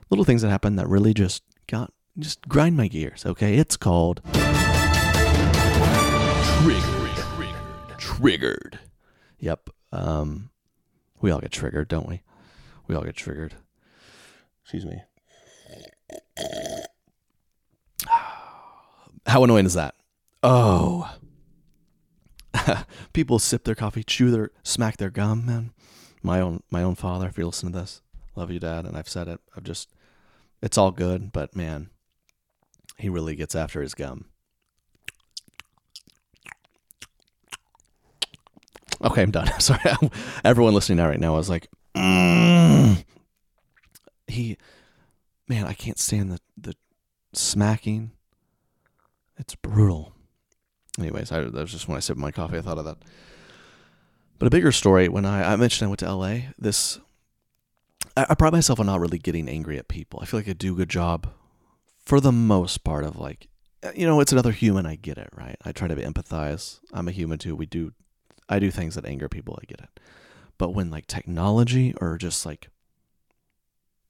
little 0.09 0.24
things 0.24 0.40
that 0.40 0.48
happen 0.48 0.76
that 0.76 0.88
really 0.88 1.12
just 1.12 1.42
got 1.66 1.92
just 2.18 2.48
grind 2.48 2.78
my 2.78 2.88
gears. 2.88 3.26
Okay, 3.26 3.57
it's 3.59 3.76
called 3.76 4.22
triggered. 6.62 7.11
Triggered. 7.98 8.78
Yep. 9.38 9.68
Um, 9.92 10.48
we 11.20 11.31
all 11.31 11.40
get 11.40 11.52
triggered, 11.52 11.88
don't 11.88 12.09
we? 12.09 12.22
We 12.87 12.94
all 12.94 13.02
get 13.02 13.16
triggered. 13.16 13.55
Excuse 14.62 14.87
me. 14.87 15.02
How 19.26 19.44
annoying 19.44 19.66
is 19.66 19.74
that? 19.74 19.94
Oh. 20.42 21.11
People 23.12 23.38
sip 23.38 23.65
their 23.65 23.75
coffee, 23.75 24.03
chew 24.03 24.31
their, 24.31 24.51
smack 24.62 24.97
their 24.97 25.11
gum, 25.11 25.47
man. 25.47 25.73
My 26.23 26.41
own, 26.41 26.62
my 26.71 26.83
own 26.83 26.95
father. 26.95 27.27
If 27.29 27.38
you 27.38 27.47
listen 27.47 27.73
to 27.73 27.79
this, 27.81 28.03
love 28.37 28.51
you, 28.51 28.61
Dad, 28.61 28.85
and 28.85 28.97
I've 28.97 29.09
said 29.09 29.29
it. 29.29 29.41
I've 29.57 29.65
just, 29.65 29.91
it's 30.61 30.79
all 30.79 30.91
good, 30.91 31.33
but 31.33 31.57
man, 31.57 31.91
he 32.99 33.09
really 33.09 33.35
gets 33.35 33.55
after 33.55 33.83
his 33.83 33.95
gum. 33.95 34.27
Okay, 39.03 39.23
I'm 39.23 39.31
done. 39.31 39.49
Sorry, 39.61 39.81
everyone 40.45 40.75
listening 40.75 40.99
now 40.99 41.09
right 41.09 41.21
now 41.21 41.37
is 41.38 41.51
like, 41.51 41.69
mm. 41.97 43.05
he, 44.27 44.57
man, 45.49 45.67
I 45.67 45.73
can't 45.73 45.99
stand 45.99 46.31
the 46.31 46.38
the 46.57 46.75
smacking. 47.33 48.12
It's 49.38 49.55
brutal. 49.57 50.15
Anyways, 50.98 51.33
I, 51.33 51.40
that 51.40 51.52
was 51.55 51.72
just 51.72 51.88
when 51.88 51.96
I 51.96 52.00
sipped 52.00 52.18
my 52.18 52.31
coffee, 52.31 52.59
I 52.59 52.61
thought 52.61 52.78
of 52.78 52.85
that. 52.85 52.98
But 54.38 54.46
a 54.46 54.50
bigger 54.50 54.72
story, 54.72 55.09
when 55.09 55.24
I, 55.24 55.52
I 55.52 55.57
mentioned 55.57 55.87
I 55.87 55.88
went 55.88 56.00
to 56.00 56.14
LA, 56.14 56.38
this, 56.59 56.98
I, 58.16 58.26
I 58.31 58.35
pride 58.35 58.52
myself 58.52 58.81
on 58.81 58.87
not 58.87 59.00
really 59.00 59.18
getting 59.18 59.48
angry 59.48 59.78
at 59.78 59.88
people. 59.88 60.20
I 60.20 60.26
feel 60.26 60.40
like 60.40 60.48
I 60.48 60.52
do 60.52 60.74
a 60.74 60.76
good 60.76 60.90
job 60.90 61.28
for 62.05 62.20
the 62.20 62.33
most 62.33 62.85
part 62.85 63.05
of 63.05 63.16
like, 63.16 63.48
uh, 63.83 63.92
you 63.94 64.07
know, 64.07 64.20
it's 64.20 64.33
another 64.33 64.52
human. 64.52 64.85
I 64.85 64.96
get 64.96 65.16
it, 65.16 65.31
right? 65.35 65.57
I 65.64 65.72
try 65.72 65.88
to 65.88 65.94
empathize. 65.94 66.81
I'm 66.92 67.09
a 67.09 67.12
human 67.12 67.38
too. 67.38 67.57
We 67.57 67.66
do, 67.66 67.92
I 68.48 68.59
do 68.59 68.70
things 68.70 68.96
that 68.96 69.07
anger 69.07 69.28
people. 69.28 69.59
I 69.62 69.64
get 69.64 69.81
it. 69.81 70.00
But 70.59 70.74
when 70.74 70.90
like 70.90 71.07
technology 71.07 71.94
or 72.00 72.18
just 72.18 72.44
like 72.44 72.68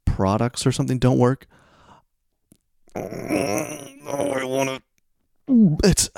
products 0.05 0.67
or 0.67 0.73
something 0.73 0.99
don't 0.99 1.19
work, 1.19 1.47
oh, 2.97 3.01
I 3.01 4.45
want 4.45 4.83
to. 5.49 5.79
It's 5.85 6.11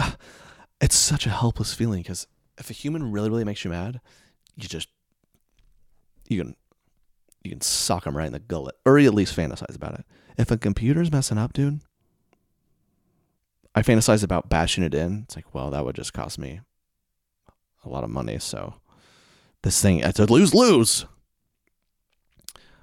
it's 0.85 0.97
such 0.97 1.25
a 1.25 1.31
helpless 1.31 1.73
feeling 1.73 2.03
because 2.03 2.27
if 2.59 2.69
a 2.69 2.75
human 2.75 3.11
really 3.11 3.31
really 3.31 3.43
makes 3.43 3.65
you 3.65 3.71
mad, 3.71 4.03
you 4.55 4.69
just 4.69 4.89
you 6.29 6.39
can 6.39 6.55
you 7.43 7.51
can 7.51 7.63
sock 7.63 8.05
them 8.05 8.15
right 8.15 8.27
in 8.27 8.35
the 8.35 8.39
gullet, 8.39 8.75
or 8.85 8.99
you 8.99 9.09
at 9.09 9.15
least 9.15 9.35
fantasize 9.35 9.75
about 9.75 9.95
it. 9.95 10.05
If 10.37 10.51
a 10.51 10.59
computer's 10.59 11.11
messing 11.11 11.39
up, 11.39 11.55
dude, 11.55 11.81
I 13.75 13.81
fantasize 13.81 14.23
about 14.23 14.51
bashing 14.51 14.85
it 14.85 14.93
in. 14.93 15.23
It's 15.25 15.37
like, 15.37 15.55
well, 15.55 15.71
that 15.71 15.87
would 15.87 15.97
just 15.97 16.13
cost 16.13 16.39
me 16.39 16.61
a 17.83 17.89
lot 17.89 18.05
of 18.05 18.11
money. 18.11 18.39
So 18.39 18.75
this 19.63 19.81
thing, 19.81 20.01
it's 20.01 20.21
a 20.21 20.31
lose 20.31 20.53
lose. 20.53 21.07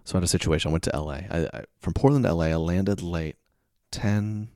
So 0.05 0.15
I 0.15 0.17
had 0.17 0.23
a 0.23 0.27
situation. 0.27 0.69
I 0.69 0.71
went 0.71 0.83
to 0.85 0.99
LA. 0.99 1.19
I, 1.29 1.49
I, 1.53 1.63
from 1.79 1.93
Portland 1.93 2.25
to 2.25 2.33
LA, 2.33 2.45
I 2.45 2.55
landed 2.55 3.03
late, 3.03 3.35
10 3.91 4.49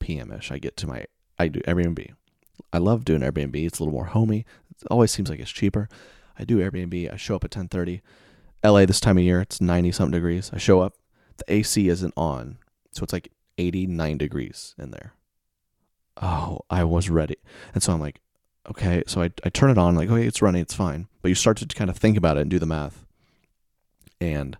p.m. 0.00 0.32
ish. 0.32 0.52
I 0.52 0.58
get 0.58 0.76
to 0.78 0.86
my 0.86 1.06
I 1.38 1.48
do 1.48 1.60
Airbnb. 1.60 2.10
I 2.72 2.78
love 2.78 3.04
doing 3.04 3.20
Airbnb. 3.20 3.64
It's 3.66 3.78
a 3.78 3.82
little 3.82 3.94
more 3.94 4.06
homey. 4.06 4.44
It 4.70 4.86
always 4.90 5.10
seems 5.10 5.30
like 5.30 5.40
it's 5.40 5.50
cheaper. 5.50 5.88
I 6.38 6.44
do 6.44 6.58
Airbnb. 6.58 7.12
I 7.12 7.16
show 7.16 7.36
up 7.36 7.44
at 7.44 7.50
10:30. 7.50 8.00
LA 8.62 8.84
this 8.84 9.00
time 9.00 9.18
of 9.18 9.24
year, 9.24 9.40
it's 9.40 9.60
90 9.60 9.92
something 9.92 10.12
degrees. 10.12 10.50
I 10.52 10.58
show 10.58 10.80
up, 10.80 10.94
the 11.38 11.44
AC 11.52 11.88
isn't 11.88 12.14
on. 12.16 12.58
So 12.92 13.04
it's 13.04 13.12
like 13.12 13.32
89 13.58 14.18
degrees 14.18 14.74
in 14.78 14.90
there. 14.90 15.14
Oh, 16.20 16.60
I 16.68 16.84
was 16.84 17.08
ready. 17.08 17.36
And 17.72 17.82
so 17.82 17.92
I'm 17.92 18.00
like, 18.00 18.20
okay, 18.68 19.02
so 19.06 19.22
I, 19.22 19.30
I 19.44 19.48
turn 19.48 19.70
it 19.70 19.78
on, 19.78 19.94
like, 19.94 20.10
okay, 20.10 20.26
it's 20.26 20.42
running, 20.42 20.60
it's 20.60 20.74
fine. 20.74 21.08
But 21.22 21.30
you 21.30 21.34
start 21.34 21.56
to 21.58 21.66
kind 21.66 21.88
of 21.88 21.96
think 21.96 22.18
about 22.18 22.36
it 22.36 22.42
and 22.42 22.50
do 22.50 22.58
the 22.58 22.66
math. 22.66 23.06
And 24.20 24.58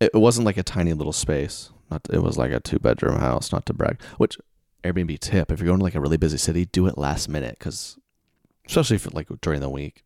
it 0.00 0.14
wasn't 0.14 0.46
like 0.46 0.56
a 0.56 0.62
tiny 0.62 0.92
little 0.92 1.12
space. 1.12 1.70
Not 1.90 2.06
it 2.10 2.22
was 2.22 2.38
like 2.38 2.52
a 2.52 2.60
two 2.60 2.78
bedroom 2.78 3.18
house, 3.18 3.52
not 3.52 3.66
to 3.66 3.74
brag. 3.74 4.00
Which 4.18 4.38
Airbnb 4.84 5.18
tip: 5.18 5.50
if 5.50 5.58
you're 5.58 5.66
going 5.66 5.78
to 5.78 5.84
like 5.84 5.94
a 5.94 6.00
really 6.00 6.16
busy 6.16 6.38
city, 6.38 6.66
do 6.66 6.86
it 6.86 6.98
last 6.98 7.28
minute, 7.28 7.56
because 7.58 7.98
especially 8.66 8.98
for 8.98 9.10
like 9.10 9.28
during 9.40 9.60
the 9.60 9.70
week, 9.70 10.04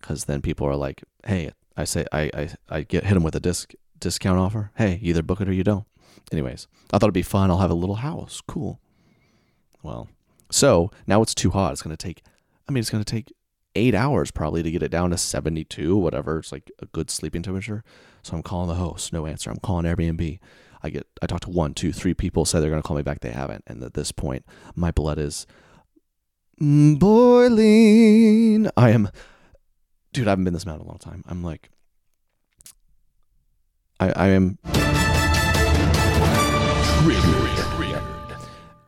because 0.00 0.24
then 0.24 0.40
people 0.40 0.66
are 0.66 0.76
like, 0.76 1.02
"Hey, 1.26 1.52
I 1.76 1.84
say 1.84 2.06
I 2.12 2.30
I 2.32 2.50
I 2.68 2.82
get 2.82 3.04
hit 3.04 3.14
them 3.14 3.22
with 3.22 3.36
a 3.36 3.40
disc 3.40 3.74
discount 3.98 4.38
offer. 4.38 4.70
Hey, 4.76 4.98
either 5.02 5.22
book 5.22 5.40
it 5.40 5.48
or 5.48 5.52
you 5.52 5.64
don't." 5.64 5.84
Anyways, 6.32 6.68
I 6.92 6.98
thought 6.98 7.06
it'd 7.06 7.14
be 7.14 7.22
fun. 7.22 7.50
I'll 7.50 7.58
have 7.58 7.70
a 7.70 7.74
little 7.74 7.96
house. 7.96 8.40
Cool. 8.46 8.80
Well, 9.82 10.08
so 10.50 10.90
now 11.06 11.22
it's 11.22 11.34
too 11.34 11.50
hot. 11.50 11.72
It's 11.72 11.82
gonna 11.82 11.96
take. 11.96 12.22
I 12.68 12.72
mean, 12.72 12.80
it's 12.80 12.90
gonna 12.90 13.04
take 13.04 13.32
eight 13.74 13.94
hours 13.94 14.30
probably 14.30 14.62
to 14.62 14.70
get 14.70 14.82
it 14.82 14.90
down 14.90 15.10
to 15.10 15.18
72, 15.18 15.96
whatever. 15.96 16.38
It's 16.38 16.52
like 16.52 16.70
a 16.80 16.86
good 16.86 17.10
sleeping 17.10 17.42
temperature. 17.42 17.84
So 18.22 18.36
I'm 18.36 18.42
calling 18.42 18.68
the 18.68 18.74
host. 18.74 19.12
No 19.12 19.26
answer. 19.26 19.50
I'm 19.50 19.58
calling 19.58 19.84
Airbnb. 19.84 20.38
I 20.82 20.90
get 20.90 21.06
I 21.22 21.26
talk 21.26 21.40
to 21.40 21.50
one, 21.50 21.74
two, 21.74 21.92
three 21.92 22.14
people 22.14 22.44
say 22.44 22.60
they're 22.60 22.70
gonna 22.70 22.82
call 22.82 22.96
me 22.96 23.02
back. 23.02 23.20
They 23.20 23.30
haven't. 23.30 23.64
And 23.66 23.82
at 23.82 23.94
this 23.94 24.12
point, 24.12 24.44
my 24.74 24.90
blood 24.90 25.18
is 25.18 25.46
boiling. 26.58 27.08
I 28.76 28.90
am, 28.90 29.10
dude. 30.12 30.28
I 30.28 30.30
haven't 30.30 30.44
been 30.44 30.54
this 30.54 30.66
mad 30.66 30.76
in 30.76 30.80
a 30.82 30.86
long 30.86 30.98
time. 30.98 31.24
I'm 31.26 31.42
like, 31.42 31.70
I 34.00 34.10
I 34.10 34.28
am 34.28 34.58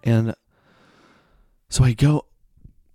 and 0.03 0.35
so 1.69 1.85
I 1.85 1.93
go. 1.93 2.27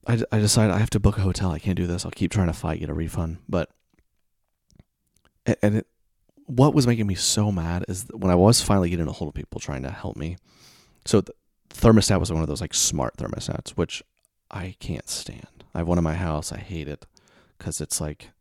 I, 0.08 0.22
I 0.32 0.40
decide 0.40 0.70
I 0.70 0.78
have 0.78 0.90
to 0.92 1.00
book 1.00 1.18
a 1.18 1.22
hotel. 1.22 1.52
I 1.52 1.60
can't 1.60 1.78
do 1.78 1.88
this. 1.88 2.06
I'll 2.06 2.12
keep 2.12 2.32
trying 2.32 2.48
to 2.48 2.54
fight, 2.54 2.80
get 2.80 2.90
a 2.90 2.94
refund. 2.94 3.38
But 3.50 3.70
and 5.46 5.78
it, 5.78 5.88
what 6.46 6.74
was 6.74 6.88
making 6.88 7.08
me 7.08 7.16
so 7.16 7.52
mad 7.52 7.86
is 7.88 8.06
when 8.14 8.32
I 8.32 8.36
was 8.36 8.62
finally 8.62 8.90
getting 8.90 9.08
a 9.08 9.12
hold 9.12 9.30
of 9.30 9.34
people 9.34 9.60
trying 9.60 9.84
to 9.84 9.90
help 9.90 10.16
me. 10.16 10.38
So 11.06 11.22
the 11.22 11.34
thermostat 11.70 12.20
was 12.20 12.32
one 12.32 12.42
of 12.42 12.48
those 12.48 12.62
like 12.62 12.74
smart 12.74 13.18
thermostats, 13.18 13.72
which 13.72 14.04
I 14.52 14.76
can't 14.80 15.10
stand. 15.10 15.64
I 15.74 15.80
have 15.80 15.88
one 15.88 15.98
in 15.98 16.04
my 16.04 16.16
house. 16.16 16.52
I 16.52 16.58
hate 16.58 16.88
it 16.88 17.06
because 17.58 17.82
it's 17.82 18.00
like 18.00 18.32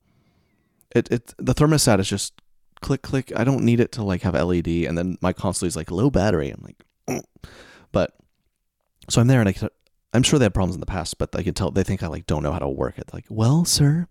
it 0.95 1.11
it 1.11 1.35
the 1.39 1.55
thermostat 1.55 1.99
is 1.99 2.09
just 2.09 2.35
click 2.81 3.03
click. 3.03 3.33
I 3.35 3.45
don't 3.45 3.65
need 3.65 3.81
it 3.81 3.93
to 3.93 4.03
like 4.03 4.23
have 4.23 4.35
LED, 4.35 4.69
and 4.69 4.97
then 4.97 5.17
my 5.21 5.33
console 5.33 5.67
is 5.67 5.77
like 5.77 5.91
low 5.91 6.11
battery. 6.11 6.51
I'm 6.51 6.63
like, 6.63 7.25
but 7.93 8.15
so 9.09 9.21
I'm 9.21 9.27
there, 9.27 9.41
and 9.41 9.49
I 9.49 9.55
I'm 10.13 10.23
sure 10.23 10.39
they 10.39 10.45
had 10.45 10.55
problems 10.55 10.77
in 10.77 10.81
the 10.81 10.87
past, 10.87 11.19
but 11.19 11.35
I 11.35 11.43
could 11.43 11.57
tell 11.57 11.71
they 11.71 11.83
think 11.83 12.03
I 12.03 12.07
like 12.07 12.27
don't 12.27 12.43
know 12.43 12.53
how 12.53 12.61
to 12.61 12.69
work 12.69 12.99
it. 12.99 13.13
Like, 13.13 13.27
well, 13.29 13.65
sir, 13.65 14.07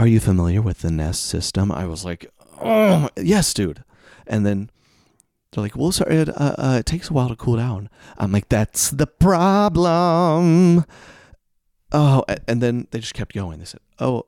are 0.00 0.06
you 0.06 0.18
familiar 0.18 0.62
with 0.62 0.78
the 0.78 0.90
Nest 0.90 1.26
system? 1.26 1.70
I 1.70 1.84
was 1.84 2.06
like, 2.06 2.24
oh, 2.58 3.10
yes, 3.18 3.52
dude. 3.52 3.84
And 4.26 4.46
then 4.46 4.70
they're 5.52 5.60
like, 5.60 5.76
well, 5.76 5.92
sir, 5.92 6.06
it, 6.08 6.30
uh, 6.30 6.54
uh, 6.56 6.76
it 6.80 6.86
takes 6.86 7.10
a 7.10 7.12
while 7.12 7.28
to 7.28 7.36
cool 7.36 7.56
down. 7.56 7.90
I'm 8.16 8.32
like, 8.32 8.48
that's 8.48 8.90
the 8.90 9.06
problem. 9.06 10.86
Oh, 11.92 12.24
and 12.48 12.62
then 12.62 12.88
they 12.92 12.98
just 12.98 13.12
kept 13.12 13.34
going. 13.34 13.58
They 13.58 13.66
said, 13.66 13.80
oh, 13.98 14.24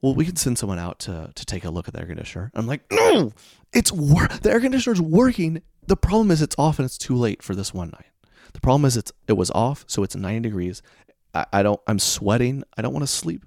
well, 0.00 0.14
we 0.14 0.24
can 0.24 0.36
send 0.36 0.56
someone 0.56 0.78
out 0.78 1.00
to, 1.00 1.32
to 1.34 1.44
take 1.44 1.66
a 1.66 1.70
look 1.70 1.86
at 1.86 1.92
the 1.92 2.00
air 2.00 2.06
conditioner. 2.06 2.50
I'm 2.54 2.66
like, 2.66 2.80
no, 2.90 3.34
it's 3.74 3.92
wor- 3.92 4.28
the 4.40 4.50
air 4.50 4.60
conditioner's 4.60 5.02
working. 5.02 5.60
The 5.86 5.98
problem 5.98 6.30
is 6.30 6.40
it's 6.40 6.56
off 6.58 6.78
and 6.78 6.86
it's 6.86 6.96
too 6.96 7.14
late 7.14 7.42
for 7.42 7.54
this 7.54 7.74
one 7.74 7.90
night. 7.90 8.10
The 8.54 8.60
problem 8.62 8.86
is 8.86 8.96
it's 8.96 9.12
it 9.28 9.34
was 9.34 9.50
off, 9.50 9.84
so 9.86 10.02
it's 10.02 10.16
90 10.16 10.40
degrees. 10.48 10.80
I, 11.34 11.44
I 11.52 11.62
don't. 11.62 11.80
I'm 11.86 11.98
sweating. 11.98 12.64
I 12.78 12.80
don't 12.80 12.94
want 12.94 13.02
to 13.02 13.06
sleep. 13.06 13.44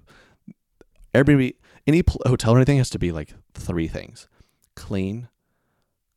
Airbnb, 1.14 1.54
any 1.86 2.02
pl- 2.02 2.22
hotel 2.26 2.54
or 2.54 2.56
anything 2.56 2.78
has 2.78 2.90
to 2.90 2.98
be 2.98 3.12
like 3.12 3.34
three 3.54 3.88
things: 3.88 4.28
clean, 4.74 5.28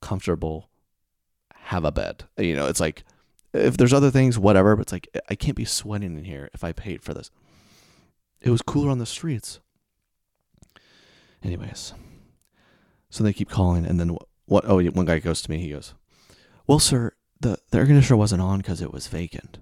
comfortable, 0.01 0.69
have 1.55 1.85
a 1.85 1.91
bed. 1.91 2.25
You 2.37 2.55
know, 2.55 2.67
it's 2.67 2.79
like 2.79 3.03
if 3.53 3.77
there's 3.77 3.93
other 3.93 4.11
things, 4.11 4.37
whatever. 4.37 4.75
But 4.75 4.83
it's 4.83 4.91
like 4.91 5.07
I 5.29 5.35
can't 5.35 5.57
be 5.57 5.65
sweating 5.65 6.17
in 6.17 6.25
here 6.25 6.49
if 6.53 6.63
I 6.63 6.71
paid 6.71 7.01
for 7.01 7.13
this. 7.13 7.31
It 8.41 8.49
was 8.49 8.61
cooler 8.61 8.89
on 8.89 8.99
the 8.99 9.05
streets. 9.05 9.59
Anyways, 11.43 11.93
so 13.09 13.23
they 13.23 13.33
keep 13.33 13.49
calling, 13.49 13.85
and 13.85 13.99
then 13.99 14.13
what? 14.13 14.27
what 14.45 14.65
oh, 14.67 14.81
one 14.83 15.05
guy 15.05 15.19
goes 15.19 15.41
to 15.41 15.51
me. 15.51 15.59
He 15.59 15.69
goes, 15.69 15.93
"Well, 16.67 16.79
sir, 16.79 17.13
the, 17.39 17.57
the 17.69 17.79
air 17.79 17.85
conditioner 17.85 18.17
wasn't 18.17 18.41
on 18.41 18.59
because 18.59 18.81
it 18.81 18.93
was 18.93 19.07
vacant." 19.07 19.59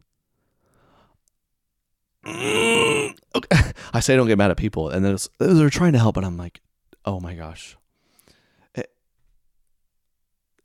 okay. 2.25 3.71
I 3.93 3.99
say 3.99 4.15
don't 4.15 4.27
get 4.27 4.37
mad 4.37 4.51
at 4.51 4.57
people, 4.57 4.89
and 4.89 5.03
then 5.03 5.17
they're 5.39 5.69
trying 5.69 5.93
to 5.93 5.99
help, 5.99 6.17
and 6.17 6.25
I'm 6.25 6.37
like, 6.37 6.61
oh 7.05 7.19
my 7.19 7.33
gosh. 7.33 7.77
It, 8.75 8.91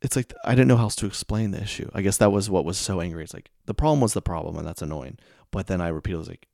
it's 0.02 0.16
like 0.16 0.32
I 0.44 0.50
didn't 0.50 0.68
know 0.68 0.76
how 0.76 0.84
else 0.84 0.96
to 0.96 1.06
explain 1.06 1.52
the 1.52 1.62
issue. 1.62 1.90
I 1.94 2.02
guess 2.02 2.18
that 2.18 2.32
was 2.32 2.50
what 2.50 2.64
was 2.64 2.76
so 2.78 3.00
angry. 3.00 3.24
It's 3.24 3.34
like 3.34 3.50
the 3.64 3.74
problem 3.74 4.00
was 4.00 4.12
the 4.12 4.22
problem, 4.22 4.56
and 4.56 4.66
that's 4.66 4.82
annoying. 4.82 5.18
But 5.50 5.66
then 5.66 5.80
I 5.80 5.88
repeatedly 5.88 6.18
was 6.18 6.28
like, 6.28 6.48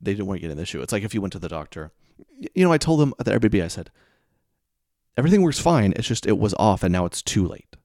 they 0.00 0.12
didn't 0.12 0.26
want 0.26 0.40
to 0.40 0.46
get 0.46 0.52
an 0.52 0.58
issue. 0.58 0.82
It's 0.82 0.92
like 0.92 1.02
if 1.04 1.14
you 1.14 1.20
went 1.20 1.32
to 1.32 1.38
the 1.38 1.48
doctor, 1.48 1.92
you 2.54 2.64
know, 2.64 2.72
I 2.72 2.78
told 2.78 3.00
them 3.00 3.14
at 3.18 3.26
the 3.26 3.32
Airbnb, 3.32 3.62
I 3.62 3.68
said, 3.68 3.90
everything 5.16 5.42
works 5.42 5.58
fine. 5.58 5.92
It's 5.96 6.08
just 6.08 6.26
it 6.26 6.38
was 6.38 6.54
off 6.58 6.82
and 6.82 6.92
now 6.92 7.04
it's 7.06 7.22
too 7.22 7.46
late. 7.46 7.76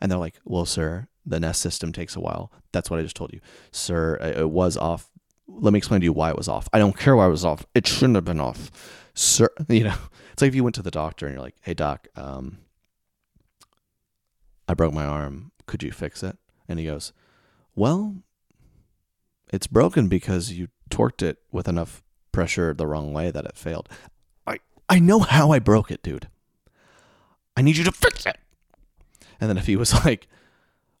And 0.00 0.10
they're 0.10 0.18
like, 0.18 0.40
well, 0.44 0.66
sir, 0.66 1.08
the 1.26 1.40
Nest 1.40 1.60
system 1.60 1.92
takes 1.92 2.16
a 2.16 2.20
while. 2.20 2.52
That's 2.72 2.90
what 2.90 2.98
I 2.98 3.02
just 3.02 3.16
told 3.16 3.32
you, 3.32 3.40
sir. 3.70 4.16
It 4.16 4.50
was 4.50 4.76
off. 4.76 5.10
Let 5.46 5.72
me 5.72 5.78
explain 5.78 6.00
to 6.00 6.04
you 6.04 6.12
why 6.12 6.30
it 6.30 6.36
was 6.36 6.48
off. 6.48 6.68
I 6.72 6.78
don't 6.78 6.96
care 6.96 7.16
why 7.16 7.26
it 7.26 7.30
was 7.30 7.44
off. 7.44 7.66
It 7.74 7.86
shouldn't 7.86 8.14
have 8.14 8.24
been 8.24 8.40
off, 8.40 8.70
sir. 9.14 9.48
You 9.68 9.84
know, 9.84 9.96
it's 10.32 10.42
like 10.42 10.48
if 10.48 10.54
you 10.54 10.64
went 10.64 10.74
to 10.76 10.82
the 10.82 10.90
doctor 10.90 11.26
and 11.26 11.34
you're 11.34 11.42
like, 11.42 11.56
hey, 11.62 11.74
doc, 11.74 12.08
um, 12.16 12.58
I 14.68 14.74
broke 14.74 14.94
my 14.94 15.04
arm. 15.04 15.52
Could 15.66 15.82
you 15.82 15.92
fix 15.92 16.22
it? 16.22 16.36
And 16.68 16.78
he 16.78 16.86
goes, 16.86 17.12
well, 17.74 18.16
it's 19.52 19.66
broken 19.66 20.08
because 20.08 20.52
you 20.52 20.68
torqued 20.90 21.22
it 21.22 21.38
with 21.52 21.68
enough 21.68 22.02
pressure 22.32 22.74
the 22.74 22.86
wrong 22.86 23.12
way 23.12 23.30
that 23.30 23.44
it 23.44 23.56
failed. 23.56 23.88
I 24.46 24.58
I 24.88 24.98
know 24.98 25.20
how 25.20 25.52
I 25.52 25.58
broke 25.58 25.90
it, 25.90 26.02
dude. 26.02 26.28
I 27.56 27.62
need 27.62 27.76
you 27.76 27.84
to 27.84 27.92
fix 27.92 28.26
it. 28.26 28.38
And 29.40 29.48
then 29.48 29.58
if 29.58 29.66
he 29.66 29.76
was 29.76 29.92
like, 30.04 30.26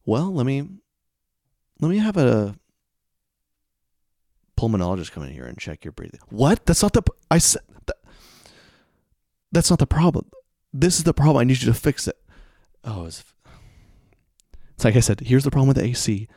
"Well, 0.04 0.32
let 0.32 0.46
me 0.46 0.68
let 1.80 1.88
me 1.88 1.98
have 1.98 2.16
a 2.16 2.56
pulmonologist 4.56 5.12
come 5.12 5.24
in 5.24 5.32
here 5.32 5.46
and 5.46 5.58
check 5.58 5.84
your 5.84 5.92
breathing." 5.92 6.20
What? 6.30 6.66
That's 6.66 6.82
not 6.82 6.92
the 6.92 7.02
I 7.30 7.38
said 7.38 7.62
that, 7.86 7.96
That's 9.52 9.70
not 9.70 9.78
the 9.78 9.86
problem. 9.86 10.26
This 10.72 10.98
is 10.98 11.04
the 11.04 11.14
problem. 11.14 11.38
I 11.38 11.44
need 11.44 11.60
you 11.62 11.72
to 11.72 11.78
fix 11.78 12.08
it. 12.08 12.16
Oh, 12.82 13.06
it's, 13.06 13.24
it's 14.74 14.84
like 14.84 14.96
I 14.96 15.00
said, 15.00 15.20
here's 15.20 15.44
the 15.44 15.50
problem 15.50 15.68
with 15.68 15.76
the 15.76 15.84
AC. 15.84 16.28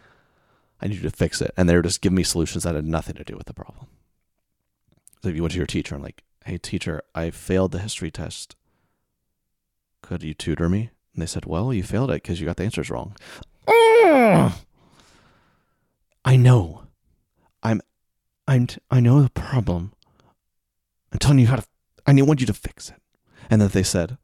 I 0.80 0.88
need 0.88 0.98
you 0.98 1.10
to 1.10 1.10
fix 1.10 1.42
it. 1.42 1.52
And 1.58 1.68
they 1.68 1.76
were 1.76 1.82
just 1.82 2.02
giving 2.02 2.16
me 2.16 2.24
solutions 2.24 2.64
that 2.64 2.76
had 2.76 2.86
nothing 2.86 3.16
to 3.16 3.24
do 3.24 3.36
with 3.36 3.48
the 3.48 3.54
problem. 3.54 3.88
So 5.24 5.30
if 5.30 5.36
you 5.36 5.42
went 5.42 5.54
to 5.54 5.58
your 5.58 5.66
teacher 5.66 5.96
and 5.96 6.04
like, 6.04 6.24
hey 6.46 6.58
teacher, 6.58 7.02
I 7.16 7.32
failed 7.32 7.72
the 7.72 7.80
history 7.80 8.12
test. 8.12 8.56
Could 10.02 10.24
you 10.24 10.34
tutor 10.34 10.70
me? 10.70 10.92
And 11.14 11.22
they 11.22 11.26
said, 11.26 11.46
well, 11.46 11.74
you 11.74 11.84
failed 11.84 12.12
it 12.12 12.22
because 12.22 12.40
you 12.40 12.46
got 12.46 12.58
the 12.58 12.64
answers 12.64 12.90
wrong. 12.92 13.16
Ugh! 13.68 14.52
I 16.26 16.36
know. 16.36 16.84
I'm, 17.64 17.82
I'm, 18.48 18.68
t- 18.68 18.82
I 18.90 19.00
know 19.00 19.22
the 19.22 19.30
problem. 19.30 19.94
I'm 21.12 21.20
telling 21.20 21.40
you 21.40 21.48
how 21.48 21.58
to. 21.58 21.66
I 22.06 22.14
want 22.22 22.40
you 22.40 22.46
to 22.48 22.54
fix 22.54 22.90
it. 22.90 23.02
And 23.50 23.62
then 23.62 23.70
they 23.70 23.84
said, 23.84 24.18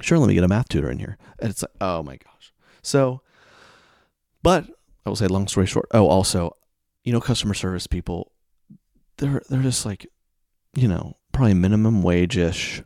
sure, 0.00 0.18
let 0.18 0.28
me 0.28 0.34
get 0.34 0.44
a 0.44 0.48
math 0.48 0.68
tutor 0.68 0.90
in 0.90 0.98
here. 0.98 1.18
And 1.38 1.50
it's 1.50 1.62
like, 1.62 1.72
oh 1.80 2.02
my 2.02 2.16
gosh. 2.16 2.52
So, 2.82 3.22
but 4.42 4.66
I 5.04 5.08
will 5.08 5.16
say, 5.16 5.26
long 5.26 5.48
story 5.48 5.66
short. 5.66 5.86
Oh, 5.92 6.06
also, 6.08 6.56
you 7.04 7.12
know, 7.12 7.20
customer 7.20 7.54
service 7.54 7.86
people, 7.86 8.32
they're 9.18 9.42
they're 9.48 9.62
just 9.62 9.84
like, 9.84 10.06
you 10.74 10.88
know, 10.88 11.16
probably 11.32 11.54
minimum 11.54 12.02
wage 12.02 12.36
ish. 12.36 12.82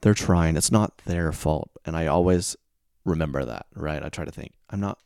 They're 0.00 0.14
trying. 0.14 0.56
It's 0.56 0.72
not 0.72 0.98
their 1.06 1.32
fault, 1.32 1.70
and 1.84 1.96
I 1.96 2.06
always 2.06 2.56
remember 3.04 3.44
that. 3.44 3.66
Right? 3.74 4.02
I 4.02 4.08
try 4.08 4.24
to 4.24 4.30
think. 4.30 4.52
I'm 4.70 4.80
not. 4.80 4.98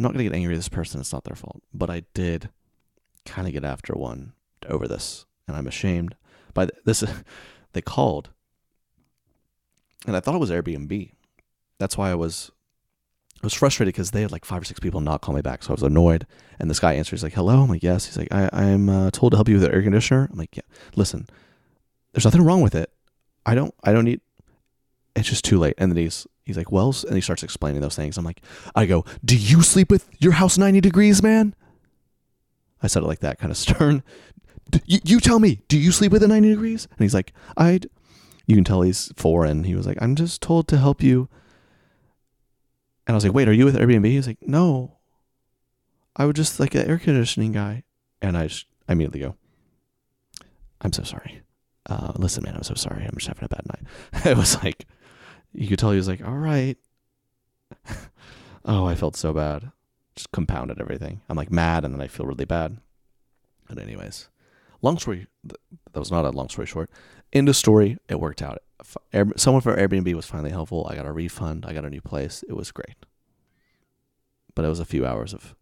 I'm 0.00 0.02
not 0.02 0.12
gonna 0.12 0.24
get 0.24 0.32
angry 0.32 0.54
at 0.54 0.56
this 0.56 0.70
person. 0.70 0.98
It's 0.98 1.12
not 1.12 1.24
their 1.24 1.36
fault. 1.36 1.62
But 1.74 1.90
I 1.90 2.04
did 2.14 2.48
kind 3.26 3.46
of 3.46 3.52
get 3.52 3.66
after 3.66 3.92
one 3.92 4.32
over 4.66 4.88
this, 4.88 5.26
and 5.46 5.54
I'm 5.54 5.66
ashamed. 5.66 6.16
By 6.54 6.64
th- 6.64 6.82
this, 6.86 7.04
they 7.74 7.82
called, 7.82 8.30
and 10.06 10.16
I 10.16 10.20
thought 10.20 10.34
it 10.34 10.38
was 10.38 10.50
Airbnb. 10.50 11.12
That's 11.78 11.98
why 11.98 12.10
I 12.10 12.14
was 12.14 12.50
I 13.42 13.44
was 13.44 13.52
frustrated 13.52 13.92
because 13.92 14.12
they 14.12 14.22
had 14.22 14.32
like 14.32 14.46
five 14.46 14.62
or 14.62 14.64
six 14.64 14.80
people 14.80 15.02
not 15.02 15.20
call 15.20 15.34
me 15.34 15.42
back. 15.42 15.62
So 15.62 15.68
I 15.68 15.72
was 15.72 15.82
annoyed. 15.82 16.26
And 16.58 16.70
this 16.70 16.80
guy 16.80 16.94
answers, 16.94 17.22
like, 17.22 17.34
hello. 17.34 17.60
I'm 17.60 17.68
like, 17.68 17.82
yes. 17.82 18.06
He's 18.06 18.16
like, 18.16 18.32
I, 18.32 18.48
I'm 18.54 18.88
uh, 18.88 19.10
told 19.10 19.32
to 19.32 19.36
help 19.36 19.50
you 19.50 19.56
with 19.56 19.64
the 19.64 19.74
air 19.74 19.82
conditioner. 19.82 20.30
I'm 20.32 20.38
like, 20.38 20.56
yeah, 20.56 20.62
listen, 20.96 21.26
there's 22.14 22.24
nothing 22.24 22.42
wrong 22.42 22.62
with 22.62 22.74
it. 22.74 22.90
I 23.44 23.54
don't, 23.54 23.74
I 23.84 23.92
don't 23.92 24.06
need, 24.06 24.22
it's 25.14 25.28
just 25.28 25.44
too 25.44 25.58
late. 25.58 25.74
And 25.76 25.92
then 25.92 25.98
he's, 25.98 26.26
he's 26.50 26.56
like, 26.56 26.72
well, 26.72 26.94
and 27.06 27.14
he 27.14 27.20
starts 27.20 27.42
explaining 27.42 27.80
those 27.80 27.96
things. 27.96 28.18
I'm 28.18 28.24
like, 28.24 28.42
I 28.74 28.86
go, 28.86 29.04
do 29.24 29.36
you 29.36 29.62
sleep 29.62 29.90
with 29.90 30.08
your 30.18 30.32
house 30.32 30.58
90 30.58 30.80
degrees, 30.80 31.22
man? 31.22 31.54
I 32.82 32.86
said 32.86 33.02
it 33.02 33.06
like 33.06 33.20
that, 33.20 33.38
kind 33.38 33.50
of 33.50 33.56
stern. 33.66 34.02
"D- 34.70 34.80
You, 34.86 34.98
you 35.04 35.20
tell 35.20 35.38
me, 35.38 35.62
do 35.68 35.78
you 35.78 35.92
sleep 35.92 36.12
with 36.12 36.22
it 36.22 36.28
90 36.28 36.48
degrees? 36.50 36.86
And 36.90 36.98
he's 37.00 37.14
like, 37.14 37.32
I, 37.56 37.80
you 38.46 38.54
can 38.54 38.64
tell 38.64 38.82
he's 38.82 39.12
foreign. 39.16 39.64
He 39.64 39.74
was 39.74 39.86
like, 39.86 39.98
I'm 40.00 40.14
just 40.16 40.40
told 40.42 40.66
to 40.68 40.78
help 40.78 41.02
you 41.02 41.28
and 43.06 43.14
I 43.14 43.16
was 43.16 43.24
like, 43.24 43.34
wait, 43.34 43.48
are 43.48 43.52
you 43.52 43.64
with 43.64 43.76
Airbnb? 43.76 44.04
He's 44.06 44.26
like, 44.28 44.38
no. 44.42 44.98
I 46.14 46.26
would 46.26 46.36
just 46.36 46.60
like 46.60 46.74
an 46.76 46.86
air 46.88 46.98
conditioning 46.98 47.50
guy. 47.50 47.82
And 48.22 48.36
I 48.36 48.46
just 48.46 48.66
I 48.88 48.92
immediately 48.92 49.20
go, 49.20 49.34
I'm 50.80 50.92
so 50.92 51.02
sorry. 51.02 51.40
Uh, 51.88 52.12
listen, 52.16 52.44
man, 52.44 52.54
I'm 52.54 52.62
so 52.62 52.74
sorry. 52.74 53.02
I'm 53.04 53.14
just 53.16 53.26
having 53.26 53.44
a 53.44 53.48
bad 53.48 53.66
night. 53.66 54.26
it 54.26 54.36
was 54.36 54.62
like, 54.62 54.86
you 55.52 55.68
could 55.68 55.78
tell 55.78 55.90
he 55.90 55.96
was 55.96 56.08
like, 56.08 56.24
all 56.24 56.36
right. 56.36 56.76
oh, 58.64 58.84
I 58.84 58.94
felt 58.94 59.16
so 59.16 59.32
bad. 59.32 59.70
Just 60.16 60.32
compounded 60.32 60.80
everything. 60.80 61.20
I'm 61.28 61.36
like 61.36 61.50
mad 61.50 61.84
and 61.84 61.94
then 61.94 62.00
I 62.00 62.08
feel 62.08 62.26
really 62.26 62.44
bad. 62.44 62.78
But, 63.68 63.78
anyways, 63.78 64.28
long 64.82 64.98
story, 64.98 65.26
that 65.44 65.98
was 65.98 66.10
not 66.10 66.24
a 66.24 66.30
long 66.30 66.48
story 66.48 66.66
short. 66.66 66.90
End 67.32 67.48
of 67.48 67.56
story, 67.56 67.96
it 68.08 68.18
worked 68.20 68.42
out. 68.42 68.58
Someone 69.36 69.62
from 69.62 69.76
Airbnb 69.76 70.12
was 70.14 70.26
finally 70.26 70.50
helpful. 70.50 70.86
I 70.90 70.96
got 70.96 71.06
a 71.06 71.12
refund. 71.12 71.64
I 71.66 71.72
got 71.72 71.84
a 71.84 71.90
new 71.90 72.00
place. 72.00 72.42
It 72.48 72.54
was 72.54 72.72
great. 72.72 72.96
But 74.54 74.64
it 74.64 74.68
was 74.68 74.80
a 74.80 74.84
few 74.84 75.06
hours 75.06 75.32
of 75.32 75.54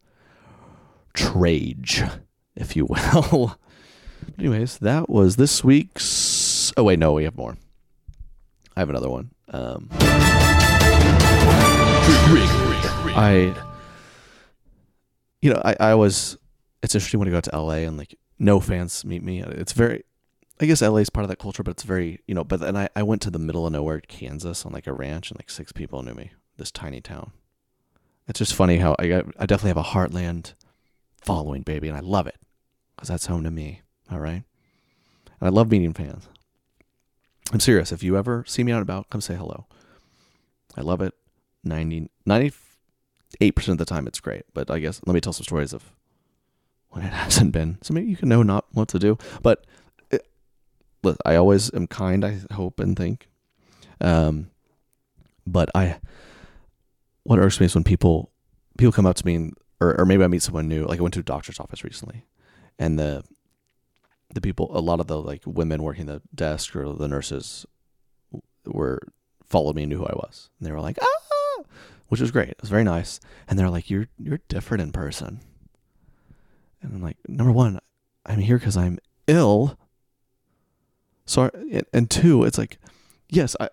trage, 1.14 2.10
if 2.56 2.76
you 2.76 2.86
will. 3.32 3.58
Anyways, 4.38 4.78
that 4.78 5.08
was 5.08 5.36
this 5.36 5.62
week's. 5.62 6.72
Oh 6.76 6.84
wait, 6.84 6.98
no, 6.98 7.12
we 7.12 7.24
have 7.24 7.36
more. 7.36 7.56
I 8.76 8.80
have 8.80 8.90
another 8.90 9.10
one. 9.10 9.30
Um, 9.50 9.88
I, 13.16 13.54
you 15.40 15.52
know, 15.52 15.62
I, 15.64 15.76
I 15.80 15.94
was. 15.94 16.36
It's 16.82 16.94
interesting 16.94 17.18
when 17.18 17.28
you 17.28 17.34
go 17.34 17.40
to 17.40 17.58
LA 17.58 17.86
and 17.86 17.96
like 17.96 18.14
no 18.38 18.60
fans 18.60 19.04
meet 19.04 19.22
me. 19.22 19.42
It's 19.42 19.72
very. 19.72 20.04
I 20.60 20.66
guess 20.66 20.82
LA 20.82 20.98
is 20.98 21.10
part 21.10 21.24
of 21.24 21.28
that 21.30 21.38
culture, 21.38 21.62
but 21.62 21.70
it's 21.72 21.84
very, 21.84 22.20
you 22.26 22.34
know. 22.34 22.44
But 22.44 22.60
then 22.60 22.76
I, 22.76 22.88
I 22.96 23.02
went 23.02 23.22
to 23.22 23.30
the 23.30 23.38
middle 23.38 23.66
of 23.66 23.72
nowhere, 23.72 24.00
Kansas, 24.00 24.66
on 24.66 24.72
like 24.72 24.86
a 24.86 24.92
ranch, 24.92 25.30
and 25.30 25.38
like 25.38 25.50
six 25.50 25.72
people 25.72 26.02
knew 26.02 26.14
me. 26.14 26.32
This 26.56 26.70
tiny 26.70 27.00
town. 27.00 27.32
It's 28.26 28.38
just 28.38 28.54
funny 28.54 28.78
how 28.78 28.96
I 28.98 29.22
I 29.38 29.46
definitely 29.46 29.70
have 29.70 29.76
a 29.78 29.82
heartland 29.82 30.54
following, 31.22 31.62
baby, 31.62 31.88
and 31.88 31.96
I 31.96 32.00
love 32.00 32.26
it 32.26 32.36
because 32.96 33.08
that's 33.08 33.26
home 33.26 33.44
to 33.44 33.50
me. 33.50 33.82
All 34.10 34.18
right, 34.18 34.42
and 35.40 35.42
I 35.42 35.48
love 35.48 35.70
meeting 35.70 35.94
fans. 35.94 36.28
I'm 37.52 37.60
serious. 37.60 37.92
If 37.92 38.02
you 38.02 38.16
ever 38.16 38.44
see 38.46 38.62
me 38.62 38.72
out 38.72 38.76
and 38.76 38.82
about, 38.82 39.10
come 39.10 39.20
say 39.20 39.34
hello. 39.34 39.66
I 40.76 40.82
love 40.82 41.00
it. 41.00 41.14
90, 41.64 42.10
98% 42.26 42.52
of 43.68 43.78
the 43.78 43.84
time, 43.84 44.06
it's 44.06 44.20
great. 44.20 44.44
But 44.54 44.70
I 44.70 44.78
guess 44.78 45.00
let 45.06 45.14
me 45.14 45.20
tell 45.20 45.32
some 45.32 45.44
stories 45.44 45.72
of 45.72 45.92
when 46.90 47.04
it 47.04 47.12
hasn't 47.12 47.52
been. 47.52 47.78
So 47.82 47.94
maybe 47.94 48.08
you 48.08 48.16
can 48.16 48.28
know 48.28 48.42
not 48.42 48.66
what 48.72 48.88
to 48.88 48.98
do. 48.98 49.18
But 49.42 49.64
it, 50.10 50.26
look, 51.02 51.16
I 51.24 51.36
always 51.36 51.72
am 51.74 51.86
kind, 51.86 52.24
I 52.24 52.40
hope 52.52 52.80
and 52.80 52.96
think. 52.96 53.28
Um, 54.00 54.50
but 55.46 55.70
I, 55.74 55.98
what 57.22 57.38
irks 57.38 57.60
me 57.60 57.66
is 57.66 57.74
when 57.74 57.84
people 57.84 58.30
people 58.76 58.92
come 58.92 59.06
up 59.06 59.16
to 59.16 59.26
me 59.26 59.34
and, 59.34 59.54
or, 59.80 60.00
or 60.00 60.06
maybe 60.06 60.24
I 60.24 60.28
meet 60.28 60.42
someone 60.42 60.68
new. 60.68 60.84
Like 60.84 60.98
I 60.98 61.02
went 61.02 61.14
to 61.14 61.20
a 61.20 61.24
doctor's 61.24 61.60
office 61.60 61.84
recently, 61.84 62.24
and 62.78 62.98
the 62.98 63.24
the 64.34 64.40
people, 64.40 64.68
a 64.76 64.80
lot 64.80 65.00
of 65.00 65.06
the 65.06 65.20
like 65.20 65.42
women 65.46 65.82
working 65.82 66.06
the 66.06 66.20
desk 66.34 66.74
or 66.76 66.92
the 66.92 67.08
nurses 67.08 67.64
were 68.66 69.00
followed 69.44 69.76
me 69.76 69.82
and 69.84 69.90
knew 69.90 69.98
who 69.98 70.06
I 70.06 70.12
was. 70.14 70.50
And 70.58 70.66
they 70.66 70.72
were 70.72 70.80
like, 70.80 70.98
ah, 71.00 71.62
which 72.08 72.20
was 72.20 72.30
great. 72.30 72.50
It 72.50 72.60
was 72.60 72.70
very 72.70 72.84
nice. 72.84 73.20
And 73.48 73.58
they're 73.58 73.70
like, 73.70 73.88
you're 73.90 74.08
you're 74.18 74.40
different 74.48 74.82
in 74.82 74.92
person. 74.92 75.40
And 76.82 76.92
I'm 76.94 77.02
like, 77.02 77.16
number 77.26 77.52
one, 77.52 77.78
I'm 78.26 78.38
here 78.40 78.58
because 78.58 78.76
I'm 78.76 78.98
ill. 79.26 79.78
So, 81.26 81.50
I- 81.72 81.82
and 81.92 82.10
two, 82.10 82.44
it's 82.44 82.56
like, 82.58 82.78
yes, 83.28 83.56
I, 83.60 83.68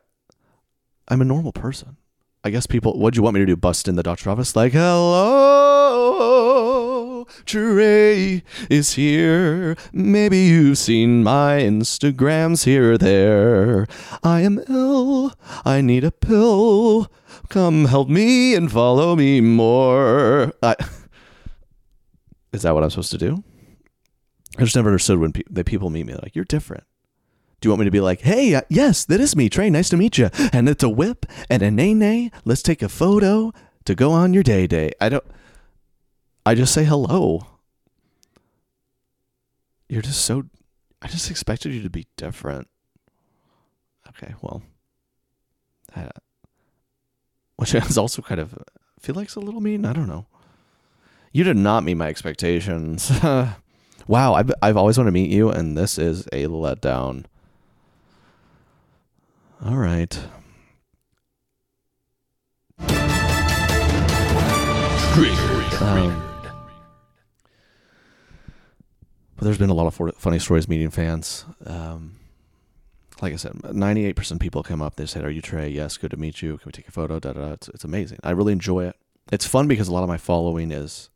I'm 1.08 1.22
a 1.22 1.26
normal 1.26 1.52
person. 1.52 1.98
I 2.44 2.50
guess 2.50 2.66
people, 2.68 3.00
what'd 3.00 3.16
you 3.18 3.24
want 3.24 3.34
me 3.36 3.40
to 3.42 3.46
do? 3.46 3.56
Bust 3.56 3.88
in 3.88 3.96
the 3.96 4.04
doctor's 4.04 4.28
office? 4.28 4.56
Like, 4.56 4.72
hello, 4.74 6.05
Trey 7.46 8.44
is 8.70 8.94
here. 8.94 9.76
Maybe 9.92 10.38
you've 10.40 10.78
seen 10.78 11.24
my 11.24 11.60
Instagrams 11.60 12.66
here 12.66 12.94
or 12.94 12.98
there. 12.98 13.88
I 14.24 14.42
am 14.42 14.60
ill. 14.70 15.34
I 15.66 15.82
need 15.82 16.04
a 16.04 16.12
pill. 16.12 17.12
Come 17.50 17.86
help 17.86 18.10
me 18.10 18.56
and 18.56 18.72
follow 18.72 19.16
me 19.16 19.42
more. 19.42 20.54
I, 20.64 20.76
is 22.54 22.62
that 22.62 22.74
what 22.74 22.84
I'm 22.84 22.90
supposed 22.90 23.12
to 23.12 23.18
do? 23.18 23.44
I 24.58 24.64
just 24.64 24.76
never 24.76 24.90
understood 24.90 25.20
when 25.20 25.34
pe- 25.34 25.44
the 25.50 25.64
people 25.64 25.90
meet 25.90 26.06
me 26.06 26.14
like, 26.16 26.36
you're 26.36 26.46
different. 26.46 26.86
Do 27.60 27.68
you 27.68 27.72
want 27.72 27.80
me 27.82 27.86
to 27.86 27.92
be 27.92 28.02
like, 28.02 28.22
hey, 28.22 28.56
uh, 28.56 28.62
yes, 28.70 29.06
that 29.06 29.20
is 29.20 29.36
me, 29.36 29.50
Trey. 29.50 29.70
Nice 29.70 29.90
to 29.90 29.98
meet 29.98 30.18
you. 30.18 30.30
And 30.54 30.70
it's 30.70 30.84
a 30.84 30.90
whip 30.90 31.26
and 31.50 31.62
a 31.62 31.72
nay 31.72 31.94
nay. 31.94 32.32
Let's 32.44 32.62
take 32.62 32.82
a 32.82 32.90
photo 32.90 33.52
to 33.86 33.96
go 33.96 34.12
on 34.12 34.34
your 34.34 34.44
day 34.44 34.68
day. 34.68 34.92
I 35.02 35.10
don't. 35.10 35.24
I 36.46 36.54
just 36.54 36.74
say 36.74 36.84
hello. 36.84 37.48
you're 39.90 40.04
just 40.04 40.22
so. 40.22 40.44
I 41.02 41.08
just 41.08 41.32
expected 41.32 41.74
you 41.74 41.82
to 41.82 41.90
be 41.90 42.06
different. 42.18 42.68
Okay, 44.10 44.36
well, 44.42 44.62
I, 45.96 46.10
which 47.56 47.74
is 47.76 47.98
also 47.98 48.22
kind 48.22 48.40
of 48.40 48.58
feel 49.00 49.16
like 49.16 49.26
it's 49.26 49.36
a 49.36 49.40
little 49.40 49.62
mean. 49.62 49.86
I 49.86 49.94
don't 49.94 50.08
know. 50.08 50.28
You 51.32 51.44
did 51.44 51.58
not 51.58 51.84
meet 51.84 51.96
my 51.96 52.08
expectations. 52.08 53.12
wow, 53.24 54.34
I've 54.36 54.52
I've 54.62 54.78
always 54.78 55.00
wanted 55.00 55.10
to 55.10 55.14
meet 55.14 55.32
you, 55.32 55.50
and 55.50 55.76
this 55.76 55.98
is 55.98 56.28
a 56.28 56.46
letdown. 56.46 57.26
All 59.64 59.78
right. 59.78 60.12
Trigger. 65.16 65.66
Um, 65.82 66.35
but 69.36 69.46
there's 69.46 69.58
been 69.58 69.70
a 69.70 69.74
lot 69.74 69.88
of 69.88 70.16
funny 70.18 70.40
stories 70.40 70.68
meeting 70.68 70.90
fans. 70.90 71.46
Um, 71.66 72.18
like 73.22 73.34
I 73.34 73.38
said, 73.38 73.54
98% 73.54 74.32
of 74.32 74.40
people 74.40 74.64
come 74.64 74.82
up. 74.82 74.96
They 74.96 75.06
said, 75.06 75.24
"Are 75.24 75.30
you 75.32 75.42
Trey? 75.42 75.70
Yes, 75.70 75.98
good 75.98 76.12
to 76.12 76.18
meet 76.18 76.42
you. 76.42 76.58
Can 76.58 76.66
we 76.68 76.72
take 76.72 76.88
a 76.88 76.92
photo?" 76.92 77.20
Da, 77.20 77.34
da, 77.34 77.42
da. 77.42 77.52
It's, 77.54 77.70
it's 77.70 77.84
amazing. 77.84 78.20
I 78.24 78.32
really 78.32 78.54
enjoy 78.54 78.86
it. 78.86 78.96
It's 79.32 79.48
fun 79.48 79.68
because 79.68 79.88
a 79.88 79.94
lot 79.94 80.04
of 80.04 80.10
my 80.10 80.18
following 80.18 80.72
is 80.72 81.10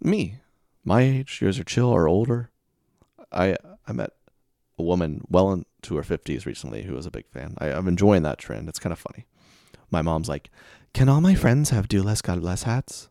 me, 0.00 0.36
my 0.84 1.02
age. 1.02 1.40
Yours 1.42 1.58
are 1.58 1.64
chill 1.64 1.88
or 1.88 2.08
older. 2.08 2.50
I 3.32 3.56
I 3.86 3.92
met 3.92 4.12
a 4.78 4.82
woman 4.82 5.22
well 5.28 5.52
into 5.52 5.96
her 5.96 6.02
50s 6.02 6.46
recently 6.46 6.84
who 6.84 6.94
was 6.94 7.04
a 7.06 7.10
big 7.10 7.26
fan. 7.28 7.54
I, 7.58 7.72
I'm 7.72 7.88
enjoying 7.88 8.22
that 8.22 8.38
trend. 8.38 8.68
It's 8.68 8.78
kind 8.78 8.92
of 8.92 8.98
funny. 8.98 9.26
My 9.90 10.02
mom's 10.02 10.28
like, 10.28 10.50
"Can 10.94 11.08
all 11.08 11.20
my 11.20 11.34
friends 11.34 11.70
have 11.70 11.88
do 11.88 12.02
less, 12.02 12.22
God 12.22 12.40
bless 12.40 12.62
hats?" 12.64 13.08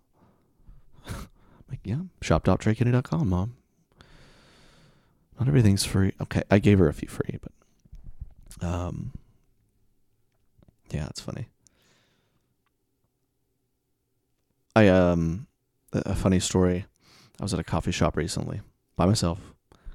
Like, 1.69 1.81
yeah, 1.83 2.03
shop.treykennedy.com, 2.21 3.27
mom. 3.27 3.56
Not 5.39 5.47
everything's 5.47 5.86
free. 5.86 6.13
Okay, 6.21 6.41
I 6.50 6.60
gave 6.60 6.80
her 6.80 6.88
a 6.88 6.93
few 6.93 7.08
free, 7.08 7.39
but 7.41 8.67
um, 8.67 9.13
yeah, 10.89 11.08
it's 11.08 11.19
funny. 11.19 11.47
I 14.76 14.88
um, 14.88 15.47
a 15.93 16.15
funny 16.15 16.39
story. 16.39 16.86
I 17.39 17.43
was 17.43 17.54
at 17.54 17.60
a 17.60 17.63
coffee 17.63 17.91
shop 17.91 18.15
recently 18.17 18.62
by 18.95 19.06
myself, 19.06 19.39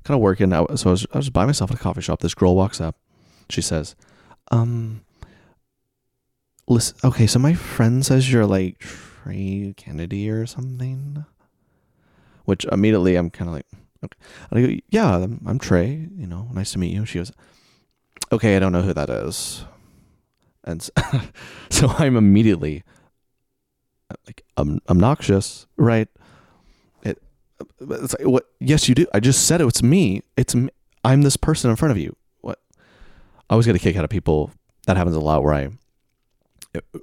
kind 0.04 0.16
of 0.16 0.20
working. 0.20 0.52
I, 0.52 0.64
so 0.74 0.90
I 0.90 0.92
was 0.92 1.06
I 1.12 1.18
was 1.18 1.30
by 1.30 1.46
myself 1.46 1.70
at 1.70 1.78
a 1.78 1.82
coffee 1.82 2.02
shop. 2.02 2.20
This 2.20 2.34
girl 2.34 2.54
walks 2.54 2.80
up. 2.80 2.96
She 3.48 3.62
says, 3.62 3.96
"Um, 4.50 5.02
listen. 6.68 6.96
Okay, 7.04 7.26
so 7.26 7.38
my 7.38 7.54
friend 7.54 8.04
says 8.06 8.32
you're 8.32 8.46
like 8.46 8.78
Trey 8.78 9.74
Kennedy 9.76 10.30
or 10.30 10.46
something." 10.46 11.24
Which 12.44 12.64
immediately 12.72 13.14
I'm 13.14 13.30
kind 13.30 13.48
of 13.48 13.54
like, 13.54 13.66
okay. 14.04 14.16
And 14.50 14.58
I 14.58 14.66
go, 14.66 14.80
"Yeah, 14.90 15.16
I'm, 15.16 15.40
I'm 15.46 15.58
Trey. 15.58 16.08
You 16.16 16.26
know, 16.26 16.48
nice 16.52 16.72
to 16.72 16.78
meet 16.78 16.92
you." 16.92 17.04
She 17.04 17.18
goes, 17.18 17.32
"Okay, 18.30 18.56
I 18.56 18.58
don't 18.58 18.72
know 18.72 18.82
who 18.82 18.94
that 18.94 19.10
is," 19.10 19.64
and 20.64 20.82
so, 20.82 20.92
so 21.70 21.88
I'm 21.98 22.16
immediately 22.16 22.84
like 24.26 24.44
um, 24.56 24.80
obnoxious, 24.88 25.66
right? 25.76 26.08
It, 27.02 27.22
it's 27.80 28.18
like, 28.18 28.26
what? 28.26 28.46
Yes, 28.60 28.88
you 28.88 28.94
do. 28.94 29.06
I 29.12 29.20
just 29.20 29.46
said 29.46 29.60
it. 29.60 29.66
It's 29.66 29.82
me. 29.82 30.22
It's 30.36 30.54
me. 30.54 30.70
I'm 31.04 31.22
this 31.22 31.36
person 31.36 31.70
in 31.70 31.76
front 31.76 31.92
of 31.92 31.98
you. 31.98 32.16
What? 32.40 32.58
I 33.50 33.54
always 33.54 33.66
get 33.66 33.76
a 33.76 33.78
kick 33.78 33.96
out 33.96 34.04
of 34.04 34.10
people. 34.10 34.52
That 34.86 34.96
happens 34.96 35.16
a 35.16 35.20
lot. 35.20 35.42
Where 35.42 35.54
I 35.54 35.70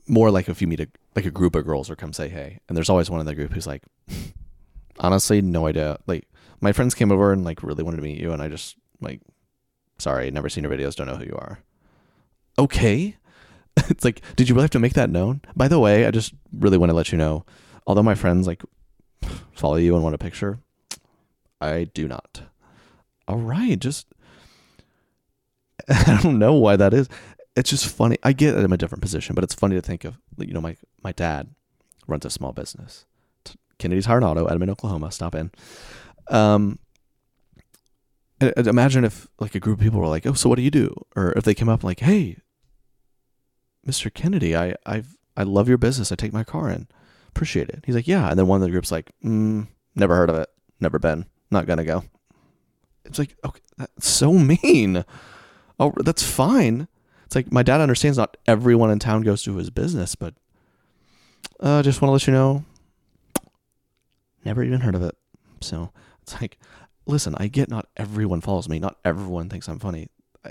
more 0.08 0.32
like 0.32 0.50
if 0.50 0.62
you 0.62 0.68
meet 0.68 0.80
a 0.80 0.88
like 1.16 1.26
a 1.26 1.32
group 1.32 1.56
of 1.56 1.66
girls 1.66 1.90
or 1.90 1.96
come 1.96 2.14
say 2.14 2.30
hey, 2.30 2.60
and 2.68 2.76
there's 2.78 2.90
always 2.90 3.10
one 3.10 3.20
in 3.20 3.26
the 3.26 3.36
group 3.36 3.52
who's 3.54 3.68
like, 3.68 3.84
honestly, 5.00 5.42
no 5.42 5.68
idea. 5.68 5.98
Like 6.08 6.28
my 6.62 6.72
friends 6.72 6.94
came 6.94 7.12
over 7.12 7.32
and 7.32 7.44
like 7.44 7.64
really 7.64 7.84
wanted 7.84 7.98
to 7.98 8.04
meet 8.04 8.20
you, 8.20 8.32
and 8.32 8.42
I 8.42 8.48
just 8.48 8.76
like, 9.02 9.22
sorry, 9.98 10.32
never 10.32 10.50
seen 10.50 10.64
your 10.64 10.74
videos, 10.74 10.96
don't 10.96 11.08
know 11.08 11.16
who 11.16 11.26
you 11.26 11.38
are. 11.38 11.60
Okay. 12.58 13.16
it's 13.90 14.04
like, 14.04 14.22
did 14.36 14.50
you 14.50 14.56
really 14.56 14.64
have 14.64 14.72
to 14.72 14.80
make 14.80 14.94
that 14.94 15.10
known? 15.10 15.42
By 15.56 15.68
the 15.68 15.80
way, 15.80 16.06
I 16.06 16.12
just 16.12 16.34
really 16.52 16.78
want 16.78 16.90
to 16.90 16.96
let 16.96 17.12
you 17.12 17.18
know, 17.18 17.46
although 17.88 18.04
my 18.04 18.16
friends 18.16 18.48
like 18.48 18.64
follow 19.54 19.76
you 19.76 19.96
and 19.96 20.04
want 20.04 20.16
a 20.16 20.20
picture, 20.20 20.60
I 21.62 21.86
do 21.86 22.08
not. 22.08 22.44
All 23.28 23.38
right, 23.38 23.80
just 23.80 24.08
I 25.90 26.20
don't 26.22 26.40
know 26.40 26.54
why 26.54 26.76
that 26.76 26.94
is. 26.94 27.08
It's 27.56 27.70
just 27.70 27.88
funny. 27.88 28.18
I 28.24 28.34
get 28.34 28.58
I'm 28.58 28.74
a 28.74 28.78
different 28.78 29.02
position, 29.02 29.36
but 29.36 29.44
it's 29.44 29.54
funny 29.54 29.76
to 29.76 29.82
think 29.82 30.04
of. 30.04 30.18
You 30.38 30.54
know, 30.54 30.62
my 30.62 30.76
my 31.04 31.12
dad 31.12 31.54
runs 32.08 32.26
a 32.26 32.30
small 32.30 32.54
business, 32.54 33.06
Kennedy's 33.78 34.08
and 34.08 34.24
Auto, 34.24 34.46
Edmond, 34.46 34.72
Oklahoma. 34.72 35.12
Stop 35.12 35.36
in. 35.36 35.52
Um, 36.30 36.80
imagine 38.40 39.04
if 39.04 39.28
like 39.40 39.56
a 39.56 39.60
group 39.60 39.80
of 39.80 39.84
people 39.84 40.00
were 40.00 40.08
like, 40.08 40.26
"Oh, 40.26 40.34
so 40.34 40.50
what 40.50 40.56
do 40.56 40.62
you 40.62 40.72
do?" 40.72 40.94
Or 41.16 41.34
if 41.36 41.44
they 41.44 41.54
came 41.54 41.70
up 41.70 41.84
like, 41.84 42.00
"Hey, 42.00 42.38
Mr. 43.86 44.14
Kennedy, 44.14 44.56
I 44.56 44.76
I've 44.86 45.18
I 45.36 45.44
love 45.44 45.68
your 45.68 45.78
business. 45.78 46.12
I 46.12 46.16
take 46.16 46.34
my 46.34 46.44
car 46.44 46.70
in. 46.70 46.88
Appreciate 47.28 47.70
it." 47.70 47.84
He's 47.86 47.96
like, 47.96 48.08
"Yeah." 48.08 48.30
And 48.30 48.40
then 48.40 48.48
one 48.48 48.62
of 48.62 48.66
the 48.68 48.72
groups 48.72 48.92
like, 48.92 49.12
mm, 49.24 49.68
"Never 49.96 50.16
heard 50.16 50.30
of 50.30 50.38
it. 50.38 50.50
Never 50.80 51.00
been. 51.00 51.26
Not 51.52 51.68
gonna 51.68 51.86
go." 51.86 52.04
It's 53.06 53.20
like, 53.20 53.36
okay, 53.44 53.62
that's 53.78 54.08
so 54.08 54.34
mean. 54.64 55.04
Oh, 55.80 55.94
that's 55.98 56.24
fine. 56.24 56.88
It's 57.26 57.36
like 57.36 57.52
my 57.52 57.64
dad 57.64 57.82
understands 57.82 58.18
not 58.18 58.38
everyone 58.48 58.92
in 58.92 59.00
town 59.00 59.22
goes 59.22 59.44
to 59.44 59.56
his 59.58 59.70
business, 59.70 60.16
but 60.16 60.34
uh, 61.60 61.84
just 61.84 62.02
want 62.02 62.10
to 62.10 62.14
let 62.14 62.28
you 62.28 62.34
know, 62.34 62.66
never 64.44 64.64
even 64.64 64.82
heard 64.82 64.96
of 64.96 65.04
it. 65.04 65.16
So 65.62 65.92
it's 66.32 66.42
like, 66.42 66.58
listen, 67.06 67.36
I 67.38 67.48
get 67.48 67.70
not 67.70 67.88
everyone 67.98 68.42
follows 68.42 68.70
me, 68.70 68.80
not 68.80 68.98
everyone 69.04 69.50
thinks 69.50 69.68
I'm 69.68 69.80
funny. 69.80 70.10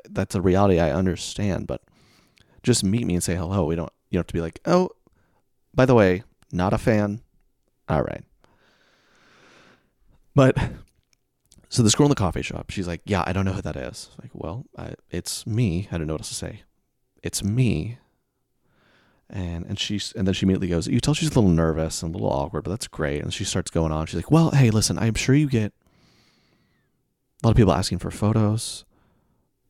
That's 0.08 0.34
a 0.34 0.40
reality 0.40 0.78
I 0.78 0.90
understand, 0.90 1.66
but 1.66 1.82
just 2.62 2.84
meet 2.84 3.06
me 3.06 3.14
and 3.14 3.22
say 3.22 3.36
hello. 3.36 3.64
We 3.64 3.76
don't. 3.76 3.92
You 4.10 4.16
don't 4.16 4.20
have 4.20 4.26
to 4.28 4.34
be 4.34 4.40
like, 4.40 4.60
oh, 4.64 4.90
by 5.74 5.84
the 5.84 5.94
way, 5.94 6.24
not 6.50 6.72
a 6.72 6.78
fan. 6.78 7.20
All 7.88 8.02
right. 8.02 8.24
But 10.34 10.56
so 11.68 11.82
this 11.82 11.94
girl 11.94 12.06
in 12.06 12.10
the 12.10 12.16
coffee 12.16 12.42
shop, 12.42 12.70
she's 12.70 12.88
like, 12.88 13.02
"Yeah, 13.04 13.22
I 13.26 13.32
don't 13.32 13.44
know 13.44 13.52
who 13.52 13.62
that 13.62 13.76
is." 13.76 14.10
Like, 14.20 14.30
well, 14.32 14.64
I, 14.76 14.94
it's 15.10 15.46
me. 15.46 15.88
I 15.92 15.98
don't 15.98 16.06
know 16.06 16.14
what 16.14 16.22
else 16.22 16.30
to 16.30 16.34
say. 16.34 16.62
It's 17.22 17.42
me. 17.42 17.98
And 19.30 19.66
and 19.66 19.78
she's 19.78 20.12
and 20.12 20.26
then 20.26 20.32
she 20.34 20.46
immediately 20.46 20.68
goes. 20.68 20.86
You 20.86 21.00
tell 21.00 21.14
she's 21.14 21.30
a 21.30 21.34
little 21.34 21.50
nervous 21.50 22.02
and 22.02 22.14
a 22.14 22.18
little 22.18 22.32
awkward, 22.32 22.64
but 22.64 22.70
that's 22.70 22.88
great. 22.88 23.22
And 23.22 23.32
she 23.32 23.44
starts 23.44 23.70
going 23.70 23.92
on. 23.92 24.06
She's 24.06 24.16
like, 24.16 24.30
"Well, 24.30 24.50
hey, 24.52 24.70
listen, 24.70 24.98
I'm 24.98 25.14
sure 25.14 25.34
you 25.34 25.48
get 25.48 25.72
a 27.42 27.46
lot 27.46 27.50
of 27.50 27.56
people 27.56 27.72
asking 27.72 27.98
for 27.98 28.10
photos." 28.10 28.84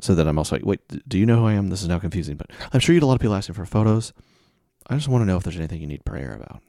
So 0.01 0.14
then 0.14 0.29
I'm 0.29 0.38
also 0.38 0.55
like, 0.55 0.64
"Wait, 0.64 0.81
do 1.09 1.18
you 1.18 1.27
know 1.27 1.40
who 1.40 1.47
I 1.47 1.55
am?" 1.55 1.71
This 1.71 1.83
is 1.83 1.88
now 1.88 1.99
confusing, 1.99 2.37
but 2.37 2.51
I'm 2.73 2.79
sure 2.79 2.94
you 2.94 3.01
get 3.01 3.05
a 3.05 3.09
lot 3.09 3.14
of 3.14 3.21
people 3.21 3.35
asking 3.35 3.57
for 3.57 3.66
photos. 3.66 4.12
I 4.87 4.94
just 4.94 5.09
want 5.09 5.23
to 5.23 5.27
know 5.27 5.37
if 5.37 5.42
there's 5.42 5.57
anything 5.57 5.81
you 5.81 5.88
need 5.88 6.05
prayer 6.05 6.35
about. 6.35 6.62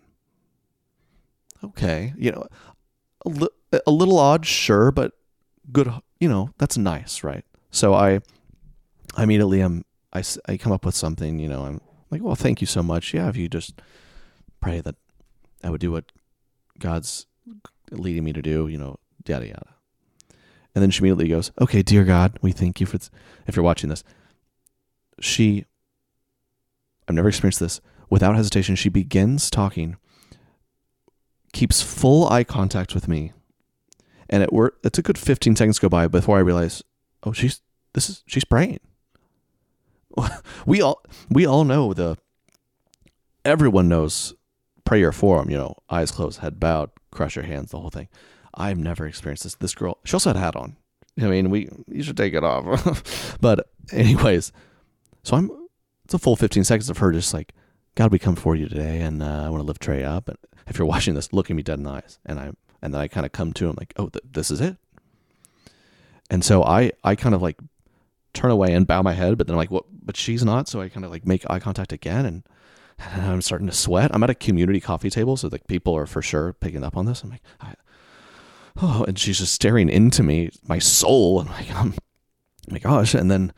Okay, 1.63 2.13
you 2.17 2.31
know, 2.31 2.47
a, 3.25 3.29
li- 3.29 3.81
a 3.85 3.91
little 3.91 4.17
odd, 4.17 4.45
sure, 4.47 4.91
but 4.91 5.13
good 5.71 5.91
you 6.19 6.27
know 6.27 6.49
that's 6.57 6.77
nice 6.77 7.23
right 7.23 7.45
so 7.71 7.93
i 7.93 8.19
i 9.15 9.23
immediately 9.23 9.61
am 9.61 9.83
I, 10.11 10.23
I 10.47 10.57
come 10.57 10.71
up 10.71 10.85
with 10.85 10.95
something 10.95 11.39
you 11.39 11.47
know 11.47 11.63
i'm 11.63 11.81
like 12.11 12.21
well 12.23 12.35
thank 12.35 12.61
you 12.61 12.67
so 12.67 12.83
much. 12.83 13.13
Yeah 13.13 13.29
if 13.29 13.37
you 13.37 13.49
just 13.49 13.81
pray 14.61 14.81
that 14.81 14.95
i 15.63 15.69
would 15.69 15.79
do 15.79 15.91
what 15.91 16.11
god's 16.79 17.25
leading 17.91 18.23
me 18.23 18.33
to 18.33 18.41
do 18.41 18.67
you 18.67 18.77
know 18.77 18.97
yada 19.25 19.47
yada. 19.47 19.75
And 20.75 20.81
then 20.81 20.91
she 20.91 20.99
immediately 20.99 21.29
goes 21.29 21.51
okay 21.59 21.81
dear 21.81 22.03
god 22.03 22.37
we 22.41 22.51
thank 22.51 22.79
you 22.79 22.85
for 22.85 22.99
if 23.47 23.55
you're 23.55 23.63
watching 23.63 23.89
this. 23.89 24.03
She 25.19 25.65
i've 27.07 27.15
never 27.15 27.29
experienced 27.29 27.59
this. 27.59 27.81
Without 28.09 28.35
hesitation 28.35 28.75
she 28.75 28.89
begins 28.89 29.49
talking 29.49 29.97
keeps 31.53 31.81
full 31.81 32.29
eye 32.29 32.43
contact 32.43 32.93
with 32.93 33.07
me. 33.07 33.33
And 34.29 34.43
it 34.43 34.53
were 34.53 34.75
it's 34.83 34.99
a 34.99 35.01
good 35.01 35.17
15 35.17 35.55
seconds 35.55 35.79
go 35.79 35.89
by 35.89 36.07
before 36.07 36.37
I 36.37 36.41
realize, 36.41 36.83
oh, 37.23 37.31
she's 37.31 37.61
this 37.93 38.09
is 38.09 38.23
she's 38.27 38.45
praying. 38.45 38.79
we 40.65 40.81
all 40.81 41.01
we 41.29 41.45
all 41.45 41.63
know 41.63 41.93
the 41.93 42.17
everyone 43.45 43.87
knows 43.87 44.33
prayer 44.85 45.11
form. 45.11 45.49
You 45.49 45.57
know, 45.57 45.75
eyes 45.89 46.11
closed, 46.11 46.39
head 46.39 46.59
bowed, 46.59 46.89
crush 47.11 47.35
your 47.35 47.45
hands, 47.45 47.71
the 47.71 47.79
whole 47.79 47.89
thing. 47.89 48.07
I've 48.53 48.77
never 48.77 49.05
experienced 49.05 49.43
this. 49.43 49.55
This 49.55 49.75
girl, 49.75 49.97
she 50.03 50.13
also 50.13 50.31
had 50.31 50.37
a 50.37 50.39
hat 50.39 50.55
on. 50.55 50.75
I 51.21 51.27
mean, 51.27 51.49
we 51.49 51.69
you 51.87 52.03
should 52.03 52.17
take 52.17 52.33
it 52.33 52.43
off. 52.43 53.37
but 53.41 53.69
anyways, 53.91 54.51
so 55.23 55.37
I'm 55.37 55.51
it's 56.05 56.13
a 56.13 56.19
full 56.19 56.35
15 56.35 56.63
seconds 56.63 56.89
of 56.89 56.97
her 56.97 57.11
just 57.11 57.33
like, 57.33 57.53
God, 57.93 58.11
we 58.11 58.17
come 58.17 58.35
for 58.35 58.55
you 58.55 58.67
today, 58.67 59.01
and 59.01 59.21
uh, 59.21 59.45
I 59.45 59.49
want 59.49 59.61
to 59.61 59.65
lift 59.65 59.81
Trey 59.81 60.03
up. 60.03 60.27
And 60.27 60.37
if 60.67 60.79
you're 60.79 60.87
watching 60.87 61.13
this, 61.13 61.31
look 61.33 61.49
at 61.49 61.55
me 61.55 61.63
dead 61.63 61.77
in 61.77 61.83
the 61.83 61.91
eyes, 61.91 62.19
and 62.25 62.39
I 62.39 62.51
and 62.81 62.93
then 62.93 63.01
I 63.01 63.07
kind 63.07 63.25
of 63.25 63.31
come 63.31 63.53
to 63.53 63.69
him 63.69 63.75
like, 63.77 63.93
oh, 63.97 64.07
th- 64.07 64.23
this 64.31 64.49
is 64.49 64.61
it. 64.61 64.77
And 66.29 66.43
so 66.43 66.63
I 66.63 66.91
I 67.03 67.15
kind 67.15 67.35
of 67.35 67.41
like 67.41 67.57
turn 68.33 68.51
away 68.51 68.73
and 68.73 68.87
bow 68.87 69.01
my 69.01 69.13
head, 69.13 69.37
but 69.37 69.47
then 69.47 69.53
I'm 69.53 69.57
like, 69.59 69.71
what? 69.71 69.85
But 69.91 70.17
she's 70.17 70.43
not. 70.43 70.67
So 70.67 70.81
I 70.81 70.89
kind 70.89 71.05
of 71.05 71.11
like 71.11 71.25
make 71.25 71.49
eye 71.49 71.59
contact 71.59 71.93
again, 71.93 72.25
and, 72.25 72.43
and 73.11 73.21
I'm 73.23 73.41
starting 73.41 73.67
to 73.67 73.73
sweat. 73.73 74.11
I'm 74.13 74.23
at 74.23 74.29
a 74.29 74.35
community 74.35 74.79
coffee 74.79 75.09
table, 75.09 75.37
so 75.37 75.49
like 75.51 75.67
people 75.67 75.95
are 75.95 76.05
for 76.05 76.21
sure 76.21 76.53
picking 76.53 76.83
up 76.83 76.97
on 76.97 77.05
this. 77.05 77.23
I'm 77.23 77.29
like, 77.29 77.43
I, 77.59 77.73
oh, 78.81 79.05
and 79.07 79.17
she's 79.17 79.39
just 79.39 79.53
staring 79.53 79.89
into 79.89 80.23
me, 80.23 80.51
my 80.67 80.79
soul. 80.79 81.41
And 81.41 81.49
like, 81.49 81.67
oh 81.71 81.93
my 82.69 82.79
gosh. 82.79 83.13
And 83.13 83.29
then, 83.29 83.53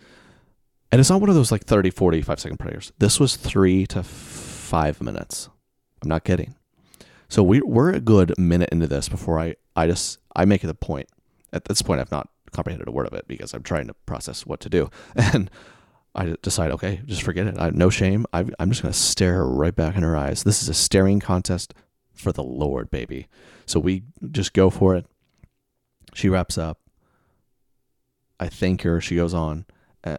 and 0.91 0.99
it's 0.99 1.09
not 1.09 1.21
one 1.21 1.29
of 1.29 1.35
those 1.35 1.51
like 1.51 1.65
30, 1.65 1.89
45 1.89 2.39
second 2.39 2.57
prayers. 2.57 2.91
This 2.99 3.19
was 3.19 3.35
three 3.35 3.85
to 3.87 4.03
five 4.03 5.01
minutes. 5.01 5.49
I'm 6.01 6.09
not 6.09 6.23
kidding. 6.23 6.55
So 7.29 7.43
we, 7.43 7.61
we're 7.61 7.93
a 7.93 7.99
good 7.99 8.37
minute 8.37 8.69
into 8.71 8.87
this 8.87 9.07
before 9.07 9.39
I, 9.39 9.55
I 9.75 9.87
just, 9.87 10.19
I 10.35 10.45
make 10.45 10.63
it 10.63 10.69
a 10.69 10.73
point. 10.73 11.07
At 11.53 11.65
this 11.65 11.81
point, 11.81 12.01
I've 12.01 12.11
not 12.11 12.29
comprehended 12.51 12.87
a 12.87 12.91
word 12.91 13.07
of 13.07 13.13
it 13.13 13.27
because 13.27 13.53
I'm 13.53 13.63
trying 13.63 13.87
to 13.87 13.93
process 14.05 14.45
what 14.45 14.59
to 14.61 14.69
do. 14.69 14.89
And 15.33 15.49
I 16.13 16.35
decide, 16.41 16.71
okay, 16.71 17.01
just 17.05 17.23
forget 17.23 17.47
it. 17.47 17.55
I, 17.57 17.69
no 17.69 17.89
shame. 17.89 18.25
I, 18.33 18.45
I'm 18.59 18.69
just 18.69 18.81
going 18.81 18.91
to 18.91 18.99
stare 18.99 19.45
right 19.45 19.73
back 19.73 19.95
in 19.95 20.03
her 20.03 20.17
eyes. 20.17 20.43
This 20.43 20.61
is 20.61 20.67
a 20.67 20.73
staring 20.73 21.21
contest 21.21 21.73
for 22.13 22.33
the 22.33 22.43
Lord, 22.43 22.91
baby. 22.91 23.27
So 23.65 23.79
we 23.79 24.03
just 24.29 24.51
go 24.51 24.69
for 24.69 24.95
it. 24.95 25.05
She 26.13 26.27
wraps 26.27 26.57
up. 26.57 26.79
I 28.41 28.49
thank 28.49 28.81
her. 28.81 28.99
She 28.99 29.15
goes 29.15 29.33
on. 29.33 29.65
Uh, 30.03 30.17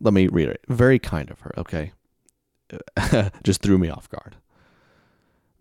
let 0.00 0.12
me 0.12 0.28
reiterate. 0.28 0.60
Very 0.68 0.98
kind 0.98 1.30
of 1.30 1.40
her, 1.40 1.54
okay? 1.56 1.92
just 3.42 3.62
threw 3.62 3.78
me 3.78 3.88
off 3.88 4.10
guard. 4.10 4.36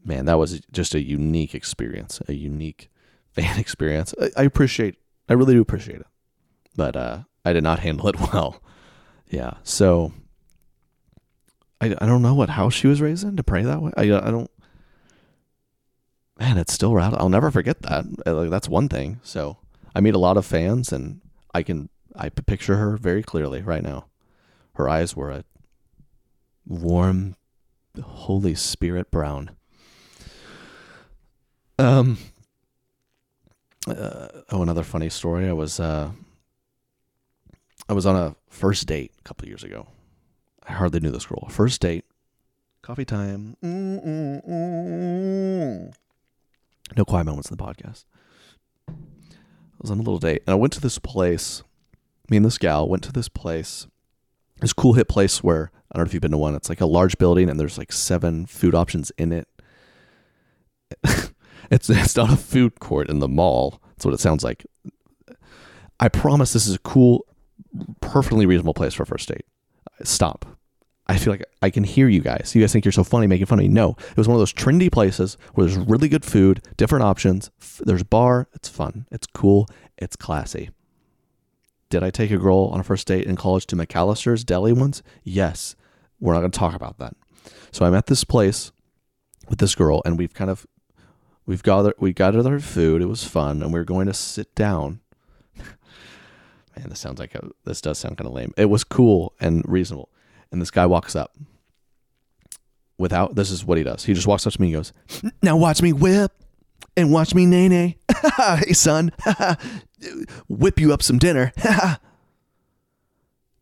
Man, 0.03 0.25
that 0.25 0.38
was 0.38 0.61
just 0.71 0.95
a 0.95 1.01
unique 1.01 1.55
experience, 1.55 2.21
a 2.27 2.33
unique 2.33 2.89
fan 3.31 3.59
experience. 3.59 4.13
I, 4.21 4.41
I 4.41 4.43
appreciate, 4.43 4.97
I 5.30 5.34
really 5.34 5.53
do 5.53 5.61
appreciate 5.61 5.99
it. 5.99 6.07
But 6.75 6.95
uh, 6.95 7.19
I 7.43 7.53
did 7.53 7.63
not 7.63 7.80
handle 7.88 8.07
it 8.07 8.19
well. 8.19 8.61
Yeah. 9.30 9.55
So 9.63 10.13
I, 11.82 11.95
I 11.99 12.05
don't 12.05 12.21
know 12.21 12.34
what 12.34 12.49
house 12.49 12.73
she 12.73 12.88
was 12.88 13.01
raised 13.01 13.23
in 13.23 13.36
to 13.38 13.43
pray 13.43 13.63
that 13.63 13.82
way. 13.82 13.91
I, 13.97 14.03
I 14.03 14.32
don't, 14.32 14.49
man, 16.39 16.57
it's 16.57 16.73
still 16.73 16.93
rattled. 16.93 17.21
I'll 17.21 17.30
never 17.30 17.51
forget 17.51 17.82
that. 17.84 18.05
Uh, 18.25 18.34
like, 18.34 18.49
that's 18.49 18.69
one 18.69 18.89
thing. 18.89 19.19
So 19.23 19.57
I 19.95 20.01
meet 20.01 20.15
a 20.15 20.19
lot 20.19 20.38
of 20.38 20.45
fans, 20.45 20.91
and 20.91 21.21
I 21.53 21.63
can 21.63 21.89
I 22.15 22.30
picture 22.30 22.78
her 22.78 22.97
very 22.97 23.23
clearly 23.23 23.61
right 23.61 23.84
now. 23.84 24.05
Her 24.75 24.89
eyes 24.89 25.15
were 25.15 25.32
a 25.32 25.43
warm, 26.65 27.36
Holy 28.01 28.55
Spirit 28.55 29.11
brown. 29.11 29.51
Um. 31.80 32.17
Uh, 33.88 34.27
oh, 34.51 34.61
another 34.61 34.83
funny 34.83 35.09
story. 35.09 35.47
I 35.47 35.53
was 35.53 35.79
uh, 35.79 36.11
I 37.88 37.93
was 37.93 38.05
on 38.05 38.15
a 38.15 38.35
first 38.49 38.85
date 38.88 39.13
a 39.19 39.21
couple 39.23 39.47
years 39.47 39.63
ago. 39.63 39.88
I 40.67 40.73
hardly 40.73 40.99
knew 40.99 41.11
this 41.11 41.25
girl. 41.25 41.47
First 41.49 41.79
date, 41.81 42.03
coffee 42.81 43.05
time. 43.05 43.55
Mm-mm-mm. 43.63 45.13
No 46.95 47.05
quiet 47.05 47.25
moments 47.25 47.49
in 47.49 47.55
the 47.57 47.63
podcast. 47.63 48.03
I 48.89 48.93
was 49.81 49.91
on 49.91 49.99
a 49.99 50.01
little 50.01 50.19
date 50.19 50.43
and 50.45 50.51
I 50.53 50.55
went 50.55 50.73
to 50.73 50.81
this 50.81 50.99
place. 50.99 51.63
Me 52.29 52.35
and 52.38 52.45
this 52.45 52.57
gal 52.57 52.89
went 52.89 53.03
to 53.03 53.13
this 53.13 53.29
place, 53.29 53.88
this 54.59 54.73
cool 54.73 54.93
hip 54.93 55.07
place 55.07 55.41
where 55.41 55.71
I 55.91 55.95
don't 55.97 56.03
know 56.03 56.09
if 56.09 56.13
you've 56.13 56.21
been 56.21 56.31
to 56.31 56.38
one. 56.38 56.55
It's 56.55 56.67
like 56.67 56.81
a 56.81 56.85
large 56.85 57.17
building 57.17 57.49
and 57.49 57.57
there's 57.57 57.77
like 57.77 57.93
seven 57.93 58.45
food 58.45 58.75
options 58.75 59.11
in 59.17 59.31
it. 59.31 59.47
it's 61.72 61.89
it's 61.89 62.15
not 62.15 62.32
a 62.32 62.38
food 62.38 62.80
court 62.80 63.09
in 63.09 63.20
the 63.20 63.28
mall. 63.28 63.82
That's 63.89 64.05
what 64.05 64.13
it 64.13 64.20
sounds 64.20 64.43
like. 64.43 64.65
I 65.99 66.09
promise 66.09 66.53
this 66.53 66.68
is 66.68 66.76
a 66.76 66.80
cool, 66.80 67.26
perfectly 68.01 68.45
reasonable 68.45 68.76
place 68.76 68.93
for 68.93 69.03
a 69.03 69.07
first 69.07 69.30
date. 69.30 69.45
Stop. 70.03 70.45
I 71.07 71.18
feel 71.18 71.32
like 71.32 71.45
I 71.61 71.70
can 71.70 71.86
hear 71.86 72.07
you 72.09 72.20
guys. 72.20 72.51
You 72.53 72.61
guys 72.61 72.74
think 72.74 72.84
you're 72.84 72.91
so 72.91 73.03
funny 73.03 73.28
making 73.28 73.45
fun 73.45 73.59
of 73.59 73.63
me. 73.63 73.70
No, 73.70 73.95
it 74.11 74.18
was 74.18 74.28
one 74.28 74.36
of 74.36 74.41
those 74.41 74.53
trendy 74.53 74.91
places 74.91 75.38
where 75.53 75.65
there's 75.65 75.78
really 75.78 76.09
good 76.09 76.26
food, 76.26 76.61
different 76.76 77.03
options. 77.03 77.49
There's 77.80 78.03
bar. 78.03 78.47
It's 78.53 78.68
fun. 78.68 79.07
It's 79.09 79.26
cool. 79.26 79.68
It's 79.97 80.18
classy. 80.18 80.70
Did 81.89 82.03
I 82.03 82.09
take 82.09 82.32
a 82.32 82.38
girl 82.38 82.65
on 82.74 82.82
a 82.82 82.84
first 82.84 83.07
date 83.07 83.26
in 83.26 83.38
college 83.38 83.65
to 83.68 83.78
McAllister's 83.78 84.43
Deli 84.43 84.74
once? 84.74 85.01
Yes. 85.24 85.76
We're 86.20 86.34
not 86.34 86.41
going 86.41 86.51
to 86.51 86.59
talk 86.59 86.76
about 86.76 86.97
that. 86.99 87.15
So 87.72 87.86
I'm 87.86 87.95
at 87.95 88.07
this 88.07 88.26
place 88.26 88.74
with 89.47 89.59
this 89.59 89.76
girl, 89.76 90.01
and 90.03 90.18
we've 90.18 90.34
kind 90.34 90.49
of 90.51 90.68
we've 91.47 91.63
gathered 91.63 91.95
we 91.97 92.13
gathered 92.13 92.45
our 92.45 92.59
food. 92.59 93.01
It 93.01 93.07
was 93.07 93.23
fun, 93.23 93.63
and 93.63 93.73
we 93.73 93.79
are 93.79 93.85
going 93.85 94.05
to 94.05 94.13
sit 94.13 94.53
down. 94.53 94.99
Man, 95.57 96.89
this 96.89 96.99
sounds 96.99 97.19
like 97.19 97.33
a, 97.33 97.49
this 97.65 97.81
does 97.81 97.97
sound 97.97 98.19
kind 98.19 98.27
of 98.27 98.33
lame. 98.33 98.53
It 98.55 98.69
was 98.69 98.83
cool 98.83 99.33
and 99.39 99.63
reasonable 99.67 100.09
and 100.51 100.61
this 100.61 100.71
guy 100.71 100.85
walks 100.85 101.15
up 101.15 101.35
without, 102.97 103.35
this 103.35 103.51
is 103.51 103.65
what 103.65 103.77
he 103.77 103.83
does. 103.83 104.05
He 104.05 104.13
just 104.13 104.27
walks 104.27 104.47
up 104.47 104.53
to 104.53 104.61
me 104.61 104.67
and 104.67 104.75
goes, 104.75 104.93
Now 105.41 105.57
watch 105.57 105.81
me 105.81 105.93
whip 105.93 106.31
and 106.95 107.11
watch 107.11 107.33
me 107.33 107.45
nay 107.45 107.67
nay. 107.67 107.97
hey, 108.37 108.73
son, 108.73 109.11
whip 110.47 110.79
you 110.79 110.93
up 110.93 111.03
some 111.03 111.17
dinner. 111.17 111.51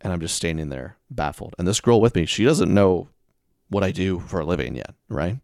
and 0.01 0.13
I'm 0.13 0.21
just 0.21 0.36
standing 0.36 0.69
there 0.69 0.97
baffled. 1.09 1.55
And 1.57 1.67
this 1.67 1.81
girl 1.81 1.99
with 1.99 2.15
me, 2.15 2.25
she 2.25 2.43
doesn't 2.45 2.73
know 2.73 3.09
what 3.69 3.83
I 3.83 3.91
do 3.91 4.19
for 4.19 4.39
a 4.39 4.45
living 4.45 4.75
yet, 4.75 4.93
right? 5.09 5.38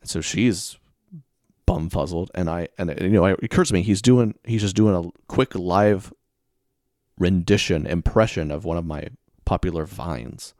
And 0.00 0.10
so 0.10 0.20
she's 0.20 0.78
bumfuzzled 1.66 2.28
and 2.34 2.48
I 2.48 2.68
and 2.78 2.94
you 3.00 3.08
know 3.08 3.24
it 3.24 3.40
occurs 3.42 3.68
to 3.68 3.74
me 3.74 3.82
he's 3.82 4.00
doing 4.00 4.36
he's 4.44 4.62
just 4.62 4.76
doing 4.76 4.94
a 4.94 5.10
quick 5.26 5.54
live 5.54 6.12
rendition 7.18 7.86
impression 7.86 8.50
of 8.50 8.64
one 8.64 8.76
of 8.76 8.84
my 8.84 9.08
popular 9.44 9.86
vines. 9.86 10.54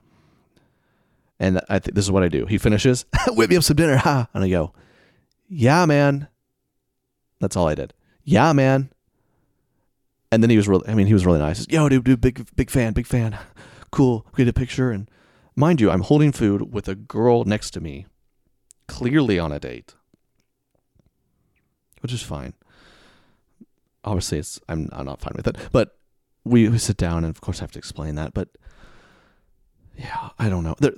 And 1.39 1.61
I 1.69 1.79
think 1.79 1.95
this 1.95 2.07
is 2.07 2.11
what 2.11 2.23
I 2.23 2.29
do. 2.29 2.47
He 2.47 2.57
finishes, 2.57 3.05
whip 3.29 3.51
me 3.51 3.57
up 3.57 3.63
some 3.63 3.77
dinner, 3.77 3.97
ha, 3.97 4.29
and 4.33 4.43
I 4.43 4.49
go, 4.49 4.73
yeah, 5.49 5.85
man. 5.85 6.29
That's 7.41 7.57
all 7.57 7.69
I 7.69 7.75
did. 7.75 7.93
Yeah, 8.25 8.55
man. 8.55 8.91
And 10.33 10.43
then 10.43 10.49
he 10.49 10.57
was 10.57 10.67
really, 10.67 10.89
I 10.89 10.95
mean, 10.95 11.07
he 11.07 11.13
was 11.13 11.27
really 11.27 11.39
nice. 11.39 11.69
Yo, 11.69 11.89
dude, 11.91 12.05
dude, 12.05 12.21
big, 12.23 12.49
big 12.57 12.71
fan, 12.71 12.93
big 12.93 13.07
fan. 13.07 13.39
Cool. 13.93 14.27
Get 14.37 14.49
a 14.49 14.53
picture. 14.53 14.91
And 14.91 15.09
mind 15.55 15.81
you, 15.81 15.91
I'm 15.91 16.03
holding 16.03 16.31
food 16.33 16.75
with 16.75 16.87
a 16.87 16.95
girl 16.95 17.45
next 17.45 17.71
to 17.71 17.81
me, 17.81 18.05
clearly 18.89 19.39
on 19.39 19.53
a 19.53 19.61
date, 19.61 19.95
which 22.07 22.13
is 22.13 22.23
fine. 22.23 22.53
Obviously, 24.05 24.39
it's, 24.39 24.61
I'm, 24.69 24.89
I'm 24.93 25.07
not 25.07 25.21
fine 25.21 25.33
with 25.35 25.49
it, 25.49 25.57
but 25.73 25.99
we, 26.45 26.69
we 26.69 26.79
sit 26.79 26.97
down 26.97 27.25
and 27.25 27.35
of 27.35 27.41
course 27.41 27.59
I 27.59 27.65
have 27.65 27.73
to 27.73 27.81
explain 27.81 28.15
that, 28.15 28.33
but 28.33 28.49
yeah, 29.97 30.29
I 30.39 30.49
don't 30.49 30.63
know. 30.63 30.77
There, 30.79 30.93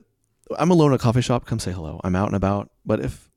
I'm 0.58 0.70
alone 0.70 0.92
at 0.92 0.96
a 0.96 1.02
coffee 1.02 1.22
shop. 1.22 1.46
Come 1.46 1.60
say 1.60 1.72
hello. 1.72 1.98
I'm 2.04 2.14
out 2.14 2.26
and 2.26 2.36
about. 2.36 2.68
But 2.84 3.00
if 3.00 3.30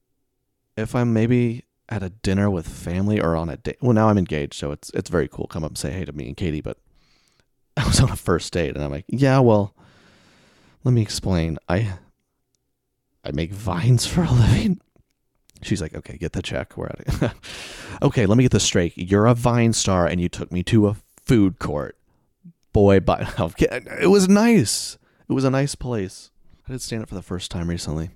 if 0.76 0.96
I'm 0.96 1.14
maybe 1.14 1.64
at 1.88 2.04
a 2.04 2.10
dinner 2.10 2.50
with 2.50 2.68
family 2.68 3.22
or 3.22 3.38
on 3.38 3.48
a 3.48 3.56
date, 3.56 3.78
well, 3.80 3.94
now 3.94 4.10
I'm 4.10 4.18
engaged, 4.18 4.56
so 4.56 4.72
it's 4.74 4.90
it's 4.90 5.10
very 5.10 5.30
cool. 5.30 5.48
Come 5.48 5.64
up 5.64 5.72
and 5.72 5.78
say 5.78 5.92
hey 5.92 6.04
to 6.04 6.12
me 6.12 6.28
and 6.28 6.36
Katie. 6.36 6.60
But 6.60 6.78
I 7.78 7.88
was 7.88 8.02
on 8.02 8.12
a 8.12 8.18
first 8.18 8.52
date, 8.52 8.76
and 8.76 8.84
I'm 8.84 8.92
like, 8.92 9.06
yeah, 9.08 9.40
well, 9.40 9.74
let 10.84 10.92
me 10.92 11.02
explain. 11.02 11.58
I 11.70 11.94
I 13.24 13.32
make 13.32 13.54
vines 13.54 14.06
for 14.06 14.24
a 14.24 14.32
living. 14.32 14.82
She's 15.62 15.82
like, 15.82 15.94
okay, 15.94 16.18
get 16.18 16.34
the 16.34 16.42
check. 16.42 16.76
We're 16.76 16.88
at 16.88 17.00
it. 17.00 17.32
okay, 18.02 18.26
let 18.26 18.38
me 18.38 18.44
get 18.44 18.52
this 18.52 18.64
straight. 18.64 18.98
You're 18.98 19.28
a 19.28 19.36
Vine 19.36 19.74
star, 19.74 20.08
and 20.08 20.20
you 20.20 20.30
took 20.30 20.52
me 20.52 20.64
to 20.64 20.88
a 20.88 20.96
food 21.24 21.60
court. 21.60 21.98
Boy, 22.74 23.00
but 23.00 23.22
it 23.60 24.10
was 24.10 24.28
nice. 24.28 24.98
It 25.30 25.34
was 25.34 25.44
a 25.44 25.50
nice 25.50 25.76
place. 25.76 26.32
I 26.68 26.72
did 26.72 26.82
stand 26.82 27.04
up 27.04 27.10
for 27.10 27.16
the 27.16 27.22
first 27.22 27.52
time 27.52 27.70
recently. 27.70 28.12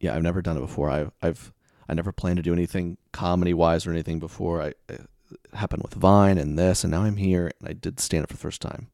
Yeah, 0.00 0.14
I've 0.14 0.22
never 0.22 0.42
done 0.42 0.56
it 0.56 0.60
before. 0.60 0.90
I, 0.90 1.06
I've 1.20 1.52
I 1.88 1.94
never 1.94 2.12
planned 2.12 2.36
to 2.36 2.42
do 2.42 2.52
anything 2.52 2.98
comedy 3.12 3.54
wise 3.54 3.86
or 3.86 3.90
anything 3.90 4.18
before. 4.18 4.62
I 4.62 4.74
it 4.88 5.06
happened 5.54 5.82
with 5.82 5.94
Vine 5.94 6.38
and 6.38 6.58
this, 6.58 6.84
and 6.84 6.90
now 6.90 7.02
I'm 7.02 7.16
here 7.16 7.50
and 7.58 7.68
I 7.68 7.72
did 7.72 7.98
stand 7.98 8.24
up 8.24 8.30
for 8.30 8.36
the 8.36 8.40
first 8.40 8.60
time. 8.60 8.88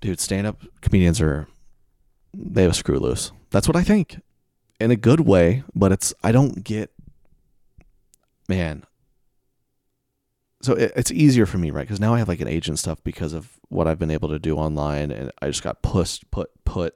Dude, 0.00 0.20
stand 0.20 0.46
up 0.46 0.62
comedians 0.82 1.20
are 1.20 1.48
they 2.34 2.62
have 2.62 2.72
a 2.72 2.74
screw 2.74 2.98
loose. 2.98 3.32
That's 3.50 3.66
what 3.66 3.76
I 3.76 3.82
think. 3.82 4.20
In 4.78 4.90
a 4.90 4.96
good 4.96 5.20
way, 5.20 5.62
but 5.74 5.92
it's 5.92 6.12
I 6.22 6.32
don't 6.32 6.62
get 6.62 6.90
man, 8.48 8.84
so 10.62 10.74
it, 10.74 10.92
it's 10.96 11.10
easier 11.10 11.46
for 11.46 11.58
me, 11.58 11.70
right? 11.70 11.82
Because 11.82 12.00
now 12.00 12.14
I 12.14 12.18
have 12.18 12.28
like 12.28 12.40
an 12.40 12.48
agent 12.48 12.78
stuff 12.78 13.02
because 13.04 13.32
of 13.32 13.58
what 13.68 13.86
I've 13.86 13.98
been 13.98 14.10
able 14.10 14.28
to 14.28 14.38
do 14.38 14.56
online, 14.56 15.10
and 15.10 15.30
I 15.40 15.46
just 15.46 15.62
got 15.62 15.82
pushed, 15.82 16.30
put, 16.30 16.50
put 16.64 16.94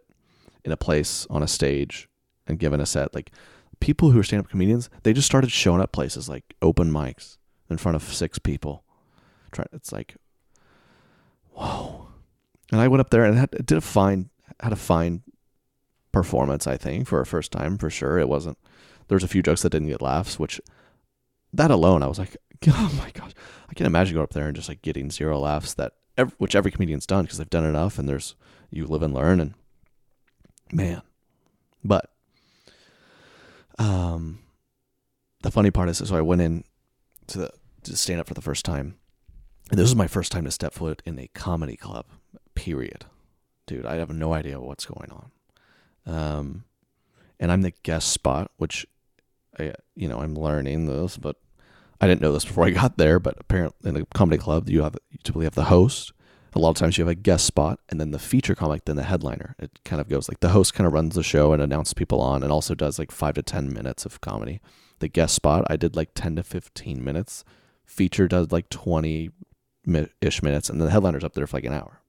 in 0.64 0.72
a 0.72 0.76
place 0.76 1.26
on 1.30 1.42
a 1.42 1.48
stage 1.48 2.08
and 2.46 2.58
given 2.58 2.80
a 2.80 2.86
set. 2.86 3.14
Like 3.14 3.32
people 3.80 4.10
who 4.10 4.20
are 4.20 4.24
stand-up 4.24 4.50
comedians, 4.50 4.90
they 5.02 5.12
just 5.12 5.26
started 5.26 5.50
showing 5.50 5.80
up 5.80 5.92
places 5.92 6.28
like 6.28 6.54
open 6.60 6.90
mics 6.90 7.38
in 7.68 7.78
front 7.78 7.96
of 7.96 8.02
six 8.02 8.38
people. 8.38 8.84
It's 9.72 9.92
like, 9.92 10.16
whoa. 11.52 12.08
And 12.70 12.80
I 12.80 12.88
went 12.88 13.00
up 13.00 13.10
there 13.10 13.24
and 13.24 13.36
had, 13.36 13.50
did 13.50 13.78
a 13.78 13.80
fine, 13.80 14.30
had 14.60 14.72
a 14.72 14.76
fine 14.76 15.22
performance. 16.12 16.66
I 16.66 16.76
think 16.76 17.06
for 17.06 17.20
a 17.20 17.26
first 17.26 17.52
time, 17.52 17.78
for 17.78 17.90
sure. 17.90 18.18
It 18.18 18.28
wasn't. 18.28 18.58
There 19.08 19.16
was 19.16 19.24
a 19.24 19.28
few 19.28 19.42
jokes 19.42 19.62
that 19.62 19.70
didn't 19.70 19.88
get 19.88 20.02
laughs, 20.02 20.38
which 20.38 20.60
that 21.52 21.70
alone, 21.70 22.02
I 22.02 22.06
was 22.06 22.18
like, 22.18 22.36
oh 22.68 22.92
my 22.98 23.10
gosh, 23.10 23.32
I 23.68 23.74
can't 23.74 23.86
imagine 23.86 24.14
going 24.14 24.24
up 24.24 24.32
there 24.32 24.46
and 24.46 24.56
just 24.56 24.68
like 24.68 24.82
getting 24.82 25.10
zero 25.10 25.38
laughs 25.38 25.74
that 25.74 25.94
every, 26.16 26.34
which 26.38 26.54
every 26.54 26.70
comedian's 26.70 27.06
done 27.06 27.24
because 27.24 27.38
they've 27.38 27.50
done 27.50 27.64
enough 27.64 27.98
and 27.98 28.08
there's 28.08 28.34
you 28.70 28.86
live 28.86 29.02
and 29.02 29.14
learn 29.14 29.40
and 29.40 29.54
man, 30.72 31.02
but 31.82 32.10
um, 33.78 34.40
the 35.42 35.50
funny 35.50 35.70
part 35.70 35.88
is, 35.88 35.98
so 35.98 36.14
I 36.14 36.20
went 36.20 36.42
in 36.42 36.64
to 37.28 37.38
the 37.38 37.50
to 37.84 37.96
stand 37.96 38.20
up 38.20 38.28
for 38.28 38.34
the 38.34 38.42
first 38.42 38.64
time, 38.64 38.96
and 39.70 39.78
this 39.78 39.84
was 39.84 39.96
my 39.96 40.06
first 40.06 40.30
time 40.30 40.44
to 40.44 40.50
step 40.50 40.74
foot 40.74 41.02
in 41.06 41.18
a 41.18 41.28
comedy 41.28 41.76
club. 41.76 42.04
Period, 42.54 43.06
dude. 43.66 43.86
I 43.86 43.96
have 43.96 44.10
no 44.10 44.34
idea 44.34 44.60
what's 44.60 44.84
going 44.84 45.10
on. 45.10 45.30
Um, 46.06 46.64
and 47.38 47.50
I'm 47.52 47.62
the 47.62 47.72
guest 47.82 48.08
spot, 48.08 48.50
which, 48.56 48.86
I, 49.58 49.74
you 49.94 50.08
know, 50.08 50.20
I'm 50.20 50.34
learning 50.34 50.86
this, 50.86 51.16
but 51.16 51.36
I 52.00 52.06
didn't 52.06 52.20
know 52.20 52.32
this 52.32 52.44
before 52.44 52.66
I 52.66 52.70
got 52.70 52.98
there. 52.98 53.18
But 53.18 53.36
apparently, 53.38 53.90
in 53.90 53.96
a 53.96 54.06
comedy 54.06 54.38
club, 54.38 54.68
you 54.68 54.82
have 54.82 54.96
you 55.10 55.18
typically 55.22 55.46
have 55.46 55.54
the 55.54 55.64
host. 55.64 56.12
A 56.52 56.58
lot 56.58 56.70
of 56.70 56.76
times 56.76 56.98
you 56.98 57.04
have 57.04 57.12
a 57.12 57.14
guest 57.14 57.46
spot, 57.46 57.78
and 57.88 58.00
then 58.00 58.10
the 58.10 58.18
feature 58.18 58.56
comic, 58.56 58.84
then 58.84 58.96
the 58.96 59.04
headliner. 59.04 59.54
It 59.60 59.78
kind 59.84 60.00
of 60.00 60.08
goes 60.08 60.28
like 60.28 60.40
the 60.40 60.48
host 60.48 60.74
kind 60.74 60.86
of 60.86 60.92
runs 60.92 61.14
the 61.14 61.22
show 61.22 61.52
and 61.52 61.62
announces 61.62 61.94
people 61.94 62.20
on, 62.20 62.42
and 62.42 62.50
also 62.50 62.74
does 62.74 62.98
like 62.98 63.12
five 63.12 63.34
to 63.34 63.42
ten 63.42 63.72
minutes 63.72 64.04
of 64.04 64.20
comedy. 64.20 64.60
The 64.98 65.08
guest 65.08 65.34
spot, 65.34 65.64
I 65.70 65.76
did 65.76 65.94
like 65.94 66.10
ten 66.12 66.34
to 66.36 66.42
fifteen 66.42 67.04
minutes. 67.04 67.44
Feature 67.84 68.26
does 68.26 68.50
like 68.50 68.68
twenty 68.68 69.30
ish 70.20 70.42
minutes, 70.42 70.68
and 70.68 70.80
then 70.80 70.86
the 70.86 70.92
headliner's 70.92 71.24
up 71.24 71.34
there 71.34 71.46
for 71.46 71.56
like 71.56 71.64
an 71.64 71.72
hour. 71.72 72.00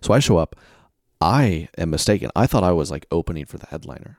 So 0.00 0.12
I 0.12 0.18
show 0.18 0.38
up. 0.38 0.56
I 1.20 1.68
am 1.76 1.90
mistaken. 1.90 2.30
I 2.36 2.46
thought 2.46 2.62
I 2.62 2.72
was 2.72 2.90
like 2.90 3.06
opening 3.10 3.44
for 3.44 3.58
the 3.58 3.66
headliner. 3.66 4.18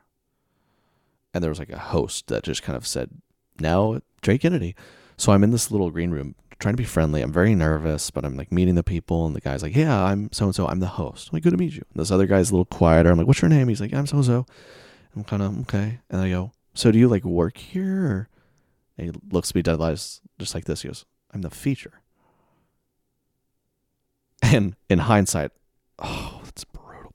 And 1.33 1.43
there 1.43 1.51
was 1.51 1.59
like 1.59 1.69
a 1.69 1.79
host 1.79 2.27
that 2.27 2.43
just 2.43 2.63
kind 2.63 2.75
of 2.75 2.87
said, 2.87 3.09
now 3.59 4.01
Trey 4.21 4.37
Kennedy. 4.37 4.75
So 5.17 5.31
I'm 5.31 5.43
in 5.43 5.51
this 5.51 5.71
little 5.71 5.91
green 5.91 6.11
room 6.11 6.35
trying 6.59 6.73
to 6.73 6.81
be 6.81 6.85
friendly. 6.85 7.21
I'm 7.21 7.31
very 7.31 7.55
nervous, 7.55 8.09
but 8.11 8.25
I'm 8.25 8.35
like 8.35 8.51
meeting 8.51 8.75
the 8.75 8.83
people. 8.83 9.25
And 9.25 9.35
the 9.35 9.41
guy's 9.41 9.63
like, 9.63 9.75
yeah, 9.75 10.03
I'm 10.03 10.29
so 10.33 10.45
and 10.45 10.55
so. 10.55 10.67
I'm 10.67 10.79
the 10.79 10.87
host. 10.87 11.29
I'm 11.29 11.37
like, 11.37 11.43
good 11.43 11.51
to 11.51 11.57
meet 11.57 11.73
you. 11.73 11.83
And 11.93 12.01
this 12.01 12.11
other 12.11 12.25
guy's 12.25 12.49
a 12.49 12.53
little 12.53 12.65
quieter. 12.65 13.09
I'm 13.09 13.17
like, 13.17 13.27
what's 13.27 13.41
your 13.41 13.49
name? 13.49 13.67
He's 13.67 13.81
like, 13.81 13.93
I'm 13.93 14.07
so 14.07 14.17
and 14.17 14.25
so. 14.25 14.45
I'm 15.15 15.23
kind 15.23 15.41
of, 15.41 15.59
okay. 15.61 15.99
And 16.09 16.21
I 16.21 16.29
go, 16.29 16.51
so 16.73 16.91
do 16.91 16.99
you 16.99 17.07
like 17.07 17.23
work 17.23 17.57
here? 17.57 18.27
And 18.97 19.07
he 19.07 19.21
looks 19.31 19.51
at 19.51 19.55
me 19.55 19.61
dead 19.61 19.81
eyes 19.81 20.21
just 20.37 20.53
like 20.53 20.65
this. 20.65 20.81
He 20.81 20.89
goes, 20.89 21.05
I'm 21.33 21.41
the 21.41 21.49
feature. 21.49 22.01
And 24.41 24.75
in 24.89 24.99
hindsight, 24.99 25.51
oh. 25.99 26.38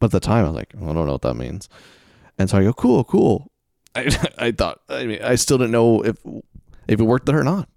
But 0.04 0.12
at 0.14 0.20
the 0.20 0.26
time, 0.26 0.44
I 0.44 0.48
was 0.48 0.54
like, 0.54 0.74
oh, 0.78 0.90
I 0.90 0.92
don't 0.92 1.06
know 1.06 1.12
what 1.12 1.22
that 1.22 1.32
means. 1.32 1.66
And 2.36 2.50
so 2.50 2.58
I 2.58 2.62
go, 2.62 2.74
cool, 2.74 3.04
cool. 3.04 3.50
I, 3.94 4.30
I 4.38 4.52
thought, 4.52 4.82
I 4.90 5.06
mean, 5.06 5.22
I 5.22 5.34
still 5.36 5.56
didn't 5.56 5.70
know 5.70 6.02
if 6.02 6.18
if 6.86 7.00
it 7.00 7.04
worked 7.04 7.24
there 7.24 7.40
or 7.40 7.42
not. 7.42 7.70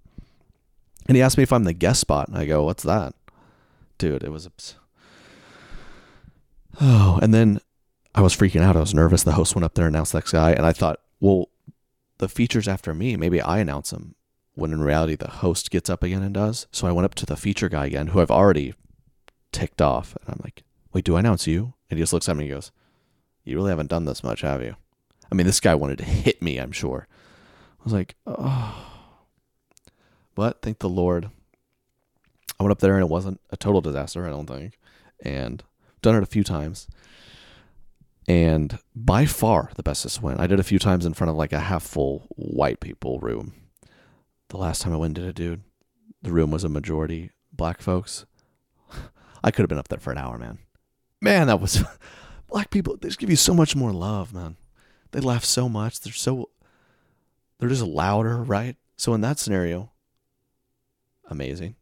And 1.07 1.15
he 1.15 1.23
asked 1.23 1.38
me 1.38 1.43
if 1.43 1.53
I'm 1.53 1.63
the 1.63 1.71
guest 1.71 2.01
spot. 2.01 2.28
And 2.28 2.38
I 2.38 2.43
go, 2.43 2.65
what's 2.65 2.84
that? 2.84 3.13
Dude, 3.97 4.23
it 4.23 4.30
was 4.34 4.45
a. 4.45 4.51
Oh, 6.82 7.17
and 7.21 7.34
then 7.34 7.61
I 8.13 8.19
was 8.19 8.36
freaking 8.36 8.59
out. 8.59 8.75
I 8.75 8.82
was 8.82 8.93
nervous. 8.93 9.23
The 9.23 9.32
host 9.32 9.55
went 9.55 9.63
up 9.63 9.75
there 9.75 9.88
and 9.88 9.95
announced 9.95 10.11
that 10.11 10.25
guy. 10.25 10.51
And 10.51 10.65
I 10.65 10.73
thought, 10.73 10.99
well, 11.21 11.47
the 12.17 12.28
feature's 12.28 12.67
after 12.67 12.93
me. 12.93 13.15
Maybe 13.15 13.39
I 13.39 13.59
announce 13.59 13.93
him. 13.93 14.15
When 14.53 14.73
in 14.73 14.82
reality, 14.82 15.15
the 15.15 15.30
host 15.30 15.71
gets 15.71 15.89
up 15.89 16.03
again 16.03 16.23
and 16.23 16.34
does. 16.34 16.67
So 16.73 16.88
I 16.88 16.91
went 16.91 17.05
up 17.05 17.15
to 17.15 17.25
the 17.25 17.38
feature 17.38 17.69
guy 17.69 17.86
again, 17.86 18.07
who 18.07 18.19
I've 18.19 18.30
already 18.30 18.73
ticked 19.53 19.82
off. 19.82 20.17
And 20.17 20.36
I'm 20.36 20.41
like, 20.43 20.63
wait, 20.91 21.05
do 21.05 21.15
I 21.15 21.21
announce 21.21 21.47
you? 21.47 21.73
And 21.90 21.98
he 21.98 22.04
just 22.04 22.14
looks 22.14 22.28
at 22.28 22.36
me 22.36 22.46
and 22.46 22.54
goes, 22.54 22.72
you 23.44 23.56
really 23.56 23.70
haven't 23.70 23.90
done 23.90 24.06
this 24.06 24.24
much, 24.24 24.42
have 24.42 24.62
you? 24.62 24.76
I 25.32 25.36
mean, 25.36 25.46
this 25.46 25.60
guy 25.60 25.76
wanted 25.76 26.00
to 26.00 26.04
hit 26.04 26.42
me, 26.42 26.58
I'm 26.58 26.72
sure. 26.72 27.08
I 27.80 27.84
was 27.84 27.94
like, 27.94 28.16
oh. 28.26 28.86
But 30.36 30.62
thank 30.62 30.80
the 30.80 30.90
Lord. 30.90 31.30
I 32.60 32.64
went 32.64 32.72
up 32.72 32.80
there 32.80 32.96
and 32.96 33.04
it 33.04 33.10
wasn't 33.10 33.40
a 33.50 33.58
total 33.58 33.82
disaster, 33.82 34.26
I 34.26 34.30
don't 34.30 34.48
think. 34.48 34.78
And 35.22 35.64
done 36.02 36.16
it 36.16 36.24
a 36.24 36.28
few 36.28 36.44
times. 36.44 36.88
And 38.28 38.80
by 38.94 39.26
far 39.26 39.72
the 39.76 39.84
bestest 39.84 40.22
win. 40.22 40.38
I 40.38 40.48
did 40.48 40.60
a 40.60 40.64
few 40.64 40.80
times 40.80 41.06
in 41.06 41.14
front 41.14 41.32
of 41.32 41.38
like 41.38 41.54
a 41.54 41.60
half 41.60 41.84
full 41.84 42.28
white 42.36 42.80
people 42.80 43.20
room. 43.20 43.54
The 44.50 44.58
last 44.58 44.82
time 44.82 44.94
I 44.94 44.98
went 44.98 45.14
did 45.14 45.26
it, 45.26 45.36
dude, 45.36 45.64
the 46.22 46.32
room 46.32 46.52
was 46.52 46.64
a 46.64 46.70
majority 46.70 47.32
black 47.52 47.82
folks. 47.82 48.26
I 49.44 49.52
could 49.52 49.64
have 49.64 49.70
been 49.70 49.78
up 49.78 49.88
there 49.88 50.00
for 50.00 50.12
an 50.12 50.18
hour, 50.18 50.38
man. 50.38 50.60
Man, 51.22 51.47
that 51.47 51.59
was 51.59 51.84
black 52.47 52.70
people. 52.70 52.97
They 52.97 53.07
just 53.07 53.20
give 53.20 53.30
you 53.30 53.36
so 53.36 53.53
much 53.53 53.76
more 53.76 53.91
love, 53.91 54.34
man. 54.34 54.57
They 55.11 55.20
laugh 55.20 55.43
so 55.43 55.68
much. 55.70 55.99
They're 55.99 56.13
so 56.13 56.49
they're 57.59 57.70
just 57.70 57.84
louder, 57.84 58.43
right? 58.43 58.76
So 58.97 59.13
in 59.13 59.22
that 59.22 59.39
scenario, 59.39 59.91
amazing. 61.30 61.76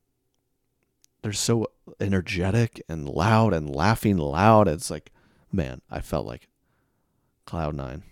They're 1.22 1.34
so 1.34 1.68
energetic 2.00 2.82
and 2.88 3.10
loud 3.10 3.54
and 3.54 3.74
laughing 3.74 4.18
loud. 4.18 4.68
It's 4.68 4.92
like, 4.92 5.12
man, 5.52 5.82
I 5.90 6.02
felt 6.02 6.26
like 6.26 6.50
cloud 7.46 7.76
nine. 7.76 8.04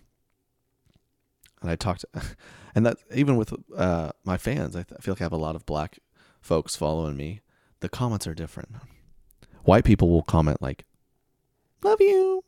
And 1.61 1.69
I 1.69 1.75
talked, 1.75 2.05
and 2.75 2.85
that 2.85 2.97
even 3.13 3.37
with 3.37 3.53
uh, 3.75 4.11
my 4.23 4.37
fans, 4.37 4.75
I, 4.75 4.83
th- 4.83 4.97
I 4.97 5.01
feel 5.01 5.13
like 5.13 5.21
I 5.21 5.25
have 5.25 5.31
a 5.31 5.37
lot 5.37 5.55
of 5.55 5.65
black 5.65 5.99
folks 6.41 6.75
following 6.75 7.15
me. 7.15 7.41
The 7.79 7.89
comments 7.89 8.27
are 8.27 8.33
different. 8.33 8.69
White 9.63 9.85
people 9.85 10.09
will 10.09 10.23
comment 10.23 10.61
like, 10.61 10.85
"Love 11.83 12.01
you," 12.01 12.43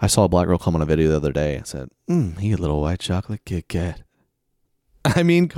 I 0.00 0.06
saw 0.06 0.24
a 0.24 0.28
black 0.28 0.46
girl 0.46 0.58
come 0.58 0.74
on 0.74 0.82
a 0.82 0.86
video 0.86 1.08
the 1.08 1.16
other 1.16 1.32
day 1.32 1.56
and 1.56 1.66
said, 1.66 1.90
mm, 2.08 2.40
"You 2.42 2.56
little 2.56 2.80
white 2.80 3.00
chocolate 3.00 3.44
Kit 3.44 3.68
Kat." 3.68 4.02
I 5.04 5.22
mean, 5.22 5.50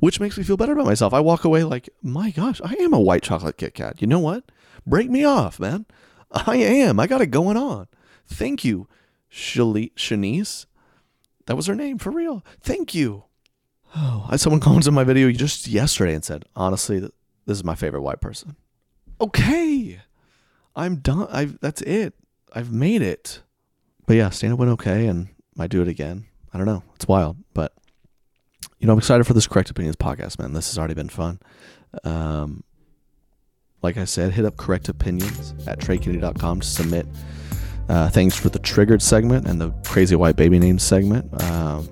which 0.00 0.20
makes 0.20 0.38
me 0.38 0.44
feel 0.44 0.56
better 0.56 0.72
about 0.72 0.86
myself. 0.86 1.12
I 1.12 1.20
walk 1.20 1.44
away 1.44 1.64
like, 1.64 1.88
my 2.02 2.30
gosh, 2.30 2.60
I 2.64 2.74
am 2.74 2.92
a 2.92 3.00
white 3.00 3.22
chocolate 3.22 3.58
Kit 3.58 3.74
Kat. 3.74 4.00
You 4.00 4.06
know 4.06 4.20
what? 4.20 4.44
Break 4.86 5.10
me 5.10 5.24
off, 5.24 5.58
man. 5.58 5.86
I 6.30 6.56
am. 6.56 6.98
I 7.00 7.06
got 7.06 7.20
it 7.20 7.26
going 7.26 7.56
on. 7.56 7.88
Thank 8.26 8.64
you, 8.64 8.88
Shanice. 9.30 10.66
That 11.46 11.56
was 11.56 11.66
her 11.66 11.74
name 11.74 11.98
for 11.98 12.10
real. 12.10 12.44
Thank 12.60 12.94
you. 12.94 13.24
Oh, 13.94 14.26
I 14.28 14.36
someone 14.36 14.60
commented 14.62 14.88
on 14.88 14.94
my 14.94 15.04
video 15.04 15.30
just 15.32 15.66
yesterday 15.66 16.14
and 16.14 16.24
said, 16.24 16.44
honestly, 16.56 17.00
this 17.00 17.10
is 17.46 17.64
my 17.64 17.74
favorite 17.74 18.02
white 18.02 18.20
person. 18.20 18.56
Okay, 19.20 20.00
I'm 20.76 20.96
done. 20.96 21.28
I've 21.30 21.58
that's 21.60 21.82
it. 21.82 22.14
I've 22.52 22.72
made 22.72 23.02
it. 23.02 23.42
But 24.06 24.16
yeah, 24.16 24.30
stand 24.30 24.52
up 24.52 24.58
went 24.58 24.72
okay, 24.72 25.06
and 25.06 25.28
might 25.56 25.70
do 25.70 25.82
it 25.82 25.88
again. 25.88 26.26
I 26.52 26.58
don't 26.58 26.66
know. 26.66 26.82
It's 26.94 27.08
wild, 27.08 27.36
but 27.52 27.72
you 28.78 28.86
know, 28.86 28.92
I'm 28.92 28.98
excited 28.98 29.24
for 29.24 29.34
this 29.34 29.46
Correct 29.46 29.70
Opinions 29.70 29.96
podcast, 29.96 30.38
man. 30.38 30.52
This 30.52 30.68
has 30.68 30.78
already 30.78 30.94
been 30.94 31.08
fun. 31.08 31.40
Um, 32.04 32.64
like 33.82 33.96
I 33.96 34.04
said, 34.04 34.32
hit 34.32 34.44
up 34.44 34.56
Correct 34.56 34.88
Opinions 34.88 35.54
at 35.66 35.78
TreyKennedy.com 35.78 36.60
to 36.60 36.66
submit 36.66 37.06
uh, 37.88 38.08
things 38.08 38.36
for 38.36 38.48
the 38.48 38.58
triggered 38.58 39.02
segment 39.02 39.46
and 39.46 39.60
the 39.60 39.70
crazy 39.84 40.16
white 40.16 40.36
baby 40.36 40.58
name 40.58 40.78
segment. 40.78 41.42
Um, 41.42 41.88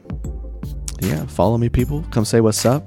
yeah, 1.01 1.27
follow 1.27 1.59
me, 1.59 1.69
people. 1.69 2.05
Come 2.11 2.25
say 2.25 2.41
what's 2.41 2.65
up. 2.65 2.85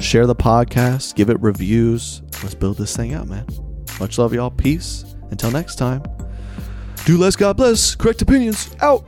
Share 0.00 0.26
the 0.26 0.34
podcast. 0.34 1.14
Give 1.14 1.30
it 1.30 1.40
reviews. 1.40 2.22
Let's 2.42 2.54
build 2.54 2.78
this 2.78 2.96
thing 2.96 3.14
up, 3.14 3.26
man. 3.26 3.46
Much 4.00 4.18
love, 4.18 4.32
y'all. 4.32 4.50
Peace. 4.50 5.04
Until 5.30 5.50
next 5.50 5.76
time. 5.76 6.02
Do 7.04 7.16
less, 7.16 7.36
God 7.36 7.56
bless. 7.56 7.94
Correct 7.94 8.22
opinions. 8.22 8.70
Out. 8.80 9.06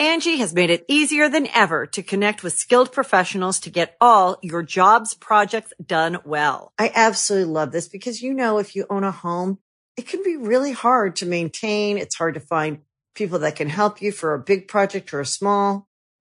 Angi 0.00 0.38
has 0.38 0.54
made 0.54 0.70
it 0.70 0.84
easier 0.88 1.28
than 1.28 1.48
ever 1.54 1.86
to 1.86 2.02
connect 2.02 2.42
with 2.42 2.52
skilled 2.52 2.92
professionals 2.92 3.60
to 3.60 3.70
get 3.70 3.96
all 4.00 4.38
your 4.42 4.62
jobs 4.62 5.14
projects 5.14 5.72
done 5.84 6.18
well. 6.24 6.72
I 6.78 6.90
absolutely 6.94 7.52
love 7.52 7.72
this 7.72 7.88
because, 7.88 8.22
you 8.22 8.32
know, 8.32 8.58
if 8.58 8.74
you 8.74 8.86
own 8.90 9.04
a 9.04 9.10
home, 9.10 9.58
it 9.96 10.08
can 10.08 10.22
be 10.22 10.36
really 10.36 10.72
hard 10.72 11.16
to 11.16 11.26
maintain. 11.26 11.98
It's 11.98 12.16
hard 12.16 12.34
to 12.34 12.40
find 12.40 12.78
people 13.14 13.40
that 13.40 13.56
can 13.56 13.68
help 13.68 14.00
you 14.00 14.10
for 14.10 14.34
a 14.34 14.38
big 14.38 14.66
project 14.66 15.12
or 15.12 15.20
a 15.20 15.26
small. 15.26 15.88